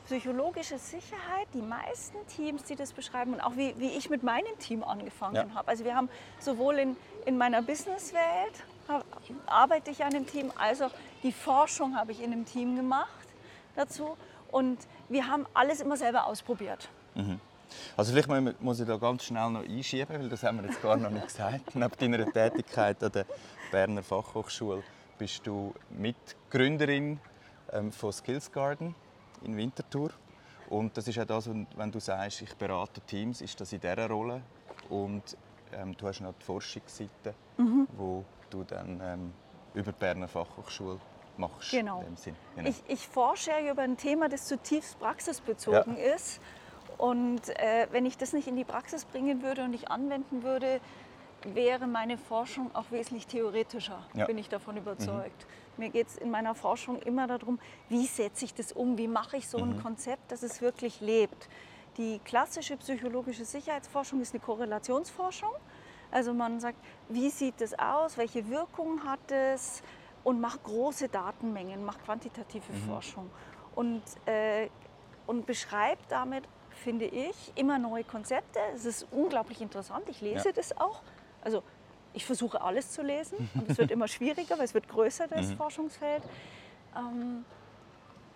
Psychologische 0.05 0.79
Sicherheit, 0.79 1.47
die 1.53 1.61
meisten 1.61 2.17
Teams, 2.35 2.63
die 2.63 2.75
das 2.75 2.91
beschreiben 2.91 3.33
und 3.35 3.41
auch 3.41 3.55
wie, 3.55 3.75
wie 3.77 3.89
ich 3.89 4.09
mit 4.09 4.23
meinem 4.23 4.57
Team 4.57 4.83
angefangen 4.83 5.35
Ja. 5.35 5.45
habe. 5.53 5.67
Also 5.67 5.83
wir 5.85 5.95
haben 5.95 6.09
sowohl 6.39 6.79
in, 6.79 6.97
in 7.25 7.37
meiner 7.37 7.61
Businesswelt 7.61 8.63
arbeite 9.45 9.91
ich 9.91 10.03
an 10.03 10.09
dem 10.11 10.25
Team, 10.25 10.51
als 10.57 10.81
auch 10.81 10.89
die 11.21 11.31
Forschung 11.31 11.95
habe 11.95 12.11
ich 12.11 12.19
in 12.23 12.31
einem 12.31 12.45
Team 12.45 12.75
gemacht 12.75 13.09
dazu. 13.75 14.17
Und 14.51 14.79
wir 15.09 15.27
haben 15.27 15.45
alles 15.53 15.81
immer 15.81 15.95
selber 15.97 16.25
ausprobiert. 16.25 16.89
Also 17.95 18.11
vielleicht 18.13 18.27
mu- 18.27 18.53
muss 18.61 18.79
ich 18.79 18.87
da 18.87 18.97
ganz 18.97 19.23
schnell 19.25 19.51
noch 19.51 19.61
einschieben, 19.61 20.19
weil 20.19 20.29
das 20.29 20.41
haben 20.41 20.63
wir 20.63 20.67
jetzt 20.67 20.81
gar 20.81 20.97
noch 20.97 21.11
nicht 21.11 21.27
gesagt. 21.27 21.75
Neben 21.75 22.11
deiner 22.11 22.31
Tätigkeit 22.33 23.03
an 23.03 23.11
der 23.11 23.25
Berner 23.69 24.01
Fachhochschule 24.01 24.81
bist 25.19 25.45
du 25.45 25.73
Mitgründerin 25.91 27.19
ähm, 27.71 27.91
von 27.91 28.11
Skills 28.11 28.51
Garden. 28.51 28.95
in 29.43 29.55
Winterthur. 29.55 30.09
Und 30.69 30.95
das 30.97 31.07
ist 31.07 31.19
auch 31.19 31.25
das, 31.25 31.49
wenn 31.49 31.91
du 31.91 31.99
sagst, 31.99 32.41
ich 32.41 32.53
berate 32.55 33.01
Teams, 33.01 33.41
ist 33.41 33.59
das 33.59 33.73
in 33.73 33.81
dieser 33.81 34.07
Rolle. 34.09 34.41
Und 34.89 35.37
ähm, 35.73 35.95
du 35.95 36.07
hast 36.07 36.21
noch 36.21 36.33
die 36.33 36.45
Forschungsseite, 36.45 37.33
mhm. 37.57 37.87
wo 37.95 38.23
du 38.49 38.63
dann 38.63 38.99
ähm, 39.03 39.33
über 39.73 39.91
die 39.91 39.99
Berner 39.99 40.27
Fachhochschule 40.27 40.99
machst. 41.37 41.71
Genau. 41.71 42.03
genau. 42.55 42.69
Ich, 42.69 42.83
ich, 42.87 43.07
forsche 43.07 43.51
ja 43.51 43.71
über 43.71 43.81
ein 43.81 43.97
Thema, 43.97 44.29
das 44.29 44.47
zutiefst 44.47 44.99
praxisbezogen 44.99 45.97
ja. 45.97 46.15
ist. 46.15 46.39
Und 46.97 47.49
äh, 47.49 47.87
wenn 47.91 48.05
ich 48.05 48.17
das 48.17 48.33
nicht 48.33 48.47
in 48.47 48.55
die 48.55 48.65
Praxis 48.65 49.05
bringen 49.05 49.41
würde 49.41 49.63
und 49.63 49.71
nicht 49.71 49.89
anwenden 49.89 50.43
würde, 50.43 50.81
wäre 51.43 51.87
meine 51.87 52.17
Forschung 52.17 52.73
auch 52.75 52.91
wesentlich 52.91 53.27
theoretischer, 53.27 54.05
ja. 54.13 54.25
bin 54.25 54.37
ich 54.37 54.49
davon 54.49 54.77
überzeugt. 54.77 55.45
Mhm. 55.45 55.83
Mir 55.83 55.89
geht 55.89 56.07
es 56.07 56.17
in 56.17 56.29
meiner 56.29 56.55
Forschung 56.55 56.99
immer 57.01 57.27
darum, 57.27 57.59
wie 57.87 58.05
setze 58.05 58.45
ich 58.45 58.53
das 58.53 58.71
um, 58.73 58.97
wie 58.97 59.07
mache 59.07 59.37
ich 59.37 59.47
so 59.47 59.57
mhm. 59.59 59.71
ein 59.71 59.81
Konzept, 59.81 60.31
dass 60.31 60.43
es 60.43 60.61
wirklich 60.61 60.99
lebt. 60.99 61.47
Die 61.97 62.19
klassische 62.19 62.77
psychologische 62.77 63.45
Sicherheitsforschung 63.45 64.21
ist 64.21 64.33
eine 64.33 64.41
Korrelationsforschung. 64.41 65.51
Also 66.11 66.33
man 66.33 66.59
sagt, 66.59 66.77
wie 67.07 67.29
sieht 67.29 67.61
es 67.61 67.77
aus, 67.77 68.17
welche 68.17 68.49
Wirkung 68.49 69.03
hat 69.03 69.31
es 69.31 69.81
und 70.23 70.41
macht 70.41 70.63
große 70.63 71.07
Datenmengen, 71.07 71.85
macht 71.85 72.03
quantitative 72.03 72.71
mhm. 72.73 72.77
Forschung 72.87 73.29
und, 73.75 74.01
äh, 74.25 74.69
und 75.27 75.45
beschreibt 75.45 76.11
damit, 76.11 76.43
finde 76.71 77.05
ich, 77.05 77.53
immer 77.55 77.77
neue 77.77 78.03
Konzepte. 78.03 78.59
Es 78.73 78.85
ist 78.85 79.07
unglaublich 79.11 79.61
interessant, 79.61 80.09
ich 80.09 80.21
lese 80.21 80.49
ja. 80.49 80.53
das 80.53 80.75
auch. 80.77 81.01
Also 81.41 81.63
ich 82.13 82.25
versuche 82.25 82.61
alles 82.61 82.91
zu 82.91 83.01
lesen 83.01 83.49
und 83.53 83.69
es 83.69 83.77
wird 83.77 83.91
immer 83.91 84.07
schwieriger, 84.17 84.57
weil 84.57 84.65
es 84.65 84.73
wird 84.73 84.87
größer, 84.87 85.27
das 85.27 85.49
mhm. 85.49 85.57
Forschungsfeld. 85.57 86.23
Ähm, 86.95 87.45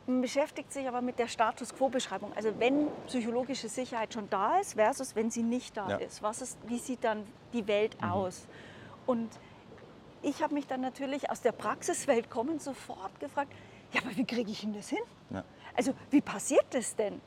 man 0.06 0.22
beschäftigt 0.22 0.72
sich 0.74 0.88
aber 0.88 1.02
mit 1.02 1.18
der 1.18 1.28
Status 1.28 1.74
Quo-Beschreibung. 1.74 2.34
Also 2.36 2.60
wenn 2.60 2.88
psychologische 3.08 3.70
Sicherheit 3.70 4.13
schon 4.13 4.30
da 4.30 4.58
ist 4.58 4.74
versus 4.74 5.16
wenn 5.16 5.32
sie 5.32 5.44
nicht 5.44 5.78
da 5.78 5.89
ja. 5.89 5.96
ist. 5.98 6.22
Was 6.22 6.42
ist. 6.42 6.58
Wie 6.68 6.78
sieht 6.78 7.04
dann 7.04 7.26
die 7.54 7.68
Welt 7.68 8.00
mhm. 8.02 8.10
aus? 8.10 8.48
Und 9.06 9.30
ich 10.22 10.42
habe 10.42 10.54
mich 10.54 10.68
dann 10.68 10.82
natürlich 10.82 11.30
aus 11.30 11.42
der 11.42 11.52
Praxiswelt 11.52 12.30
kommend 12.30 12.62
sofort 12.62 13.20
gefragt, 13.20 13.52
ja, 13.94 14.02
aber 14.02 14.16
wie 14.16 14.26
kriege 14.26 14.52
ich 14.52 14.62
denn 14.62 14.74
das 14.74 14.89
hin? 14.89 15.04
Ja. 15.30 15.44
Also 15.76 15.94
wie 16.10 16.22
passiert 16.22 16.66
das 16.72 16.96
denn? 16.96 17.22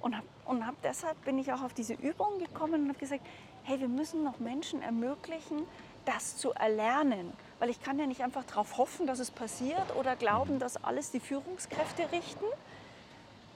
Und, 0.00 0.16
hab, 0.16 0.24
und 0.44 0.66
hab 0.66 0.80
deshalb 0.82 1.22
bin 1.24 1.38
ich 1.38 1.52
auch 1.52 1.62
auf 1.62 1.74
diese 1.74 1.94
Übung 1.94 2.38
gekommen 2.38 2.82
und 2.82 2.88
habe 2.88 2.98
gesagt, 2.98 3.26
hey, 3.64 3.80
wir 3.80 3.88
müssen 3.88 4.24
noch 4.24 4.38
Menschen 4.38 4.82
ermöglichen, 4.82 5.66
das 6.04 6.36
zu 6.36 6.52
erlernen. 6.52 7.32
Weil 7.58 7.70
ich 7.70 7.82
kann 7.82 7.98
ja 7.98 8.06
nicht 8.06 8.22
einfach 8.22 8.44
darauf 8.44 8.76
hoffen, 8.78 9.06
dass 9.06 9.18
es 9.18 9.30
passiert 9.30 9.94
oder 9.96 10.16
glauben, 10.16 10.58
dass 10.58 10.82
alles 10.82 11.10
die 11.10 11.20
Führungskräfte 11.20 12.10
richten, 12.10 12.44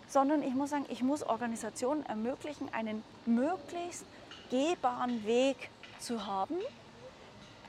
sondern 0.09 0.42
ich 0.42 0.55
muss 0.55 0.71
sagen, 0.71 0.87
ich 0.88 1.03
muss 1.03 1.23
Organisationen 1.23 2.07
ermöglichen, 2.07 2.73
einen 2.73 3.03
möglichst 3.25 4.05
gehbaren 4.51 5.25
Weg 5.27 5.71
zu 5.99 6.25
haben, 6.27 6.57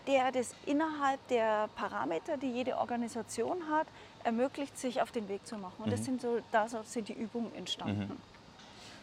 der 0.06 0.32
das 0.32 0.54
innerhalb 0.66 1.26
der 1.28 1.70
Parameter, 1.76 2.38
die 2.38 2.52
jede 2.52 2.78
Organisation 2.78 3.70
hat, 3.70 3.88
ermöglicht, 4.24 4.78
sich 4.78 5.02
auf 5.02 5.12
den 5.12 5.28
Weg 5.28 5.46
zu 5.48 5.58
machen. 5.58 5.84
Und 5.84 5.92
das 5.92 6.02
mhm. 6.02 6.06
sind 6.06 6.22
so, 6.22 6.40
da 6.52 6.68
sind 6.68 7.10
die 7.10 7.14
Übungen 7.14 7.54
entstanden. 7.56 8.10
Mhm. 8.10 8.37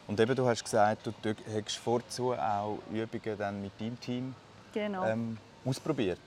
Und 0.07 0.21
eben, 0.21 0.35
du 0.35 0.47
hast 0.47 0.63
gesagt, 0.63 1.07
du 1.07 1.35
hast 1.55 1.77
vorzu 1.77 2.35
auch 2.35 2.79
Übungen 2.93 3.39
dann 3.39 3.63
mit 3.63 3.81
deinem 3.81 3.99
Team 4.01 4.35
genau. 4.73 5.05
ähm, 5.05 5.39
ausprobiert. 5.65 6.21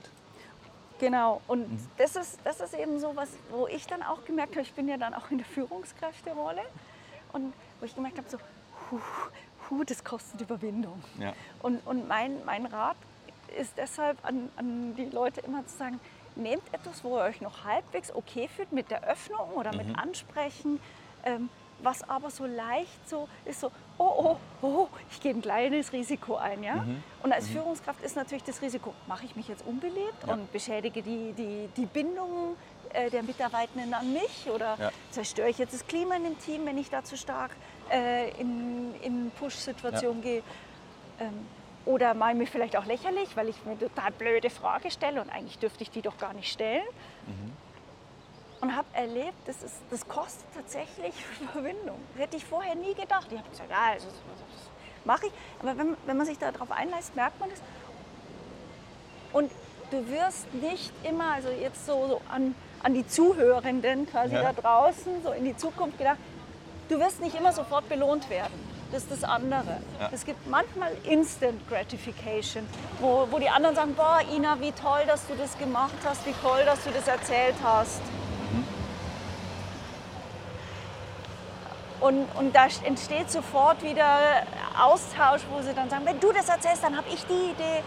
Genau, 0.98 1.40
und 1.46 1.70
mhm. 1.70 1.86
das, 1.96 2.16
ist, 2.16 2.38
das 2.42 2.60
ist 2.60 2.74
eben 2.74 2.98
so 2.98 3.14
was, 3.14 3.28
wo 3.50 3.68
ich 3.68 3.86
dann 3.86 4.02
auch 4.02 4.24
gemerkt 4.24 4.52
habe, 4.52 4.62
ich 4.62 4.72
bin 4.72 4.88
ja 4.88 4.96
dann 4.96 5.14
auch 5.14 5.30
in 5.30 5.38
der 5.38 5.46
Führungskräfterolle 5.46 6.62
und 7.32 7.52
wo 7.78 7.86
ich 7.86 7.94
gemerkt 7.94 8.18
habe, 8.18 8.28
so, 8.28 8.38
hu, 8.90 8.98
hu, 9.70 9.84
das 9.84 10.02
kostet 10.02 10.40
Überwindung. 10.40 11.00
Ja. 11.20 11.32
Und, 11.62 11.86
und 11.86 12.08
mein, 12.08 12.44
mein 12.44 12.66
Rat 12.66 12.96
ist 13.56 13.74
deshalb 13.76 14.18
an, 14.24 14.48
an 14.56 14.96
die 14.96 15.04
Leute 15.04 15.40
immer 15.42 15.64
zu 15.66 15.76
sagen, 15.76 16.00
nehmt 16.34 16.62
etwas, 16.72 17.04
wo 17.04 17.16
ihr 17.18 17.24
euch 17.24 17.40
noch 17.40 17.64
halbwegs 17.64 18.12
okay 18.12 18.48
fühlt 18.48 18.72
mit 18.72 18.90
der 18.90 19.04
Öffnung 19.04 19.50
oder 19.54 19.74
mit 19.76 19.88
mhm. 19.88 19.96
Ansprechen. 19.96 20.80
Ähm, 21.24 21.48
was 21.82 22.08
aber 22.08 22.30
so 22.30 22.46
leicht 22.46 23.08
so 23.08 23.28
ist, 23.44 23.60
so, 23.60 23.70
oh, 23.98 24.36
oh, 24.62 24.66
oh, 24.66 24.88
ich 25.10 25.20
gehe 25.20 25.32
ein 25.32 25.42
kleines 25.42 25.92
Risiko 25.92 26.36
ein. 26.36 26.62
Ja? 26.62 26.76
Mhm. 26.76 27.02
Und 27.22 27.32
als 27.32 27.48
mhm. 27.48 27.54
Führungskraft 27.54 28.02
ist 28.02 28.16
natürlich 28.16 28.44
das 28.44 28.60
Risiko, 28.62 28.94
mache 29.06 29.26
ich 29.26 29.36
mich 29.36 29.48
jetzt 29.48 29.66
unbeliebt 29.66 30.26
ja. 30.26 30.32
und 30.32 30.52
beschädige 30.52 31.02
die, 31.02 31.32
die, 31.32 31.68
die 31.76 31.86
Bindung 31.86 32.56
äh, 32.92 33.10
der 33.10 33.22
Mitarbeitenden 33.22 33.92
an 33.94 34.12
mich 34.12 34.48
oder 34.52 34.76
ja. 34.78 34.90
zerstöre 35.10 35.48
ich 35.48 35.58
jetzt 35.58 35.74
das 35.74 35.86
Klima 35.86 36.16
in 36.16 36.24
dem 36.24 36.38
Team, 36.38 36.66
wenn 36.66 36.78
ich 36.78 36.90
da 36.90 37.04
zu 37.04 37.16
stark 37.16 37.52
äh, 37.90 38.30
in, 38.40 38.94
in 39.02 39.30
Push-Situationen 39.38 40.22
ja. 40.22 40.30
gehe. 40.30 40.42
Ähm, 41.20 41.46
oder 41.84 42.12
mache 42.12 42.32
ich 42.32 42.36
mich 42.36 42.50
vielleicht 42.50 42.76
auch 42.76 42.84
lächerlich, 42.84 43.34
weil 43.34 43.48
ich 43.48 43.64
mir 43.64 43.70
eine 43.70 43.80
total 43.80 44.10
blöde 44.12 44.50
Frage 44.50 44.90
stelle 44.90 45.22
und 45.22 45.30
eigentlich 45.30 45.58
dürfte 45.58 45.82
ich 45.82 45.90
die 45.90 46.02
doch 46.02 46.18
gar 46.18 46.34
nicht 46.34 46.52
stellen. 46.52 46.84
Mhm 47.26 47.67
und 48.60 48.74
habe 48.74 48.88
erlebt, 48.92 49.36
das, 49.46 49.62
ist, 49.62 49.76
das 49.90 50.06
kostet 50.08 50.46
tatsächlich 50.54 51.14
Überwindung. 51.40 51.98
Das 52.14 52.22
hätte 52.22 52.36
ich 52.36 52.44
vorher 52.44 52.74
nie 52.74 52.94
gedacht. 52.94 53.26
Ich 53.30 53.38
habe 53.38 53.48
gesagt, 53.48 53.70
ja, 53.70 53.94
das, 53.94 54.06
mache 55.04 55.26
ich. 55.26 55.32
Aber 55.60 55.76
wenn, 55.78 55.96
wenn 56.06 56.16
man 56.16 56.26
sich 56.26 56.38
darauf 56.38 56.70
einlässt, 56.70 57.16
merkt 57.16 57.38
man 57.40 57.50
das. 57.50 57.60
Und 59.32 59.50
du 59.90 60.08
wirst 60.08 60.52
nicht 60.54 60.92
immer, 61.02 61.34
also 61.34 61.48
jetzt 61.48 61.86
so, 61.86 62.06
so 62.08 62.20
an, 62.30 62.54
an 62.82 62.94
die 62.94 63.06
Zuhörenden 63.06 64.08
quasi 64.10 64.34
ja. 64.34 64.52
da 64.52 64.52
draußen, 64.52 65.22
so 65.22 65.32
in 65.32 65.44
die 65.44 65.56
Zukunft 65.56 65.98
gedacht, 65.98 66.18
du 66.88 66.98
wirst 66.98 67.20
nicht 67.20 67.36
immer 67.36 67.52
sofort 67.52 67.88
belohnt 67.88 68.28
werden. 68.30 68.68
Das 68.90 69.02
ist 69.02 69.12
das 69.12 69.24
andere. 69.24 69.80
Ja. 70.00 70.08
Es 70.12 70.24
gibt 70.24 70.46
manchmal 70.46 70.92
Instant 71.04 71.60
Gratification, 71.68 72.66
wo, 73.00 73.28
wo 73.30 73.38
die 73.38 73.48
anderen 73.50 73.76
sagen, 73.76 73.94
boah, 73.94 74.20
Ina, 74.34 74.58
wie 74.60 74.72
toll, 74.72 75.02
dass 75.06 75.26
du 75.26 75.34
das 75.34 75.58
gemacht 75.58 75.96
hast, 76.04 76.24
wie 76.26 76.34
toll, 76.42 76.64
dass 76.64 76.82
du 76.84 76.90
das 76.90 77.06
erzählt 77.06 77.56
hast. 77.62 78.00
Und, 82.00 82.26
und 82.36 82.54
da 82.54 82.66
entsteht 82.84 83.30
sofort 83.30 83.82
wieder 83.82 84.44
Austausch, 84.80 85.42
wo 85.50 85.60
sie 85.62 85.74
dann 85.74 85.90
sagen, 85.90 86.04
wenn 86.04 86.20
du 86.20 86.32
das 86.32 86.48
erzählst, 86.48 86.84
dann 86.84 86.96
habe 86.96 87.08
ich 87.08 87.24
die 87.26 87.50
Idee. 87.50 87.82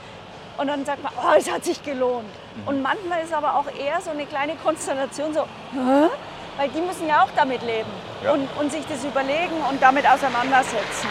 Und 0.58 0.68
dann 0.68 0.86
sagt 0.86 1.02
man, 1.02 1.14
oh, 1.18 1.34
es 1.38 1.50
hat 1.50 1.64
sich 1.64 1.82
gelohnt. 1.82 2.28
Mhm. 2.56 2.68
Und 2.68 2.82
manchmal 2.82 3.24
ist 3.24 3.34
aber 3.34 3.56
auch 3.56 3.68
eher 3.68 4.02
so 4.02 4.12
eine 4.12 4.26
kleine 4.26 4.56
Konstellation 4.56 5.34
so, 5.34 5.44
Hä? 5.72 6.10
weil 6.58 6.70
die 6.70 6.82
müssen 6.82 7.08
ja 7.08 7.24
auch 7.24 7.30
damit 7.36 7.62
leben 7.62 7.90
ja. 8.24 8.34
und, 8.34 8.50
und 8.60 8.72
sich 8.72 8.86
das 8.86 9.04
überlegen 9.06 9.56
und 9.70 9.82
damit 9.82 10.06
auseinandersetzen. 10.06 11.08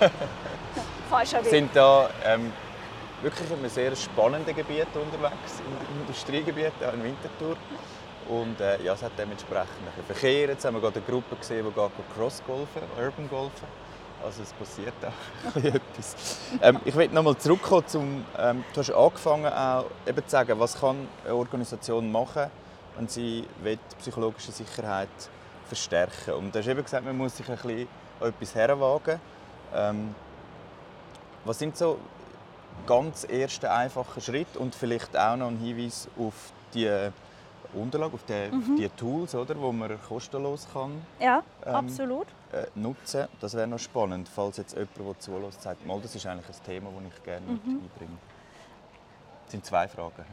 Ja. 0.00 0.10
Falscher 1.08 1.44
Weg. 1.44 1.50
Sind 1.50 1.76
da 1.76 2.10
ähm, 2.24 2.52
wirklich 3.22 3.50
in 3.50 3.58
einem 3.58 3.68
sehr 3.68 3.94
spannenden 3.96 4.54
Gebiet 4.54 4.88
unterwegs, 4.94 5.60
im 5.60 6.00
Industriegebiet, 6.00 6.72
auch 6.86 6.92
in 6.92 7.04
Winterthur. 7.04 7.56
Und 8.28 8.60
äh, 8.60 8.82
ja, 8.82 8.94
es 8.94 9.02
hat 9.02 9.12
dementsprechend 9.18 9.68
ein 9.96 10.04
Verkehr. 10.04 10.48
Jetzt 10.48 10.64
haben 10.64 10.74
wir 10.74 10.80
gerade 10.80 10.96
eine 10.96 11.06
Gruppe 11.06 11.36
gesehen, 11.36 11.66
die 11.66 11.72
geht 11.72 11.90
Cross-Golfen, 12.16 12.82
Urban 12.96 13.28
Golfen. 13.28 13.68
Also 14.24 14.42
es 14.42 14.52
passiert 14.52 14.94
auch 15.04 15.56
etwas. 15.64 16.38
Ähm, 16.60 16.78
ich 16.84 16.94
will 16.94 17.08
nochmal 17.08 17.36
zurückkommen 17.36 17.86
zum, 17.86 18.24
ähm, 18.38 18.64
du 18.72 18.80
hast 18.80 18.90
angefangen 18.90 19.52
auch 19.52 19.86
eben 20.06 20.24
zu 20.24 20.30
sagen, 20.30 20.60
was 20.60 20.78
kann 20.78 21.08
eine 21.24 21.34
Organisation 21.34 22.10
machen, 22.10 22.46
wenn 22.96 23.08
sie 23.08 23.44
will, 23.62 23.78
psychologische 23.98 24.52
Sicherheit 24.52 25.08
verstärken 25.66 26.34
Und 26.34 26.54
du 26.54 26.60
hast 26.60 26.68
eben 26.68 26.82
gesagt, 26.82 27.04
man 27.04 27.16
muss 27.16 27.36
sich 27.36 27.48
ein 27.48 27.56
bisschen 27.56 27.88
etwas 28.20 28.54
herwagen. 28.54 29.20
Ähm, 29.74 30.14
was 31.44 31.58
sind 31.58 31.76
so 31.76 31.98
ganz 32.86 33.24
ersten 33.24 33.66
einfachen 33.66 34.20
Schritt 34.20 34.56
und 34.56 34.74
vielleicht 34.74 35.16
auch 35.16 35.36
noch 35.36 35.48
ein 35.48 35.58
Hinweis 35.58 36.08
auf 36.18 36.52
die 36.74 37.10
Unterlage, 37.74 38.14
auf 38.14 38.24
die, 38.24 38.50
mhm. 38.50 38.76
die 38.76 38.88
Tools, 38.90 39.34
oder, 39.34 39.58
wo 39.60 39.72
man 39.72 39.98
kostenlos 40.06 40.66
kann, 40.72 41.02
ja, 41.18 41.42
ähm, 41.64 41.74
absolut. 41.74 42.26
Äh, 42.52 42.66
nutzen. 42.74 43.28
Das 43.40 43.54
wäre 43.54 43.66
noch 43.66 43.78
spannend, 43.78 44.28
falls 44.28 44.58
jetzt 44.58 44.74
jemand, 44.74 44.98
der 44.98 45.18
zulässt, 45.18 45.62
sagt, 45.62 45.86
mal, 45.86 46.00
das 46.00 46.14
ist 46.14 46.26
eigentlich 46.26 46.46
ein 46.48 46.64
Thema, 46.64 46.90
das 46.90 47.16
ich 47.16 47.24
gerne 47.24 47.46
mhm. 47.46 47.60
einbringe. 47.64 48.18
Das 49.44 49.52
sind 49.52 49.64
zwei 49.64 49.88
Fragen. 49.88 50.24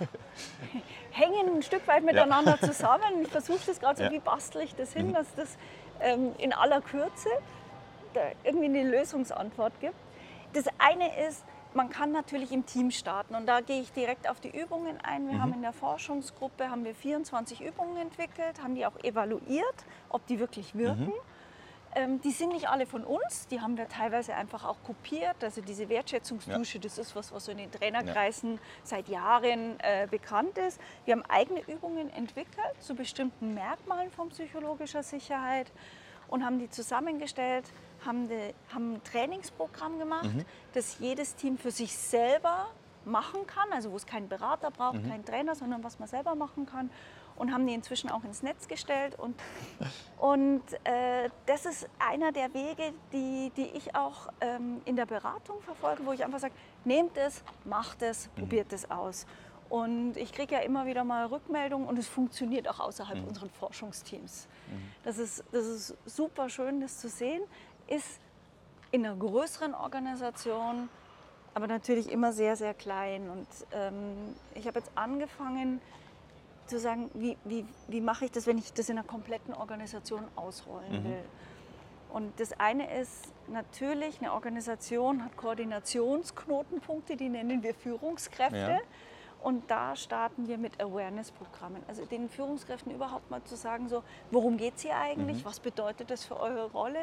Hängen 1.10 1.56
ein 1.56 1.62
Stück 1.62 1.86
weit 1.86 2.04
miteinander 2.04 2.56
ja. 2.60 2.68
zusammen. 2.68 3.22
Ich 3.22 3.28
versuche 3.28 3.60
das 3.66 3.80
gerade 3.80 3.98
so, 3.98 4.04
ja. 4.04 4.10
wie 4.10 4.20
bastel 4.20 4.62
ich 4.62 4.74
das 4.74 4.92
hin, 4.92 5.08
mhm. 5.08 5.14
dass 5.14 5.34
das 5.34 5.56
ähm, 6.00 6.32
in 6.38 6.52
aller 6.52 6.80
Kürze 6.80 7.28
irgendwie 8.42 8.66
eine 8.66 8.90
Lösungsantwort 8.90 9.72
gibt. 9.80 9.94
Das 10.52 10.64
eine 10.78 11.26
ist, 11.28 11.44
man 11.74 11.90
kann 11.90 12.12
natürlich 12.12 12.52
im 12.52 12.66
Team 12.66 12.90
starten 12.90 13.34
und 13.34 13.46
da 13.46 13.60
gehe 13.60 13.80
ich 13.80 13.92
direkt 13.92 14.28
auf 14.28 14.40
die 14.40 14.50
Übungen 14.50 14.98
ein. 15.02 15.26
Wir 15.28 15.34
mhm. 15.34 15.42
haben 15.42 15.52
in 15.54 15.62
der 15.62 15.72
Forschungsgruppe 15.72 16.70
haben 16.70 16.84
wir 16.84 16.94
24 16.94 17.60
Übungen 17.60 17.96
entwickelt, 17.96 18.62
haben 18.62 18.74
die 18.74 18.86
auch 18.86 18.98
evaluiert, 19.02 19.84
ob 20.08 20.26
die 20.26 20.38
wirklich 20.38 20.74
wirken. 20.74 21.06
Mhm. 21.06 21.12
Ähm, 21.92 22.20
die 22.20 22.30
sind 22.30 22.52
nicht 22.52 22.68
alle 22.68 22.86
von 22.86 23.02
uns, 23.02 23.48
die 23.48 23.60
haben 23.60 23.76
wir 23.76 23.88
teilweise 23.88 24.34
einfach 24.34 24.64
auch 24.64 24.76
kopiert. 24.84 25.42
Also 25.42 25.60
diese 25.60 25.88
Wertschätzungsdusche, 25.88 26.78
ja. 26.78 26.82
das 26.82 26.98
ist 26.98 27.16
was, 27.16 27.32
was 27.32 27.46
so 27.46 27.52
in 27.52 27.58
den 27.58 27.70
Trainerkreisen 27.70 28.54
ja. 28.54 28.60
seit 28.84 29.08
Jahren 29.08 29.78
äh, 29.80 30.06
bekannt 30.08 30.56
ist. 30.58 30.80
Wir 31.04 31.14
haben 31.14 31.24
eigene 31.28 31.60
Übungen 31.68 32.08
entwickelt 32.10 32.80
zu 32.80 32.94
bestimmten 32.94 33.54
Merkmalen 33.54 34.10
von 34.12 34.28
psychologischer 34.28 35.02
Sicherheit 35.02 35.72
und 36.28 36.44
haben 36.44 36.60
die 36.60 36.70
zusammengestellt, 36.70 37.64
haben, 38.04 38.28
die, 38.28 38.54
haben 38.72 38.94
ein 38.94 39.04
Trainingsprogramm 39.04 39.98
gemacht, 39.98 40.34
mhm. 40.34 40.44
das 40.74 40.98
jedes 40.98 41.34
Team 41.34 41.58
für 41.58 41.70
sich 41.70 41.96
selber 41.96 42.68
machen 43.04 43.46
kann, 43.46 43.72
also 43.72 43.92
wo 43.92 43.96
es 43.96 44.06
keinen 44.06 44.28
Berater 44.28 44.70
braucht, 44.70 45.02
mhm. 45.02 45.08
keinen 45.08 45.24
Trainer, 45.24 45.54
sondern 45.54 45.82
was 45.82 45.98
man 45.98 46.08
selber 46.08 46.34
machen 46.34 46.66
kann 46.66 46.90
und 47.40 47.52
haben 47.52 47.66
die 47.66 47.72
inzwischen 47.72 48.10
auch 48.10 48.22
ins 48.22 48.42
Netz 48.42 48.68
gestellt. 48.68 49.18
Und, 49.18 49.34
und 50.18 50.62
äh, 50.84 51.30
das 51.46 51.64
ist 51.64 51.88
einer 51.98 52.32
der 52.32 52.52
Wege, 52.52 52.92
die, 53.12 53.50
die 53.56 53.70
ich 53.76 53.94
auch 53.96 54.28
ähm, 54.40 54.82
in 54.84 54.94
der 54.94 55.06
Beratung 55.06 55.60
verfolge, 55.62 56.04
wo 56.04 56.12
ich 56.12 56.22
einfach 56.22 56.38
sage, 56.38 56.54
nehmt 56.84 57.16
es, 57.16 57.42
macht 57.64 58.02
es, 58.02 58.28
mhm. 58.28 58.40
probiert 58.40 58.72
es 58.72 58.90
aus. 58.90 59.26
Und 59.70 60.16
ich 60.16 60.32
kriege 60.32 60.56
ja 60.56 60.60
immer 60.62 60.84
wieder 60.84 61.04
mal 61.04 61.26
Rückmeldungen 61.26 61.86
und 61.88 61.96
es 61.96 62.08
funktioniert 62.08 62.68
auch 62.68 62.80
außerhalb 62.80 63.20
mhm. 63.20 63.28
unseren 63.28 63.50
Forschungsteams. 63.50 64.48
Mhm. 64.68 64.90
Das, 65.04 65.16
ist, 65.16 65.44
das 65.52 65.64
ist 65.64 65.96
super 66.04 66.48
schön, 66.48 66.80
das 66.80 66.98
zu 66.98 67.08
sehen. 67.08 67.40
Ist 67.90 68.18
in 68.90 69.04
einer 69.04 69.16
größeren 69.16 69.74
Organisation 69.74 70.88
aber 71.54 71.66
natürlich 71.66 72.10
immer 72.10 72.32
sehr, 72.32 72.56
sehr 72.56 72.74
klein. 72.74 73.28
Und 73.28 73.46
ähm, 73.72 74.34
ich 74.54 74.66
habe 74.66 74.78
jetzt 74.78 74.90
angefangen 74.94 75.80
zu 76.66 76.78
sagen, 76.78 77.10
wie, 77.14 77.36
wie, 77.44 77.66
wie 77.88 78.00
mache 78.00 78.26
ich 78.26 78.30
das, 78.30 78.46
wenn 78.46 78.58
ich 78.58 78.72
das 78.72 78.88
in 78.88 78.98
einer 78.98 79.06
kompletten 79.06 79.52
Organisation 79.54 80.22
ausrollen 80.36 81.02
mhm. 81.02 81.04
will. 81.04 81.24
Und 82.12 82.40
das 82.40 82.58
eine 82.58 82.98
ist 83.00 83.32
natürlich, 83.48 84.20
eine 84.20 84.32
Organisation 84.32 85.24
hat 85.24 85.36
Koordinationsknotenpunkte, 85.36 87.16
die 87.16 87.28
nennen 87.28 87.62
wir 87.62 87.74
Führungskräfte. 87.74 88.56
Ja. 88.56 88.78
Und 89.42 89.70
da 89.70 89.96
starten 89.96 90.48
wir 90.48 90.58
mit 90.58 90.80
Awareness-Programmen. 90.80 91.82
Also 91.88 92.04
den 92.04 92.28
Führungskräften 92.28 92.92
überhaupt 92.92 93.30
mal 93.30 93.42
zu 93.44 93.56
sagen, 93.56 93.88
so, 93.88 94.02
worum 94.30 94.56
geht 94.56 94.76
es 94.76 94.82
hier 94.82 94.96
eigentlich? 94.96 95.38
Mhm. 95.38 95.44
Was 95.44 95.60
bedeutet 95.60 96.10
das 96.10 96.24
für 96.24 96.38
eure 96.38 96.70
Rolle? 96.72 97.00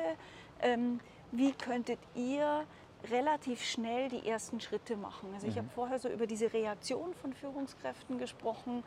Ähm, 0.61 0.99
wie 1.31 1.51
könntet 1.53 1.99
ihr 2.15 2.65
relativ 3.11 3.63
schnell 3.63 4.09
die 4.09 4.27
ersten 4.27 4.59
Schritte 4.59 4.97
machen. 4.97 5.29
Also 5.33 5.47
ich 5.47 5.55
mhm. 5.55 5.59
habe 5.59 5.69
vorher 5.75 5.99
so 5.99 6.09
über 6.09 6.27
diese 6.27 6.51
Reaktion 6.51 7.13
von 7.21 7.33
Führungskräften 7.33 8.17
gesprochen. 8.17 8.83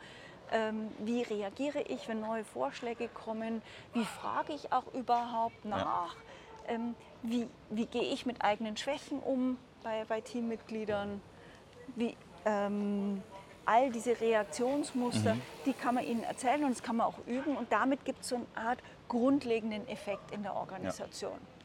Ähm, 0.51 0.89
wie 0.99 1.21
reagiere 1.21 1.81
ich, 1.81 2.07
wenn 2.07 2.19
neue 2.19 2.43
Vorschläge 2.43 3.07
kommen? 3.07 3.61
Wie 3.93 4.03
frage 4.03 4.53
ich 4.53 4.71
auch 4.73 4.93
überhaupt 4.93 5.63
nach? 5.63 6.15
Ja. 6.67 6.75
Ähm, 6.75 6.95
wie, 7.23 7.47
wie 7.69 7.85
gehe 7.85 8.03
ich 8.03 8.25
mit 8.25 8.43
eigenen 8.43 8.77
Schwächen 8.77 9.19
um 9.19 9.57
bei, 9.83 10.03
bei 10.07 10.21
Teammitgliedern? 10.21 11.21
Wie, 11.95 12.15
ähm, 12.45 13.23
all 13.65 13.91
diese 13.91 14.19
Reaktionsmuster, 14.19 15.35
mhm. 15.35 15.41
die 15.65 15.73
kann 15.73 15.95
man 15.95 16.03
ihnen 16.03 16.23
erzählen 16.23 16.63
und 16.63 16.71
das 16.71 16.83
kann 16.83 16.97
man 16.97 17.07
auch 17.07 17.19
üben 17.27 17.55
und 17.55 17.71
damit 17.71 18.03
gibt 18.05 18.21
es 18.21 18.29
so 18.29 18.35
eine 18.35 18.67
Art 18.67 18.79
grundlegenden 19.07 19.87
Effekt 19.87 20.31
in 20.31 20.43
der 20.43 20.55
Organisation. 20.55 21.33
Ja. 21.33 21.60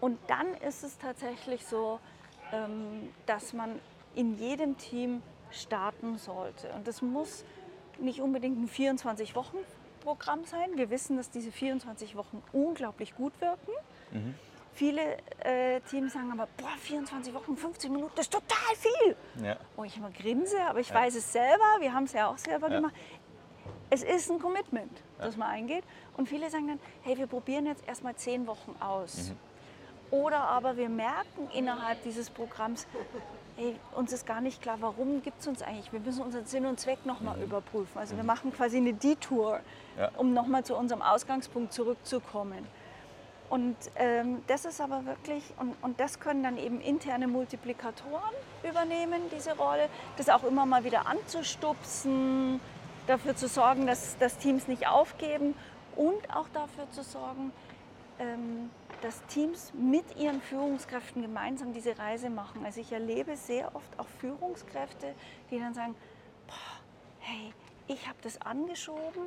Und 0.00 0.18
dann 0.28 0.54
ist 0.54 0.84
es 0.84 0.98
tatsächlich 0.98 1.64
so, 1.66 2.00
ähm, 2.52 3.12
dass 3.26 3.52
man 3.52 3.80
in 4.14 4.34
jedem 4.34 4.76
Team 4.76 5.22
starten 5.50 6.18
sollte. 6.18 6.70
Und 6.72 6.86
das 6.86 7.02
muss 7.02 7.44
nicht 7.98 8.20
unbedingt 8.20 8.58
ein 8.58 8.68
24-Wochen-Programm 8.68 10.44
sein. 10.44 10.76
Wir 10.76 10.90
wissen, 10.90 11.16
dass 11.16 11.30
diese 11.30 11.50
24 11.50 12.16
Wochen 12.16 12.42
unglaublich 12.52 13.14
gut 13.14 13.32
wirken. 13.40 13.72
Mhm. 14.12 14.34
Viele 14.74 15.16
äh, 15.42 15.80
Teams 15.88 16.12
sagen 16.12 16.30
aber, 16.32 16.48
boah, 16.58 16.76
24 16.80 17.32
Wochen, 17.32 17.56
15 17.56 17.90
Minuten, 17.90 18.12
das 18.14 18.26
ist 18.26 18.32
total 18.32 18.76
viel. 18.76 19.16
Ja. 19.42 19.56
Wo 19.74 19.84
ich 19.84 19.96
immer 19.96 20.10
grinse, 20.10 20.60
aber 20.68 20.80
ich 20.80 20.90
ja. 20.90 20.94
weiß 20.96 21.14
es 21.14 21.32
selber, 21.32 21.64
wir 21.80 21.94
haben 21.94 22.04
es 22.04 22.12
ja 22.12 22.28
auch 22.28 22.36
selber 22.36 22.68
ja. 22.68 22.76
gemacht. 22.76 22.94
Es 23.88 24.02
ist 24.02 24.30
ein 24.30 24.38
Commitment, 24.38 25.02
das 25.18 25.36
man 25.36 25.48
eingeht. 25.48 25.84
Und 26.16 26.28
viele 26.28 26.50
sagen 26.50 26.68
dann, 26.68 26.80
hey, 27.02 27.16
wir 27.16 27.26
probieren 27.26 27.64
jetzt 27.66 27.86
erstmal 27.88 28.16
10 28.16 28.46
Wochen 28.46 28.74
aus. 28.80 29.30
Mhm. 29.30 29.36
Oder 30.10 30.40
aber 30.40 30.76
wir 30.76 30.88
merken 30.88 31.48
innerhalb 31.52 32.02
dieses 32.02 32.30
Programms, 32.30 32.86
hey, 33.56 33.76
uns 33.94 34.12
ist 34.12 34.26
gar 34.26 34.40
nicht 34.40 34.62
klar, 34.62 34.76
warum 34.80 35.22
gibt 35.22 35.40
es 35.40 35.46
uns 35.46 35.62
eigentlich. 35.62 35.92
Wir 35.92 36.00
müssen 36.00 36.22
unseren 36.22 36.46
Sinn 36.46 36.66
und 36.66 36.78
Zweck 36.78 37.04
nochmal 37.06 37.38
mhm. 37.38 37.44
überprüfen. 37.44 37.98
Also 37.98 38.14
wir 38.16 38.22
mhm. 38.22 38.28
machen 38.28 38.52
quasi 38.52 38.76
eine 38.76 38.92
Detour, 38.92 39.60
ja. 39.98 40.10
um 40.16 40.32
nochmal 40.32 40.64
zu 40.64 40.76
unserem 40.76 41.02
Ausgangspunkt 41.02 41.72
zurückzukommen. 41.72 42.66
Und 43.48 43.76
ähm, 43.94 44.42
das 44.48 44.64
ist 44.64 44.80
aber 44.80 45.06
wirklich, 45.06 45.44
und, 45.58 45.76
und 45.80 46.00
das 46.00 46.18
können 46.18 46.42
dann 46.42 46.58
eben 46.58 46.80
interne 46.80 47.28
Multiplikatoren 47.28 48.34
übernehmen, 48.68 49.22
diese 49.34 49.56
Rolle, 49.56 49.88
das 50.16 50.28
auch 50.28 50.42
immer 50.42 50.66
mal 50.66 50.82
wieder 50.82 51.06
anzustupsen, 51.06 52.60
dafür 53.06 53.36
zu 53.36 53.46
sorgen, 53.46 53.86
dass, 53.86 54.18
dass 54.18 54.38
Teams 54.38 54.66
nicht 54.66 54.88
aufgeben 54.88 55.54
und 55.94 56.34
auch 56.34 56.48
dafür 56.52 56.90
zu 56.90 57.04
sorgen, 57.04 57.52
ähm, 58.18 58.70
dass 59.02 59.24
Teams 59.26 59.72
mit 59.74 60.16
ihren 60.16 60.40
Führungskräften 60.40 61.22
gemeinsam 61.22 61.72
diese 61.72 61.98
Reise 61.98 62.30
machen. 62.30 62.64
Also 62.64 62.80
ich 62.80 62.92
erlebe 62.92 63.36
sehr 63.36 63.74
oft 63.74 63.98
auch 63.98 64.08
Führungskräfte, 64.20 65.14
die 65.50 65.58
dann 65.58 65.74
sagen, 65.74 65.94
boah, 66.46 66.54
hey, 67.20 67.52
ich 67.88 68.08
habe 68.08 68.18
das 68.22 68.40
angeschoben, 68.40 69.26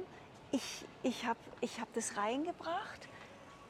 ich, 0.52 0.86
ich 1.04 1.26
habe 1.26 1.40
ich 1.62 1.80
hab 1.80 1.92
das 1.94 2.18
reingebracht, 2.18 3.08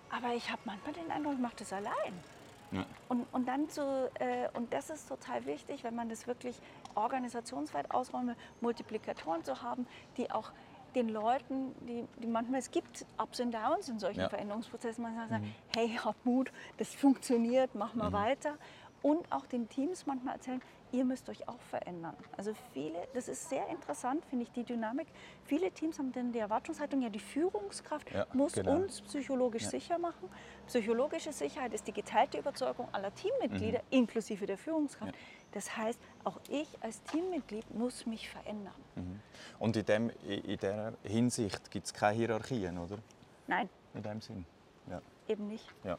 aber 0.10 0.34
ich 0.34 0.50
habe 0.50 0.62
manchmal 0.66 0.94
den 0.94 1.12
Eindruck, 1.12 1.34
ich 1.34 1.40
mache 1.40 1.58
das 1.58 1.74
allein. 1.74 2.24
Ja. 2.72 2.86
Und, 3.08 3.26
und, 3.32 3.48
dann 3.48 3.68
zu, 3.70 4.12
äh, 4.20 4.48
und 4.54 4.72
das 4.74 4.90
ist 4.92 5.08
total 5.08 5.46
wichtig, 5.46 5.84
wenn 5.84 5.96
man 5.96 6.08
das 6.08 6.28
wirklich 6.28 6.56
organisationsweit 6.96 7.90
ausrollen 7.92 8.28
will, 8.30 8.36
Multiplikatoren 8.62 9.44
zu 9.44 9.62
haben, 9.64 9.88
die 10.18 10.30
auch 10.30 10.52
den 10.96 11.10
Leuten, 11.10 11.74
die, 11.88 12.06
die 12.22 12.28
manchmal, 12.28 12.60
es 12.60 12.72
gibt 12.72 13.06
Ups 13.18 13.40
und 13.40 13.54
Downs 13.54 13.90
in 13.90 14.00
solchen 14.00 14.22
ja. 14.22 14.30
Veränderungsprozessen, 14.30 15.04
man 15.04 15.16
sagt, 15.16 15.44
mhm. 15.44 15.54
hey, 15.76 15.90
hab 16.04 16.16
Mut, 16.26 16.52
das 16.78 16.94
funktioniert, 16.94 17.76
mach 17.76 17.94
mal 17.94 18.10
mhm. 18.10 18.14
weiter. 18.14 18.58
Und 19.02 19.32
auch 19.32 19.46
den 19.46 19.70
Teams 19.70 20.06
manchmal 20.06 20.36
erzählen, 20.36 20.62
ihr 20.92 21.06
müsst 21.06 21.30
euch 21.30 21.48
auch 21.48 21.60
verändern. 21.70 22.16
Also 22.36 22.54
viele, 22.74 23.08
das 23.14 23.28
ist 23.28 23.50
sehr 23.50 23.68
interessant, 23.70 24.26
finde 24.26 24.44
ich, 24.44 24.52
die 24.52 24.64
Dynamik. 24.64 25.08
Viele 25.46 25.72
Teams 25.72 26.00
haben 26.00 26.12
dann 26.12 26.32
die 26.32 26.40
Erwartungshaltung, 26.40 27.02
ja, 27.02 27.10
die 27.10 27.20
Führungskraft 27.20 28.12
ja, 28.12 28.26
muss 28.34 28.54
genau. 28.54 28.76
uns 28.76 29.02
psychologisch 29.02 29.64
ja. 29.64 29.70
sicher 29.70 29.98
machen. 29.98 30.30
Psychologische 30.68 31.32
Sicherheit 31.32 31.74
ist 31.74 31.88
die 31.88 31.94
geteilte 31.94 32.40
Überzeugung 32.40 32.88
aller 32.92 33.14
Teammitglieder, 33.14 33.80
mhm. 33.80 33.98
inklusive 34.00 34.46
der 34.46 34.58
Führungskraft. 34.58 35.14
Ja. 35.14 35.20
Das 35.52 35.76
heißt, 35.76 36.00
auch 36.24 36.40
ich 36.50 36.68
als 36.82 37.02
Teammitglied 37.04 37.74
muss 37.74 38.06
mich 38.06 38.30
verändern. 38.30 38.74
Mhm. 38.96 39.20
Und 39.58 39.76
in, 39.76 39.86
dem, 39.86 40.10
in 40.28 40.58
dieser 40.58 40.94
Hinsicht 41.04 41.72
gibt 41.72 41.88
es 41.88 41.94
keine 41.94 42.16
Hierarchien, 42.16 42.78
oder? 42.78 43.00
Nein. 43.48 43.70
In 43.94 44.04
dem 44.04 44.22
Sinn? 44.22 44.46
Ja. 44.90 45.02
Eben 45.28 45.48
nicht. 45.48 45.66
Ja. 45.84 45.98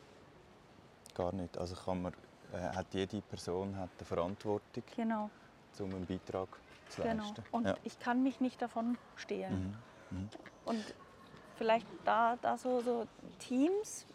Gar 1.15 1.33
nicht. 1.33 1.59
Also 1.59 1.75
kann 1.75 2.03
man, 2.03 2.13
äh, 2.53 2.59
hat 2.77 2.87
jede 2.93 3.21
Person 3.23 3.77
hat 3.77 3.91
eine 3.99 4.07
Verantwortung, 4.07 4.85
genau. 4.95 5.31
um 5.79 5.95
einen 5.95 6.07
Beitrag 6.07 6.49
zu 6.89 7.03
genau. 7.03 7.25
leisten. 7.25 7.45
Und 7.51 7.67
ja. 7.67 7.77
ich 7.83 7.99
kann 7.99 8.23
mich 8.23 8.41
nicht 8.41 8.63
davon 8.63 8.97
stehlen. 9.17 9.77
Mhm. 10.11 10.19
Mhm. 10.19 10.29
Und 10.65 10.95
vielleicht 11.57 11.87
da, 12.05 12.37
da 12.41 12.57
so, 12.57 12.81
so 12.81 13.07
Teams 13.39 14.07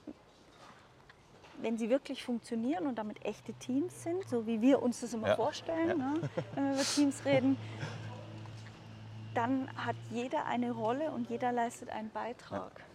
wenn 1.61 1.77
sie 1.77 1.89
wirklich 1.89 2.23
funktionieren 2.23 2.87
und 2.87 2.97
damit 2.97 3.23
echte 3.25 3.53
Teams 3.53 4.03
sind, 4.03 4.27
so 4.27 4.45
wie 4.45 4.61
wir 4.61 4.81
uns 4.81 5.01
das 5.01 5.13
immer 5.13 5.29
ja. 5.29 5.35
vorstellen, 5.35 5.99
ja. 5.99 6.13
Ne, 6.13 6.29
wenn 6.55 6.65
wir 6.65 6.73
über 6.73 6.83
Teams 6.83 7.25
reden, 7.25 7.57
dann 9.33 9.69
hat 9.75 9.95
jeder 10.11 10.45
eine 10.45 10.71
Rolle 10.71 11.11
und 11.11 11.29
jeder 11.29 11.51
leistet 11.51 11.89
einen 11.89 12.09
Beitrag. 12.09 12.79
Ja. 12.79 12.85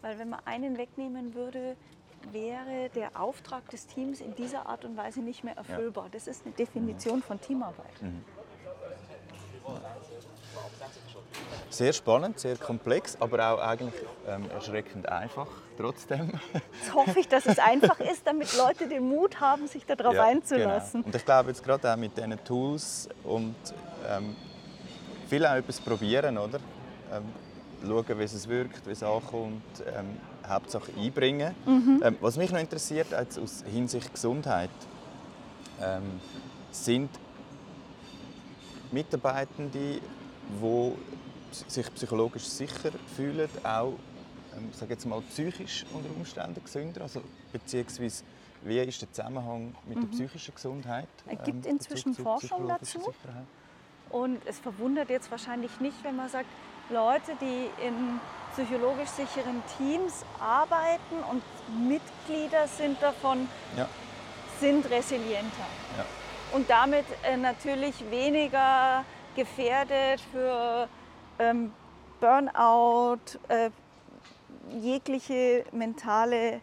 Weil 0.00 0.18
wenn 0.18 0.28
man 0.30 0.40
einen 0.44 0.78
wegnehmen 0.78 1.34
würde, 1.34 1.76
wäre 2.32 2.88
der 2.94 3.20
Auftrag 3.20 3.68
des 3.70 3.86
Teams 3.86 4.20
in 4.20 4.34
dieser 4.34 4.66
Art 4.66 4.84
und 4.84 4.96
Weise 4.96 5.20
nicht 5.20 5.44
mehr 5.44 5.56
erfüllbar. 5.56 6.08
Das 6.10 6.26
ist 6.26 6.44
eine 6.44 6.54
Definition 6.54 7.22
von 7.22 7.40
Teamarbeit. 7.40 8.02
Mhm. 8.02 8.24
Sehr 11.70 11.92
spannend, 11.92 12.38
sehr 12.40 12.56
komplex, 12.56 13.16
aber 13.20 13.52
auch 13.52 13.60
eigentlich 13.60 13.94
ähm, 14.26 14.50
erschreckend 14.50 15.08
einfach 15.08 15.48
trotzdem. 15.76 16.32
Jetzt 16.52 16.94
hoffe 16.94 17.20
ich, 17.20 17.28
dass 17.28 17.46
es 17.46 17.58
einfach 17.58 18.00
ist, 18.00 18.26
damit 18.26 18.56
Leute 18.56 18.88
den 18.88 19.08
Mut 19.08 19.40
haben, 19.40 19.66
sich 19.66 19.84
darauf 19.84 20.14
ja, 20.14 20.24
einzulassen. 20.24 21.02
Genau. 21.02 21.06
Und 21.06 21.14
ich 21.14 21.24
glaube 21.24 21.50
jetzt 21.50 21.62
gerade 21.62 21.92
auch 21.92 21.96
mit 21.96 22.16
diesen 22.16 22.42
Tools 22.44 23.08
und 23.24 23.54
ähm, 24.08 24.34
viel 25.28 25.44
auch 25.46 25.54
etwas 25.54 25.80
probieren, 25.80 26.38
oder? 26.38 26.58
Ähm, 27.12 27.24
schauen, 27.82 28.18
wie 28.18 28.22
es 28.22 28.48
wirkt, 28.48 28.86
wie 28.86 28.92
es 28.92 29.02
ankommt, 29.02 29.62
ähm, 29.86 30.18
Hauptsache 30.48 30.90
einbringen. 30.96 31.54
Mhm. 31.66 32.02
Ähm, 32.04 32.16
was 32.20 32.36
mich 32.36 32.50
noch 32.50 32.60
interessiert, 32.60 33.08
jetzt 33.10 33.38
aus 33.38 33.62
Hinsicht 33.70 34.12
Gesundheit, 34.12 34.70
ähm, 35.80 36.20
sind 36.70 37.10
Mitarbeitende, 38.90 39.78
die 39.78 40.00
sich 41.50 41.94
psychologisch 41.94 42.44
sicher 42.44 42.90
fühlen, 43.16 43.48
auch 43.64 43.94
ähm, 44.56 44.70
sage 44.72 44.92
jetzt 44.92 45.06
mal, 45.06 45.20
psychisch 45.22 45.84
unter 45.92 46.10
Umständen 46.16 46.62
gesünder? 46.62 47.02
Also, 47.02 47.22
beziehungsweise, 47.52 48.24
wie 48.62 48.78
ist 48.78 49.00
der 49.00 49.12
Zusammenhang 49.12 49.74
mit 49.86 50.02
der 50.02 50.08
psychischen 50.08 50.54
Gesundheit? 50.54 51.08
Es 51.26 51.44
gibt 51.44 51.66
ähm, 51.66 51.72
inzwischen 51.72 52.14
Forschung 52.14 52.66
dazu. 52.68 52.98
Sicherheit? 52.98 53.46
Und 54.10 54.40
es 54.46 54.58
verwundert 54.58 55.10
jetzt 55.10 55.30
wahrscheinlich 55.30 55.80
nicht, 55.80 56.02
wenn 56.02 56.16
man 56.16 56.28
sagt, 56.28 56.48
Leute, 56.90 57.32
die 57.40 57.68
in 57.86 58.20
psychologisch 58.54 59.10
sicheren 59.10 59.62
Teams 59.76 60.24
arbeiten 60.40 61.16
und 61.30 61.42
Mitglieder 61.86 62.66
sind 62.66 63.00
davon, 63.02 63.46
Ja, 63.76 63.86
sind 64.58 64.88
resilienter. 64.90 65.66
ja, 65.96 66.04
Und 66.56 66.68
damit 66.70 67.04
äh, 67.22 67.36
natürlich 67.36 67.94
weniger 68.10 69.04
gefährdet 69.36 70.22
für 70.32 70.88
ähm, 71.38 71.72
Burnout, 72.20 73.38
äh, 73.48 73.70
jegliche 74.80 75.64
mentale 75.72 76.60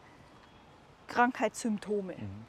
Krankheitssymptome. 1.07 2.13
Mhm. 2.13 2.45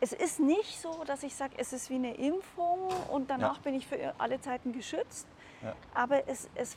Es 0.00 0.12
ist 0.12 0.38
nicht 0.40 0.80
so, 0.80 1.02
dass 1.06 1.22
ich 1.22 1.34
sage, 1.34 1.54
es 1.56 1.72
ist 1.72 1.88
wie 1.88 1.94
eine 1.94 2.14
Impfung 2.14 2.88
und 3.10 3.30
danach 3.30 3.56
Ja. 3.56 3.60
bin 3.62 3.74
ich 3.74 3.86
für 3.86 4.14
alle 4.18 4.40
Zeiten 4.40 4.72
geschützt. 4.72 5.26
Ja. 5.62 5.74
Aber 5.94 6.28
es, 6.28 6.48
es, 6.54 6.76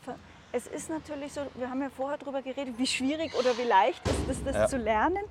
es 0.54 0.68
ist 0.68 0.90
natürlich 0.90 1.34
so, 1.34 1.42
wir 1.56 1.70
haben 1.70 1.82
ja 1.82 1.90
vorher 1.90 2.18
darüber 2.18 2.42
geredet, 2.42 2.76
wie 2.78 2.88
schwierig 2.88 3.36
oder 3.38 3.58
wie 3.58 3.64
leicht 3.64 4.08
ist 4.08 4.30
es, 4.30 4.44
das 4.46 4.56
Ja. 4.56 4.68
zu 4.68 4.78
lernen. 4.78 5.24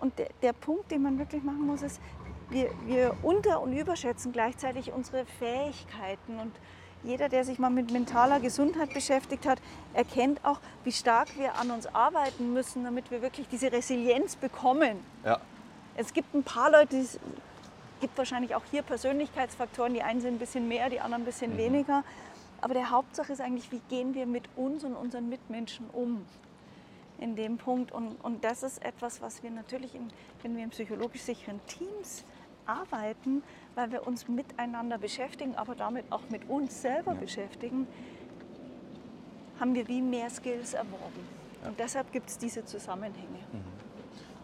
Und 0.00 0.16
der, 0.18 0.28
der 0.42 0.52
Punkt, 0.52 0.90
den 0.92 1.02
man 1.02 1.18
wirklich 1.18 1.42
machen 1.42 1.66
muss, 1.66 1.82
ist, 1.82 2.00
wir, 2.50 2.70
wir 2.84 3.16
unter- 3.22 3.60
und 3.62 3.72
überschätzen 3.72 4.30
gleichzeitig 4.32 4.92
unsere 4.92 5.24
Fähigkeiten. 5.24 6.38
Und 6.38 6.52
jeder, 7.04 7.28
der 7.28 7.44
sich 7.44 7.58
mal 7.58 7.70
mit 7.70 7.90
mentaler 7.92 8.40
Gesundheit 8.40 8.92
beschäftigt 8.92 9.46
hat, 9.46 9.58
erkennt 9.92 10.44
auch, 10.44 10.58
wie 10.84 10.92
stark 10.92 11.36
wir 11.38 11.56
an 11.56 11.70
uns 11.70 11.86
arbeiten 11.86 12.52
müssen, 12.52 12.84
damit 12.84 13.10
wir 13.10 13.22
wirklich 13.22 13.48
diese 13.48 13.70
Resilienz 13.70 14.36
bekommen. 14.36 14.98
ja, 15.24 15.40
Es 15.96 16.12
gibt 16.12 16.34
ein 16.34 16.42
paar 16.42 16.70
Leute, 16.70 16.96
es 16.96 17.18
gibt 18.00 18.16
wahrscheinlich 18.18 18.54
auch 18.54 18.64
hier 18.70 18.82
Persönlichkeitsfaktoren. 18.82 19.94
Die 19.94 20.02
einen 20.02 20.20
sind 20.20 20.34
ein 20.34 20.38
bisschen 20.38 20.68
mehr, 20.68 20.90
die 20.90 21.00
anderen 21.00 21.22
ein 21.22 21.26
bisschen 21.26 21.56
weniger. 21.56 22.04
Aber 22.60 22.74
der 22.74 22.90
Hauptsache 22.90 23.32
ist 23.32 23.40
eigentlich, 23.40 23.70
wie 23.72 23.80
gehen 23.90 24.14
wir 24.14 24.26
mit 24.26 24.44
uns 24.56 24.84
und 24.84 24.94
unseren 24.94 25.28
Mitmenschen 25.28 25.88
um 25.92 26.24
in 27.18 27.36
dem 27.36 27.58
Punkt. 27.58 27.92
Und, 27.92 28.16
und 28.22 28.42
das 28.44 28.62
ist 28.62 28.84
etwas, 28.84 29.20
was 29.20 29.42
wir 29.42 29.50
natürlich, 29.50 29.94
in, 29.94 30.08
wenn 30.42 30.56
wir 30.56 30.64
in 30.64 30.70
psychologisch 30.70 31.22
sicheren 31.22 31.60
Teams 31.66 32.24
arbeiten, 32.66 33.42
weil 33.74 33.90
wir 33.92 34.06
uns 34.06 34.28
miteinander 34.28 34.98
beschäftigen, 34.98 35.54
aber 35.56 35.74
damit 35.74 36.04
auch 36.10 36.22
mit 36.30 36.48
uns 36.48 36.80
selber 36.80 37.14
beschäftigen, 37.14 37.86
haben 39.58 39.74
wir 39.74 39.86
wie 39.88 40.00
mehr 40.02 40.30
Skills 40.30 40.74
erworben. 40.74 41.26
Und 41.66 41.78
deshalb 41.78 42.12
gibt 42.12 42.28
es 42.28 42.38
diese 42.38 42.64
Zusammenhänge. 42.64 43.38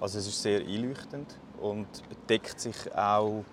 Also 0.01 0.19
es 0.19 0.27
ist 0.27 0.41
sehr 0.43 0.61
einleuchtend 0.61 1.37
und 1.61 1.87
deckt 2.29 2.59
sich 2.61 2.95
auch 2.97 3.45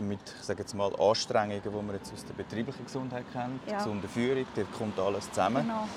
mit 0.00 0.20
ich 0.40 0.44
sage 0.44 0.60
jetzt 0.62 0.74
mal, 0.74 0.92
Anstrengungen, 0.98 1.60
die 1.62 1.68
man 1.68 1.94
jetzt 1.94 2.12
aus 2.12 2.24
der 2.24 2.34
betrieblichen 2.34 2.84
Gesundheit 2.84 3.24
kennt, 3.32 3.60
Ja. 3.68 3.78
gesunde 3.78 4.08
Führung, 4.08 4.44
da 4.54 4.62
kommt 4.76 4.98
alles 4.98 5.28
zusammen. 5.30 5.62
Genau. 5.62 5.88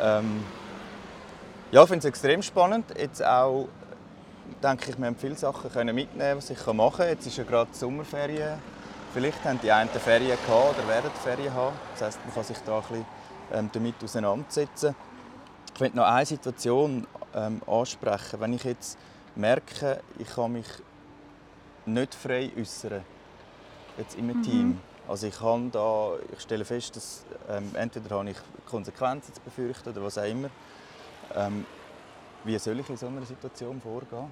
Ähm, 0.00 0.42
ja, 1.72 1.82
ich 1.82 1.88
finde 1.88 2.00
es 2.00 2.04
extrem 2.04 2.42
spannend. 2.42 2.86
Jetzt 2.98 3.24
auch, 3.24 3.68
denke 4.62 4.90
ich, 4.90 4.98
wir 4.98 5.06
haben 5.06 5.16
viele 5.16 5.36
Sachen 5.36 5.70
können 5.70 5.94
mitnehmen, 5.94 6.38
was 6.38 6.50
ich 6.50 6.66
machen 6.66 6.96
kann. 6.96 7.08
Jetzt 7.08 7.26
ist 7.26 7.36
ja 7.36 7.44
gerade 7.44 7.70
die 7.72 7.78
Sommerferien. 7.78 8.58
Vielleicht 9.12 9.44
haben 9.44 9.60
die 9.62 9.72
einen 9.72 9.88
Ferien 9.88 10.36
gehabt 10.46 10.78
oder 10.78 10.88
werden 10.88 11.10
Ferien 11.22 11.54
haben. 11.54 11.76
Das 11.92 12.02
heisst, 12.02 12.24
man 12.24 12.34
kann 12.34 12.44
sich 12.44 12.58
da 12.58 12.76
ein 12.76 12.82
bisschen 12.82 13.06
ähm, 13.52 13.70
damit 13.72 13.94
auseinandersetzen. 14.02 14.94
Ich 15.74 15.80
möchte 15.80 15.96
noch 15.96 16.06
eine 16.06 16.26
Situation 16.26 17.06
ähm, 17.34 17.62
ansprechen. 17.66 18.40
Wenn 18.40 18.52
ich 18.52 18.64
jetzt 18.64 18.98
merke, 19.34 20.00
ich 20.18 20.28
kann 20.28 20.52
mich 20.52 20.66
nicht 21.86 22.14
frei 22.14 22.50
äußern, 22.58 23.02
jetzt 23.98 24.16
in 24.16 24.30
einem 24.30 24.42
Team. 24.42 24.80
Also 25.08 25.28
ich, 25.28 25.38
kann 25.38 25.70
da, 25.70 26.14
ich 26.32 26.40
stelle 26.40 26.64
fest, 26.64 26.96
dass 26.96 27.24
ähm, 27.48 27.70
entweder 27.74 28.16
habe 28.16 28.30
ich 28.30 28.36
Konsequenzen 28.68 29.32
zu 29.32 29.40
befürchten 29.40 29.90
oder 29.90 30.02
was 30.02 30.18
auch 30.18 30.24
immer. 30.24 30.50
Ähm, 31.34 31.64
wie 32.46 32.58
soll 32.58 32.78
ich 32.80 32.88
in 32.88 32.96
so 32.96 33.06
einer 33.08 33.24
Situation 33.24 33.80
vorgehen? 33.80 34.30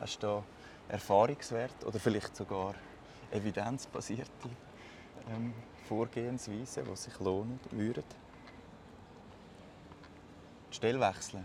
Hast 0.00 0.22
du 0.22 0.26
da 0.26 0.42
Erfahrungswerte 0.88 1.86
oder 1.86 1.98
vielleicht 1.98 2.36
sogar 2.36 2.74
evidenzbasierte 3.30 4.30
ähm, 5.30 5.54
Vorgehensweisen, 5.88 6.84
die 6.84 6.96
sich 6.96 7.18
lohnen 7.20 7.58
würden? 7.70 8.04
Die 10.70 10.76
Stelle 10.76 11.00
wechseln? 11.00 11.44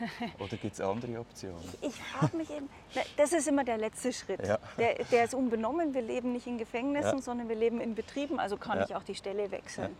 Oder 0.40 0.56
gibt 0.56 0.72
es 0.74 0.80
andere 0.80 1.20
Optionen? 1.20 1.62
Ich 1.80 1.94
frage 1.94 2.36
mich 2.36 2.50
eben, 2.50 2.68
na, 2.94 3.02
das 3.16 3.32
ist 3.32 3.46
immer 3.46 3.62
der 3.62 3.78
letzte 3.78 4.12
Schritt. 4.12 4.44
Ja. 4.44 4.58
Der, 4.76 5.04
der 5.04 5.24
ist 5.24 5.34
unbenommen. 5.34 5.94
Wir 5.94 6.02
leben 6.02 6.32
nicht 6.32 6.46
in 6.48 6.58
Gefängnissen, 6.58 7.18
Ja. 7.18 7.22
sondern 7.22 7.48
wir 7.48 7.54
leben 7.54 7.80
in 7.80 7.94
Betrieben, 7.94 8.40
also 8.40 8.56
kann 8.56 8.78
Ja. 8.78 8.84
ich 8.86 8.94
auch 8.96 9.04
die 9.04 9.14
Stelle 9.14 9.50
wechseln. 9.52 9.96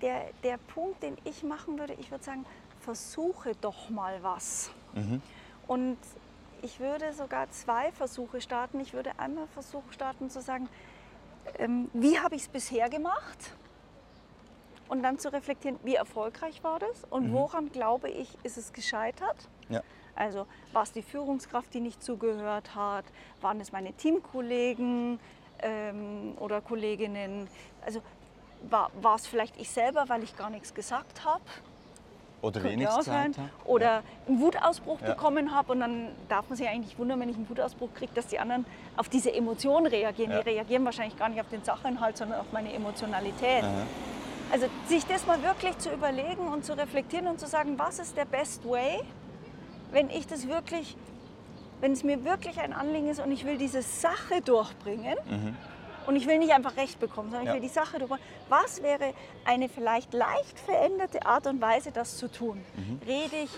Der, 0.00 0.30
der 0.42 0.56
Punkt, 0.56 1.02
den 1.02 1.18
ich 1.24 1.42
machen 1.42 1.78
würde, 1.78 1.92
ich 1.94 2.10
würde 2.10 2.24
sagen, 2.24 2.46
versuche 2.82 3.52
doch 3.60 3.90
mal 3.90 4.22
was. 4.22 4.70
Mhm. 4.94 5.22
Und 5.66 5.98
ich 6.62 6.80
würde 6.80 7.12
sogar 7.12 7.50
zwei 7.50 7.90
Versuche 7.92 8.40
starten. 8.40 8.80
Ich 8.80 8.92
würde 8.92 9.18
einmal 9.18 9.46
Versuch 9.48 9.82
starten 9.90 10.30
zu 10.30 10.40
sagen, 10.40 10.68
ähm, 11.58 11.90
wie 11.92 12.18
habe 12.18 12.34
ich 12.34 12.42
es 12.42 12.48
bisher 12.48 12.88
gemacht? 12.88 13.56
Und 14.88 15.02
dann 15.02 15.18
zu 15.18 15.32
reflektieren, 15.32 15.78
wie 15.84 15.94
erfolgreich 15.94 16.62
war 16.62 16.78
das 16.78 17.04
und 17.08 17.32
woran 17.32 17.72
glaube 17.72 18.10
ich, 18.10 18.28
ist 18.42 18.58
es 18.58 18.74
gescheitert? 18.74 19.48
Ja. 19.70 19.82
Also 20.14 20.46
war 20.72 20.82
es 20.82 20.92
die 20.92 21.00
Führungskraft, 21.02 21.72
die 21.72 21.80
nicht 21.80 22.02
zugehört 22.02 22.74
hat? 22.74 23.06
Waren 23.40 23.60
es 23.60 23.72
meine 23.72 23.94
Teamkollegen 23.94 25.18
ähm, 25.60 26.34
oder 26.38 26.60
Kolleginnen? 26.60 27.48
Also 27.86 28.02
war, 28.68 28.90
war 29.00 29.16
es 29.16 29.26
vielleicht 29.26 29.56
ich 29.56 29.70
selber, 29.70 30.04
weil 30.08 30.22
ich 30.22 30.36
gar 30.36 30.50
nichts 30.50 30.74
gesagt 30.74 31.24
habe? 31.24 31.42
Oder 32.42 32.62
wenig 32.64 32.86
gesagt 32.86 33.04
sein. 33.04 33.34
Oder 33.64 34.02
einen 34.28 34.40
Wutausbruch 34.40 35.00
Ja. 35.00 35.14
bekommen 35.14 35.54
habe 35.54 35.72
und 35.72 35.80
dann 35.80 36.08
darf 36.28 36.48
man 36.48 36.58
sich 36.58 36.68
eigentlich 36.68 36.98
wundern, 36.98 37.20
wenn 37.20 37.28
ich 37.28 37.36
einen 37.36 37.48
Wutausbruch 37.48 37.88
kriege, 37.94 38.12
dass 38.14 38.26
die 38.26 38.38
anderen 38.38 38.66
auf 38.96 39.08
diese 39.08 39.32
Emotion 39.32 39.86
reagieren. 39.86 40.32
Ja. 40.32 40.42
Die 40.42 40.50
reagieren 40.50 40.84
wahrscheinlich 40.84 41.16
gar 41.18 41.28
nicht 41.28 41.40
auf 41.40 41.48
den 41.48 41.64
Sachinhalt, 41.64 42.16
sondern 42.16 42.40
auf 42.40 42.52
meine 42.52 42.72
Emotionalität. 42.72 43.62
Aha. 43.62 43.86
Also 44.50 44.66
sich 44.86 45.06
das 45.06 45.26
mal 45.26 45.42
wirklich 45.42 45.78
zu 45.78 45.90
überlegen 45.90 46.46
und 46.52 46.64
zu 46.64 46.76
reflektieren 46.76 47.26
und 47.26 47.40
zu 47.40 47.46
sagen, 47.46 47.78
was 47.78 47.98
ist 47.98 48.16
der 48.16 48.26
best 48.26 48.68
way, 48.68 49.00
wenn 49.92 50.10
ich 50.10 50.26
das 50.26 50.46
wirklich, 50.48 50.96
wenn 51.80 51.92
es 51.92 52.04
mir 52.04 52.24
wirklich 52.24 52.60
ein 52.60 52.72
Anliegen 52.72 53.08
ist 53.08 53.20
und 53.20 53.30
ich 53.32 53.46
will 53.46 53.56
diese 53.56 53.80
Sache 53.82 54.42
durchbringen 54.44 55.16
und 56.06 56.16
ich 56.16 56.26
will 56.26 56.38
nicht 56.38 56.52
einfach 56.52 56.76
Recht 56.76 56.98
bekommen, 57.00 57.30
sondern 57.30 57.46
Ja. 57.46 57.52
ich 57.54 57.62
will 57.62 57.68
die 57.68 57.72
Sache 57.74 57.98
durchbringen. 57.98 58.24
Was 58.48 58.82
wäre 58.82 59.14
eine 59.44 59.68
vielleicht 59.68 60.12
leicht 60.12 60.58
veränderte 60.58 61.24
Art 61.26 61.46
und 61.46 61.60
Weise, 61.60 61.90
das 61.92 62.16
zu 62.18 62.30
tun? 62.30 62.60
Rede 63.06 63.36
ich 63.44 63.50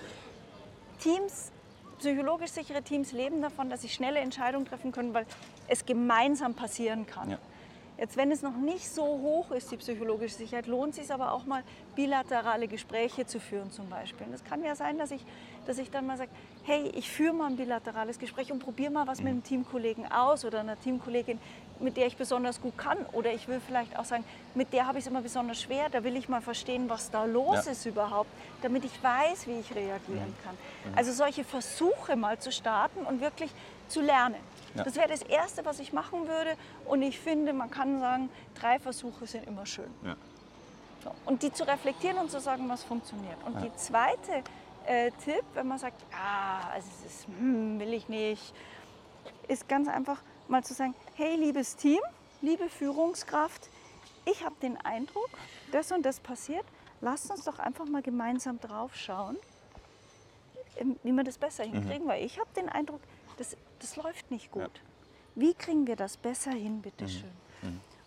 Teams, 1.00 1.50
psychologisch 1.98 2.50
sichere 2.50 2.82
Teams 2.82 3.12
leben 3.12 3.42
davon, 3.42 3.70
dass 3.70 3.82
sie 3.82 3.88
schnelle 3.88 4.20
Entscheidungen 4.20 4.66
treffen 4.66 4.92
können, 4.92 5.14
weil 5.14 5.26
es 5.68 5.84
gemeinsam 5.86 6.54
passieren 6.54 7.06
kann. 7.06 7.30
Ja. 7.30 7.38
Jetzt, 7.96 8.16
wenn 8.16 8.32
es 8.32 8.42
noch 8.42 8.56
nicht 8.56 8.90
so 8.90 9.04
hoch 9.04 9.52
ist, 9.52 9.70
die 9.70 9.76
psychologische 9.76 10.34
Sicherheit, 10.34 10.66
lohnt 10.66 10.90
es 10.90 10.96
sich 10.96 11.14
aber 11.14 11.30
auch 11.30 11.44
mal, 11.46 11.62
bilaterale 11.94 12.66
Gespräche 12.66 13.24
zu 13.24 13.38
führen 13.38 13.70
zum 13.70 13.88
Beispiel. 13.88 14.26
Und 14.26 14.32
es 14.32 14.42
kann 14.42 14.64
ja 14.64 14.74
sein, 14.74 14.98
dass 14.98 15.12
ich, 15.12 15.24
dass 15.64 15.78
ich 15.78 15.92
dann 15.92 16.04
mal 16.04 16.16
sage, 16.16 16.30
hey, 16.64 16.90
ich 16.96 17.08
führe 17.08 17.32
mal 17.32 17.46
ein 17.46 17.56
bilaterales 17.56 18.18
Gespräch 18.18 18.50
und 18.50 18.58
probiere 18.58 18.90
mal 18.90 19.06
was 19.06 19.18
mit 19.20 19.28
einem 19.28 19.44
Teamkollegen 19.44 20.10
aus 20.10 20.44
oder 20.44 20.58
einer 20.60 20.76
Teamkollegin, 20.78 21.38
mit 21.80 21.96
der 21.96 22.06
ich 22.06 22.16
besonders 22.16 22.60
gut 22.60 22.76
kann. 22.78 22.98
Oder 23.12 23.32
ich 23.32 23.48
will 23.48 23.60
vielleicht 23.60 23.98
auch 23.98 24.04
sagen, 24.04 24.24
mit 24.54 24.72
der 24.72 24.86
habe 24.86 24.98
ich 24.98 25.04
es 25.04 25.10
immer 25.10 25.22
besonders 25.22 25.60
schwer, 25.60 25.88
da 25.90 26.04
will 26.04 26.16
ich 26.16 26.28
mal 26.28 26.40
verstehen, 26.40 26.88
was 26.88 27.10
da 27.10 27.24
los 27.24 27.66
Ja. 27.66 27.72
ist 27.72 27.86
überhaupt, 27.86 28.30
damit 28.62 28.84
ich 28.84 29.02
weiß, 29.02 29.46
wie 29.46 29.60
ich 29.60 29.74
reagieren 29.74 30.34
kann. 30.44 30.56
Also 30.96 31.12
solche 31.12 31.44
Versuche 31.44 32.16
mal 32.16 32.38
zu 32.38 32.52
starten 32.52 33.04
und 33.04 33.20
wirklich 33.20 33.50
zu 33.88 34.00
lernen. 34.00 34.36
Ja. 34.74 34.84
Das 34.84 34.96
wäre 34.96 35.08
das 35.08 35.22
Erste, 35.22 35.64
was 35.64 35.78
ich 35.78 35.92
machen 35.92 36.26
würde. 36.26 36.56
Und 36.84 37.02
ich 37.02 37.18
finde, 37.18 37.52
man 37.52 37.70
kann 37.70 38.00
sagen, 38.00 38.28
drei 38.58 38.78
Versuche 38.78 39.26
sind 39.26 39.46
immer 39.46 39.66
schön. 39.66 39.90
Ja. 40.04 40.16
So. 41.02 41.14
Und 41.26 41.42
die 41.42 41.52
zu 41.52 41.64
reflektieren 41.64 42.18
und 42.18 42.30
zu 42.30 42.40
sagen, 42.40 42.68
was 42.68 42.82
funktioniert. 42.82 43.36
Und 43.44 43.62
die 43.62 43.74
zweite 43.76 44.42
äh, 44.86 45.10
Tipp, 45.24 45.44
wenn 45.54 45.68
man 45.68 45.78
sagt, 45.78 46.02
ah, 46.12 46.70
also 46.72 46.88
es 47.04 47.12
ist, 47.12 47.26
hm, 47.26 47.78
will 47.78 47.92
ich 47.92 48.08
nicht, 48.08 48.54
ist 49.48 49.68
ganz 49.68 49.88
einfach 49.88 50.18
mal 50.48 50.62
zu 50.64 50.74
sagen, 50.74 50.94
hey, 51.14 51.36
liebes 51.36 51.76
Team, 51.76 52.00
liebe 52.42 52.68
Führungskraft, 52.68 53.68
ich 54.26 54.44
habe 54.44 54.54
den 54.62 54.76
Eindruck, 54.84 55.30
das 55.72 55.92
und 55.92 56.02
das 56.04 56.20
passiert. 56.20 56.64
Lasst 57.00 57.30
uns 57.30 57.44
doch 57.44 57.58
einfach 57.58 57.86
mal 57.86 58.02
gemeinsam 58.02 58.58
drauf 58.60 58.94
schauen, 58.96 59.36
ähm, 60.76 60.96
wie 61.02 61.12
wir 61.12 61.24
das 61.24 61.38
besser 61.38 61.64
hinkriegen, 61.64 62.06
weil 62.08 62.24
ich 62.24 62.38
habe 62.38 62.48
den 62.56 62.68
Eindruck, 62.68 63.00
das, 63.36 63.56
das 63.80 63.96
läuft 63.96 64.30
nicht 64.30 64.50
gut. 64.50 64.70
Wie 65.34 65.52
kriegen 65.54 65.86
wir 65.86 65.96
das 65.96 66.16
besser 66.16 66.52
hin, 66.52 66.80
bitteschön? 66.82 67.30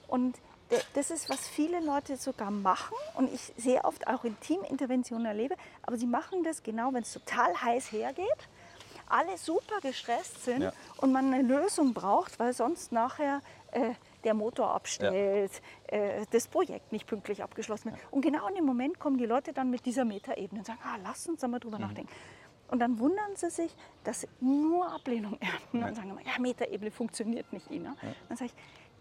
Und 0.08 0.38
d- 0.72 0.78
das 0.94 1.12
ist, 1.12 1.30
was 1.30 1.48
viele 1.48 1.80
Leute 1.82 2.16
sogar 2.18 2.50
machen 2.52 2.96
und 3.16 3.32
ich 3.34 3.52
sehr 3.58 3.86
oft 3.86 4.08
auch 4.08 4.24
in 4.24 4.40
Teaminterventionen 4.40 5.26
erlebe, 5.26 5.56
aber 5.84 5.98
sie 5.98 6.08
machen 6.08 6.44
das 6.44 6.64
genau, 6.64 6.94
wenn 6.94 7.04
es 7.04 7.12
total 7.14 7.54
heiß 7.62 7.92
hergeht, 7.92 8.48
alle 9.10 9.38
super 9.38 9.80
gestresst 9.82 10.44
sind 10.44 10.62
Ja. 10.64 10.72
und 10.98 11.12
man 11.12 11.34
eine 11.34 11.44
Lösung 11.44 11.94
braucht, 11.94 12.40
weil 12.40 12.54
sonst 12.54 12.92
nachher 12.92 13.42
äh, 13.72 13.94
der 14.24 14.34
Motor 14.34 14.72
abstellt, 14.74 15.62
äh, 15.88 16.26
das 16.32 16.48
Projekt 16.48 16.92
nicht 16.92 17.06
pünktlich 17.08 17.44
abgeschlossen 17.44 17.92
wird. 17.92 18.02
Und 18.12 18.22
genau 18.22 18.48
in 18.48 18.56
dem 18.56 18.66
Moment 18.66 19.00
kommen 19.00 19.18
die 19.18 19.26
Leute 19.26 19.54
dann 19.54 19.70
mit 19.70 19.86
dieser 19.86 20.06
Metaebene 20.06 20.60
und 20.62 20.66
sagen, 20.66 20.80
ah, 20.84 20.98
lass 21.04 21.28
uns 21.28 21.42
mal 21.42 21.50
Mhm. 21.50 21.60
drüber 21.60 21.80
nachdenken. 21.80 22.12
Und 22.70 22.80
dann 22.80 23.00
wundern 23.00 23.36
sie 23.36 23.50
sich, 23.50 23.74
dass 24.04 24.22
sie 24.22 24.28
nur 24.42 24.92
Ablehnung 24.92 25.38
ernten 25.42 25.84
und 25.84 25.96
sagen 25.96 26.10
immer, 26.10 26.22
ja, 26.22 26.38
Metaebene 26.40 26.92
funktioniert 26.92 27.52
nicht, 27.54 27.70
Ina. 27.72 27.96
Dann 28.28 28.38
sage 28.38 28.52
ich, 28.52 28.56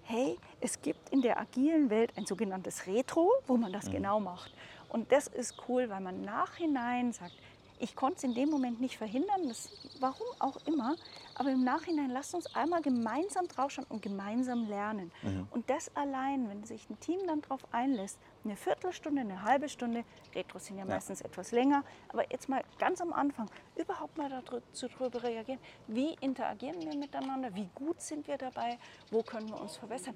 hey, 0.09 0.39
es 0.61 0.81
gibt 0.83 1.09
in 1.11 1.21
der 1.23 1.41
agilen 1.41 1.91
Welt 1.91 2.13
ein 2.17 2.27
sogenanntes 2.27 2.87
Retro, 2.87 3.33
wo 3.49 3.57
man 3.57 3.73
das 3.73 3.91
genau 3.91 4.21
macht. 4.21 4.53
Und 4.89 5.11
das 5.11 5.27
ist 5.27 5.55
cool, 5.69 5.89
weil 5.91 6.01
man 6.01 6.23
nachhinein 6.23 7.13
sagt, 7.13 7.33
ich 7.79 7.95
konnte 7.95 8.19
es 8.19 8.25
in 8.25 8.35
dem 8.35 8.51
Moment 8.51 8.81
nicht 8.81 8.97
verhindern, 8.97 9.49
das, 9.49 9.71
warum 10.01 10.27
auch 10.39 10.57
immer, 10.67 10.97
aber 11.35 11.51
im 11.51 11.65
Nachhinein 11.65 12.11
lasst 12.11 12.35
uns 12.35 12.47
einmal 12.55 12.83
gemeinsam 12.83 13.49
draufschauen 13.49 13.87
und 13.89 14.03
gemeinsam 14.03 14.67
lernen. 14.69 15.13
Und 15.51 15.69
das 15.69 15.95
allein, 15.95 16.49
wenn 16.49 16.65
sich 16.65 16.89
ein 16.89 16.99
Team 17.01 17.21
dann 17.27 17.43
darauf 17.43 17.63
einlässt, 17.73 18.19
eine 18.45 18.57
Viertelstunde, 18.57 19.21
eine 19.21 19.43
halbe 19.43 19.69
Stunde, 19.69 20.05
Retros 20.35 20.67
sind 20.67 20.79
ja, 20.79 20.85
meistens 20.85 21.21
etwas 21.21 21.53
länger, 21.53 21.85
aber 22.09 22.31
jetzt 22.31 22.49
mal 22.49 22.63
ganz 22.79 23.01
am 23.01 23.13
Anfang 23.13 23.51
überhaupt 23.77 24.17
mal 24.17 24.31
dazu 24.31 24.89
drüber 24.89 25.23
reagieren, 25.23 25.61
wie 25.87 26.15
interagieren 26.21 26.81
wir 26.81 26.97
miteinander, 26.97 27.55
wie 27.55 27.69
gut 27.75 28.01
sind 28.01 28.27
wir 28.27 28.39
dabei, 28.39 28.79
wo 29.11 29.23
können 29.23 29.49
wir 29.49 29.61
uns 29.61 29.77
verbessern, 29.77 30.15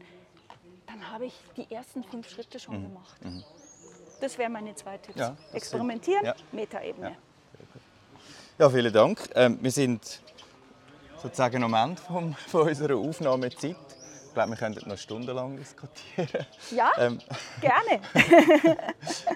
dann 0.86 1.10
habe 1.10 1.26
ich 1.26 1.34
die 1.56 1.70
ersten 1.72 2.02
fünf 2.04 2.28
Schritte 2.28 2.58
schon 2.58 2.82
gemacht. 2.82 3.20
Das 4.20 4.36
wären 4.38 4.52
meine 4.52 4.74
zwei 4.74 4.98
Tipps. 4.98 5.18
Ja, 5.18 5.36
Experimentieren, 5.52 6.24
ja. 6.24 6.34
Metaebene. 6.52 7.16
Ja, 8.60 8.68
vielen 8.68 8.92
Dank. 8.92 9.18
Ähm, 9.34 9.58
wir 9.62 9.70
sind 9.70 10.20
sozusagen 11.22 11.62
am 11.64 11.72
Ende 11.72 12.00
vom, 12.02 12.34
von 12.34 12.68
unserer 12.68 12.96
Aufnahmezeit. 12.96 13.74
Ich 14.26 14.34
glaube, 14.34 14.50
wir 14.50 14.56
könnten 14.58 14.86
noch 14.88 14.98
stundenlang 14.98 15.56
diskutieren. 15.56 16.46
Ja, 16.70 16.90
Ähm, 16.98 17.18
gerne. 17.62 18.00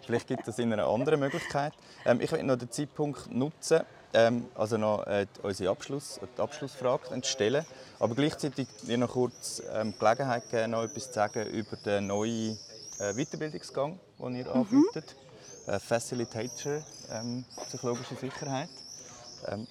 Vielleicht 0.07 0.29
gibt 0.29 0.47
es 0.47 0.59
in 0.59 0.73
einer 0.75 0.87
anderen 0.87 1.21
Möglichkeit. 1.21 1.73
Ähm, 2.05 2.21
ich 2.21 2.31
will 2.33 2.43
noch 2.43 2.57
den 2.57 2.71
Zeitpunkt 2.71 3.33
nutzen, 3.35 3.81
ähm, 4.13 4.47
also 4.55 4.77
noch 4.77 5.07
äh, 5.07 5.25
die- 5.35 5.41
unsere 5.41 5.71
Abschluss, 5.71 6.21
die 6.37 6.41
Abschlussfrage 6.43 7.25
stellen. 7.25 7.65
Aber 8.01 8.15
gleichzeitig 8.15 8.69
dir 8.83 8.99
noch 8.99 9.11
kurz 9.13 9.63
ähm, 9.73 9.95
Gelegenheit 9.99 10.51
geben, 10.51 10.73
noch 10.73 10.85
etwas 10.85 11.07
zu 11.09 11.13
sagen 11.15 11.47
über 11.47 11.77
den 11.79 12.09
neuen 12.09 12.59
äh, 13.01 13.15
Weiterbildungsgang, 13.15 13.99
den 14.21 14.37
ihr 14.37 14.55
anbietet. 14.55 15.17
Äh, 15.67 15.79
Facilitator 15.81 16.83
ähm, 17.11 17.47
psychologische 17.67 18.17
Sicherheit. 18.17 18.69
Ähm, 19.49 19.67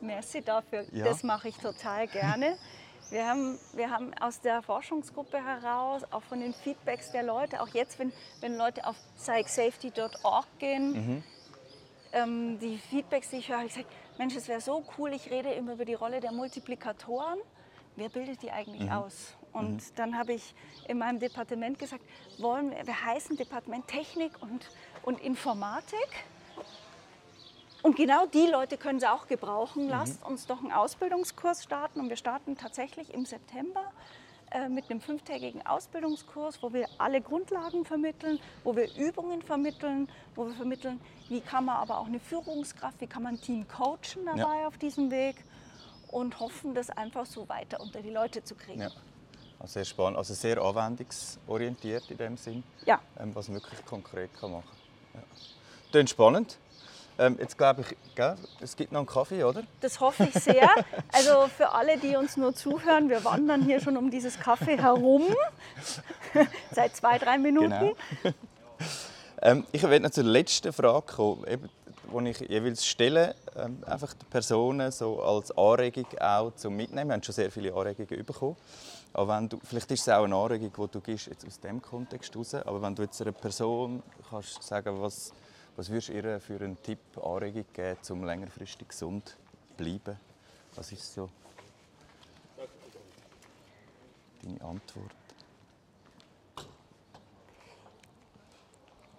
Merci 0.00 0.42
dafür. 0.42 0.84
Ja. 0.92 1.04
Das 1.04 1.22
mache 1.22 1.48
ich 1.48 1.56
total 1.58 2.06
gerne. 2.08 2.56
Wir 3.10 3.26
haben, 3.26 3.58
wir 3.72 3.88
haben 3.90 4.12
aus 4.20 4.42
der 4.42 4.60
Forschungsgruppe 4.60 5.42
heraus, 5.42 6.02
auch 6.10 6.22
von 6.24 6.40
den 6.40 6.52
Feedbacks 6.52 7.10
der 7.10 7.22
Leute, 7.22 7.62
auch 7.62 7.68
jetzt, 7.68 7.98
wenn, 7.98 8.12
wenn 8.40 8.54
Leute 8.58 8.86
auf 8.86 8.96
psychsafety.org 9.16 10.44
gehen, 10.58 10.92
Mhm. 10.92 11.22
ähm, 12.12 12.58
die 12.58 12.76
Feedbacks, 12.76 13.30
die 13.30 13.36
ich 13.36 13.48
höre, 13.48 13.56
habe 13.58 13.66
ich 13.66 13.72
gesagt, 13.72 13.90
Mensch, 14.18 14.36
es 14.36 14.46
wäre 14.46 14.60
so 14.60 14.84
cool, 14.98 15.14
ich 15.14 15.30
rede 15.30 15.50
immer 15.52 15.72
über 15.72 15.86
die 15.86 15.94
Rolle 15.94 16.20
der 16.20 16.32
Multiplikatoren. 16.32 17.38
Wer 17.96 18.10
bildet 18.10 18.42
die 18.42 18.50
eigentlich 18.50 18.82
Mhm. 18.82 18.92
aus? 18.92 19.34
Und 19.54 19.98
dann 19.98 20.18
habe 20.18 20.34
ich 20.34 20.54
in 20.86 20.98
meinem 20.98 21.18
Departement 21.18 21.78
gesagt, 21.78 22.02
wollen 22.36 22.72
wir, 22.72 22.86
wir 22.86 23.04
heißen 23.06 23.38
Departement 23.38 23.88
Technik 23.88 24.32
und, 24.42 24.68
und 25.02 25.18
Informatik. 25.20 26.08
Und 27.82 27.96
genau 27.96 28.26
die 28.26 28.46
Leute 28.46 28.76
können 28.76 29.00
sie 29.00 29.10
auch 29.10 29.26
gebrauchen. 29.26 29.88
Lasst 29.88 30.24
uns 30.24 30.46
doch 30.46 30.60
einen 30.60 30.72
Ausbildungskurs 30.72 31.62
starten. 31.62 32.00
Und 32.00 32.08
wir 32.08 32.16
starten 32.16 32.56
tatsächlich 32.56 33.14
im 33.14 33.24
September 33.24 33.84
äh, 34.50 34.68
mit 34.68 34.90
einem 34.90 35.00
fünftägigen 35.00 35.66
Ausbildungskurs, 35.66 36.62
wo 36.62 36.72
wir 36.72 36.88
alle 36.96 37.20
Grundlagen 37.20 37.84
vermitteln, 37.84 38.40
wo 38.64 38.74
wir 38.74 38.88
Übungen 38.96 39.42
vermitteln, 39.42 40.08
wo 40.34 40.46
wir 40.46 40.54
vermitteln, 40.54 41.00
wie 41.28 41.40
kann 41.40 41.66
man 41.66 41.76
aber 41.76 41.98
auch 41.98 42.06
eine 42.06 42.18
Führungskraft, 42.18 43.00
wie 43.00 43.06
kann 43.06 43.22
man 43.22 43.34
ein 43.34 43.40
Team 43.40 43.66
coachen 43.68 44.24
dabei 44.24 44.66
auf 44.66 44.78
diesem 44.78 45.10
Weg 45.10 45.44
und 46.10 46.40
hoffen, 46.40 46.74
das 46.74 46.88
einfach 46.88 47.26
so 47.26 47.48
weiter 47.48 47.80
unter 47.80 48.00
die 48.00 48.10
Leute 48.10 48.42
zu 48.42 48.54
kriegen. 48.54 48.80
ja. 48.80 48.90
also 49.60 49.72
sehr 49.74 49.84
spannend, 49.84 50.16
also 50.16 50.32
sehr 50.32 50.58
anwendungsorientiert 50.62 52.10
in 52.10 52.16
dem 52.16 52.36
Sinn. 52.38 52.64
Ja. 52.86 53.00
ähm, 53.18 53.34
was 53.34 53.48
man 53.48 53.58
wirklich 53.60 53.84
konkret 53.84 54.32
kann 54.34 54.52
machen 54.52 54.64
kann. 55.12 55.20
Ja. 55.20 55.26
Klingt 55.90 56.10
spannend. 56.10 56.58
Ähm, 57.20 57.36
jetzt 57.40 57.58
glaube 57.58 57.80
ich, 57.82 58.14
gell, 58.14 58.36
es 58.60 58.76
gibt 58.76 58.92
noch 58.92 59.00
einen 59.00 59.06
Kaffee, 59.08 59.42
oder? 59.42 59.64
Das 59.80 59.98
hoffe 59.98 60.28
ich 60.32 60.42
sehr. 60.42 60.70
Also 61.12 61.48
für 61.48 61.70
alle, 61.72 61.98
die 61.98 62.14
uns 62.14 62.36
nur 62.36 62.54
zuhören, 62.54 63.08
wir 63.08 63.24
wandern 63.24 63.62
hier 63.62 63.80
schon 63.80 63.96
um 63.96 64.10
dieses 64.10 64.38
Kaffee 64.38 64.78
herum. 64.78 65.24
Seit 66.70 66.94
zwei, 66.94 67.18
drei 67.18 67.38
Minuten. 67.38 67.70
Genau. 67.70 67.94
Ähm, 69.42 69.64
ich 69.72 69.82
werde 69.82 70.00
noch 70.00 70.10
zur 70.10 70.24
letzten 70.24 70.72
Frage 70.72 71.06
kommen, 71.06 71.44
eben, 71.46 71.68
die 72.24 72.30
ich 72.30 72.40
jeweils 72.40 72.86
stelle, 72.86 73.34
ähm, 73.56 73.82
einfach 73.86 74.14
den 74.14 74.28
Personen 74.28 74.90
so 74.90 75.20
als 75.22 75.50
Anregung 75.56 76.06
auch 76.20 76.54
zum 76.54 76.76
Mitnehmen. 76.76 77.10
Wir 77.10 77.14
haben 77.14 77.22
schon 77.22 77.34
sehr 77.34 77.50
viele 77.50 77.74
Anregungen 77.74 78.24
bekommen. 78.24 78.56
Aber 79.12 79.36
wenn 79.36 79.48
du, 79.48 79.58
vielleicht 79.62 79.90
ist 79.90 80.02
es 80.02 80.08
auch 80.08 80.24
eine 80.24 80.34
Anregung, 80.34 80.70
die 80.72 80.92
du 80.92 81.00
gibst 81.00 81.26
jetzt 81.26 81.46
aus 81.46 81.60
dem 81.60 81.80
Kontext 81.80 82.32
heraus. 82.34 82.54
Aber 82.54 82.82
wenn 82.82 82.94
du 82.94 83.02
jetzt 83.02 83.20
einer 83.22 83.32
Person 83.32 84.02
kannst 84.30 84.62
sagen, 84.62 85.00
was, 85.00 85.32
was 85.78 85.90
würdest 85.90 86.08
du 86.08 86.12
ihr 86.14 86.40
für 86.40 86.56
einen 86.56 86.82
Tipp, 86.82 86.98
Anregung 87.22 87.64
geben, 87.72 87.98
um 88.10 88.24
längerfristig 88.24 88.88
gesund 88.88 89.28
zu 89.28 89.36
bleiben? 89.76 90.18
Was 90.74 90.90
ist 90.90 91.14
so 91.14 91.30
deine 94.42 94.60
Antwort? 94.60 95.12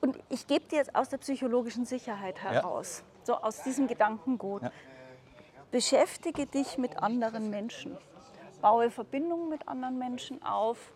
Und 0.01 0.19
ich 0.27 0.45
gebe 0.47 0.65
dir 0.65 0.79
jetzt 0.79 0.93
aus 0.93 1.07
der 1.07 1.19
psychologischen 1.19 1.85
Sicherheit 1.85 2.43
heraus, 2.43 3.03
so 3.23 3.35
aus 3.35 3.63
diesem 3.63 3.87
Gedankengut. 3.87 4.63
Ja. 4.63 4.71
Beschäftige 5.71 6.45
dich 6.45 6.77
mit 6.77 6.97
anderen 6.97 7.49
Menschen. 7.49 7.97
Baue 8.61 8.91
Verbindungen 8.91 9.47
mit 9.47 9.65
anderen 9.65 9.97
Menschen 9.97 10.43
auf. 10.43 10.91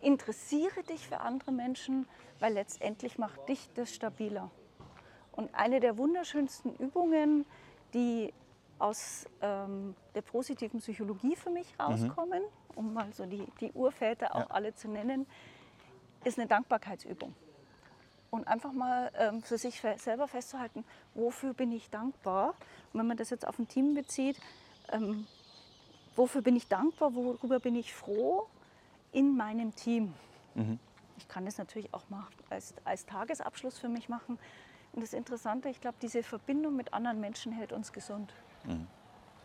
Interessiere 0.00 0.82
dich 0.82 1.06
für 1.06 1.20
andere 1.20 1.52
Menschen, 1.52 2.08
weil 2.40 2.54
letztendlich 2.54 3.18
macht 3.18 3.46
dich 3.50 3.68
das 3.74 3.94
stabiler. 3.94 4.50
Und 5.36 5.54
eine 5.54 5.80
der 5.80 5.96
wunderschönsten 5.98 6.74
Übungen, 6.76 7.44
die 7.92 8.32
aus 8.78 9.26
ähm, 9.40 9.94
der 10.14 10.22
positiven 10.22 10.80
Psychologie 10.80 11.36
für 11.36 11.50
mich 11.50 11.66
rauskommen, 11.78 12.42
um 12.74 12.92
mal 12.92 13.12
so 13.12 13.24
die, 13.26 13.44
die 13.60 13.72
Urväter 13.72 14.34
auch 14.34 14.40
Ja. 14.40 14.46
alle 14.50 14.74
zu 14.74 14.88
nennen, 14.88 15.26
ist 16.24 16.38
eine 16.38 16.48
Dankbarkeitsübung. 16.48 17.34
Und 18.30 18.48
einfach 18.48 18.72
mal 18.72 19.12
ähm, 19.16 19.42
für 19.42 19.58
sich 19.58 19.80
selber 19.96 20.26
festzuhalten, 20.26 20.84
wofür 21.14 21.54
bin 21.54 21.70
ich 21.70 21.88
dankbar? 21.90 22.54
Und 22.92 23.00
wenn 23.00 23.06
man 23.06 23.16
das 23.16 23.30
jetzt 23.30 23.46
auf 23.46 23.58
ein 23.58 23.68
Team 23.68 23.94
bezieht, 23.94 24.40
ähm, 24.90 25.26
wofür 26.16 26.42
bin 26.42 26.56
ich 26.56 26.66
dankbar, 26.66 27.14
worüber 27.14 27.60
bin 27.60 27.76
ich 27.76 27.94
froh 27.94 28.46
in 29.12 29.36
meinem 29.36 29.74
Team? 29.76 30.14
Ich 31.16 31.28
kann 31.28 31.44
das 31.44 31.58
natürlich 31.58 31.92
auch 31.94 32.08
mal 32.10 32.26
als, 32.50 32.74
als 32.84 33.06
Tagesabschluss 33.06 33.78
für 33.78 33.88
mich 33.88 34.08
machen. 34.08 34.38
Und 34.94 35.02
das 35.02 35.12
Interessante, 35.12 35.68
ich 35.68 35.80
glaube, 35.80 35.96
diese 36.00 36.22
Verbindung 36.22 36.76
mit 36.76 36.94
anderen 36.94 37.20
Menschen 37.20 37.52
hält 37.52 37.72
uns 37.72 37.92
gesund. 37.92 38.32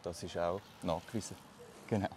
Das 0.04 0.22
ist 0.24 0.38
auch 0.38 0.62
nachgewiesen. 0.84 1.36
Genau. 1.88 2.08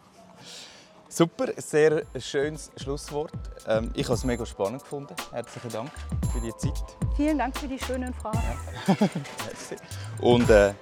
Super, 1.08 1.48
sehr 1.56 2.04
schönes 2.18 2.70
Schlusswort. 2.76 3.32
Ähm, 3.66 3.90
ich 3.94 4.06
habe 4.06 4.14
es 4.14 4.24
mega 4.24 4.46
spannend 4.46 4.82
gefunden. 4.82 5.14
Herzlichen 5.30 5.70
Dank 5.70 5.90
für 6.32 6.40
die 6.40 6.56
Zeit. 6.56 6.82
Vielen 7.16 7.38
Dank 7.38 7.58
für 7.58 7.68
die 7.68 7.78
schönen 7.78 8.14
Fragen. 8.14 8.40
Merci. 8.86 9.76
Und 10.20 10.48
äh, 10.48 10.72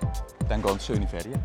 dann 0.48 0.62
ganz 0.62 0.86
schöne 0.86 1.06
Ferien. 1.08 1.42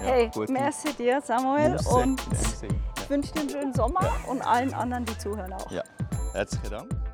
Ja, 0.00 0.06
hey, 0.06 0.30
gute 0.32 0.52
merci 0.52 0.92
dir, 0.92 1.20
Samuel. 1.20 1.70
Musse 1.70 1.88
Und 1.88 2.20
Sinn. 2.36 2.80
ich 2.96 3.10
wünsche 3.10 3.32
dir 3.32 3.40
einen 3.40 3.50
schönen 3.50 3.74
Sommer 3.74 4.12
und 4.28 4.42
allen 4.42 4.72
anderen, 4.72 5.04
die 5.04 5.18
zuhören 5.18 5.52
auch. 5.52 5.70
Ja. 5.72 5.82
ja, 5.82 6.34
herzlichen 6.34 6.70
Dank. 6.70 7.07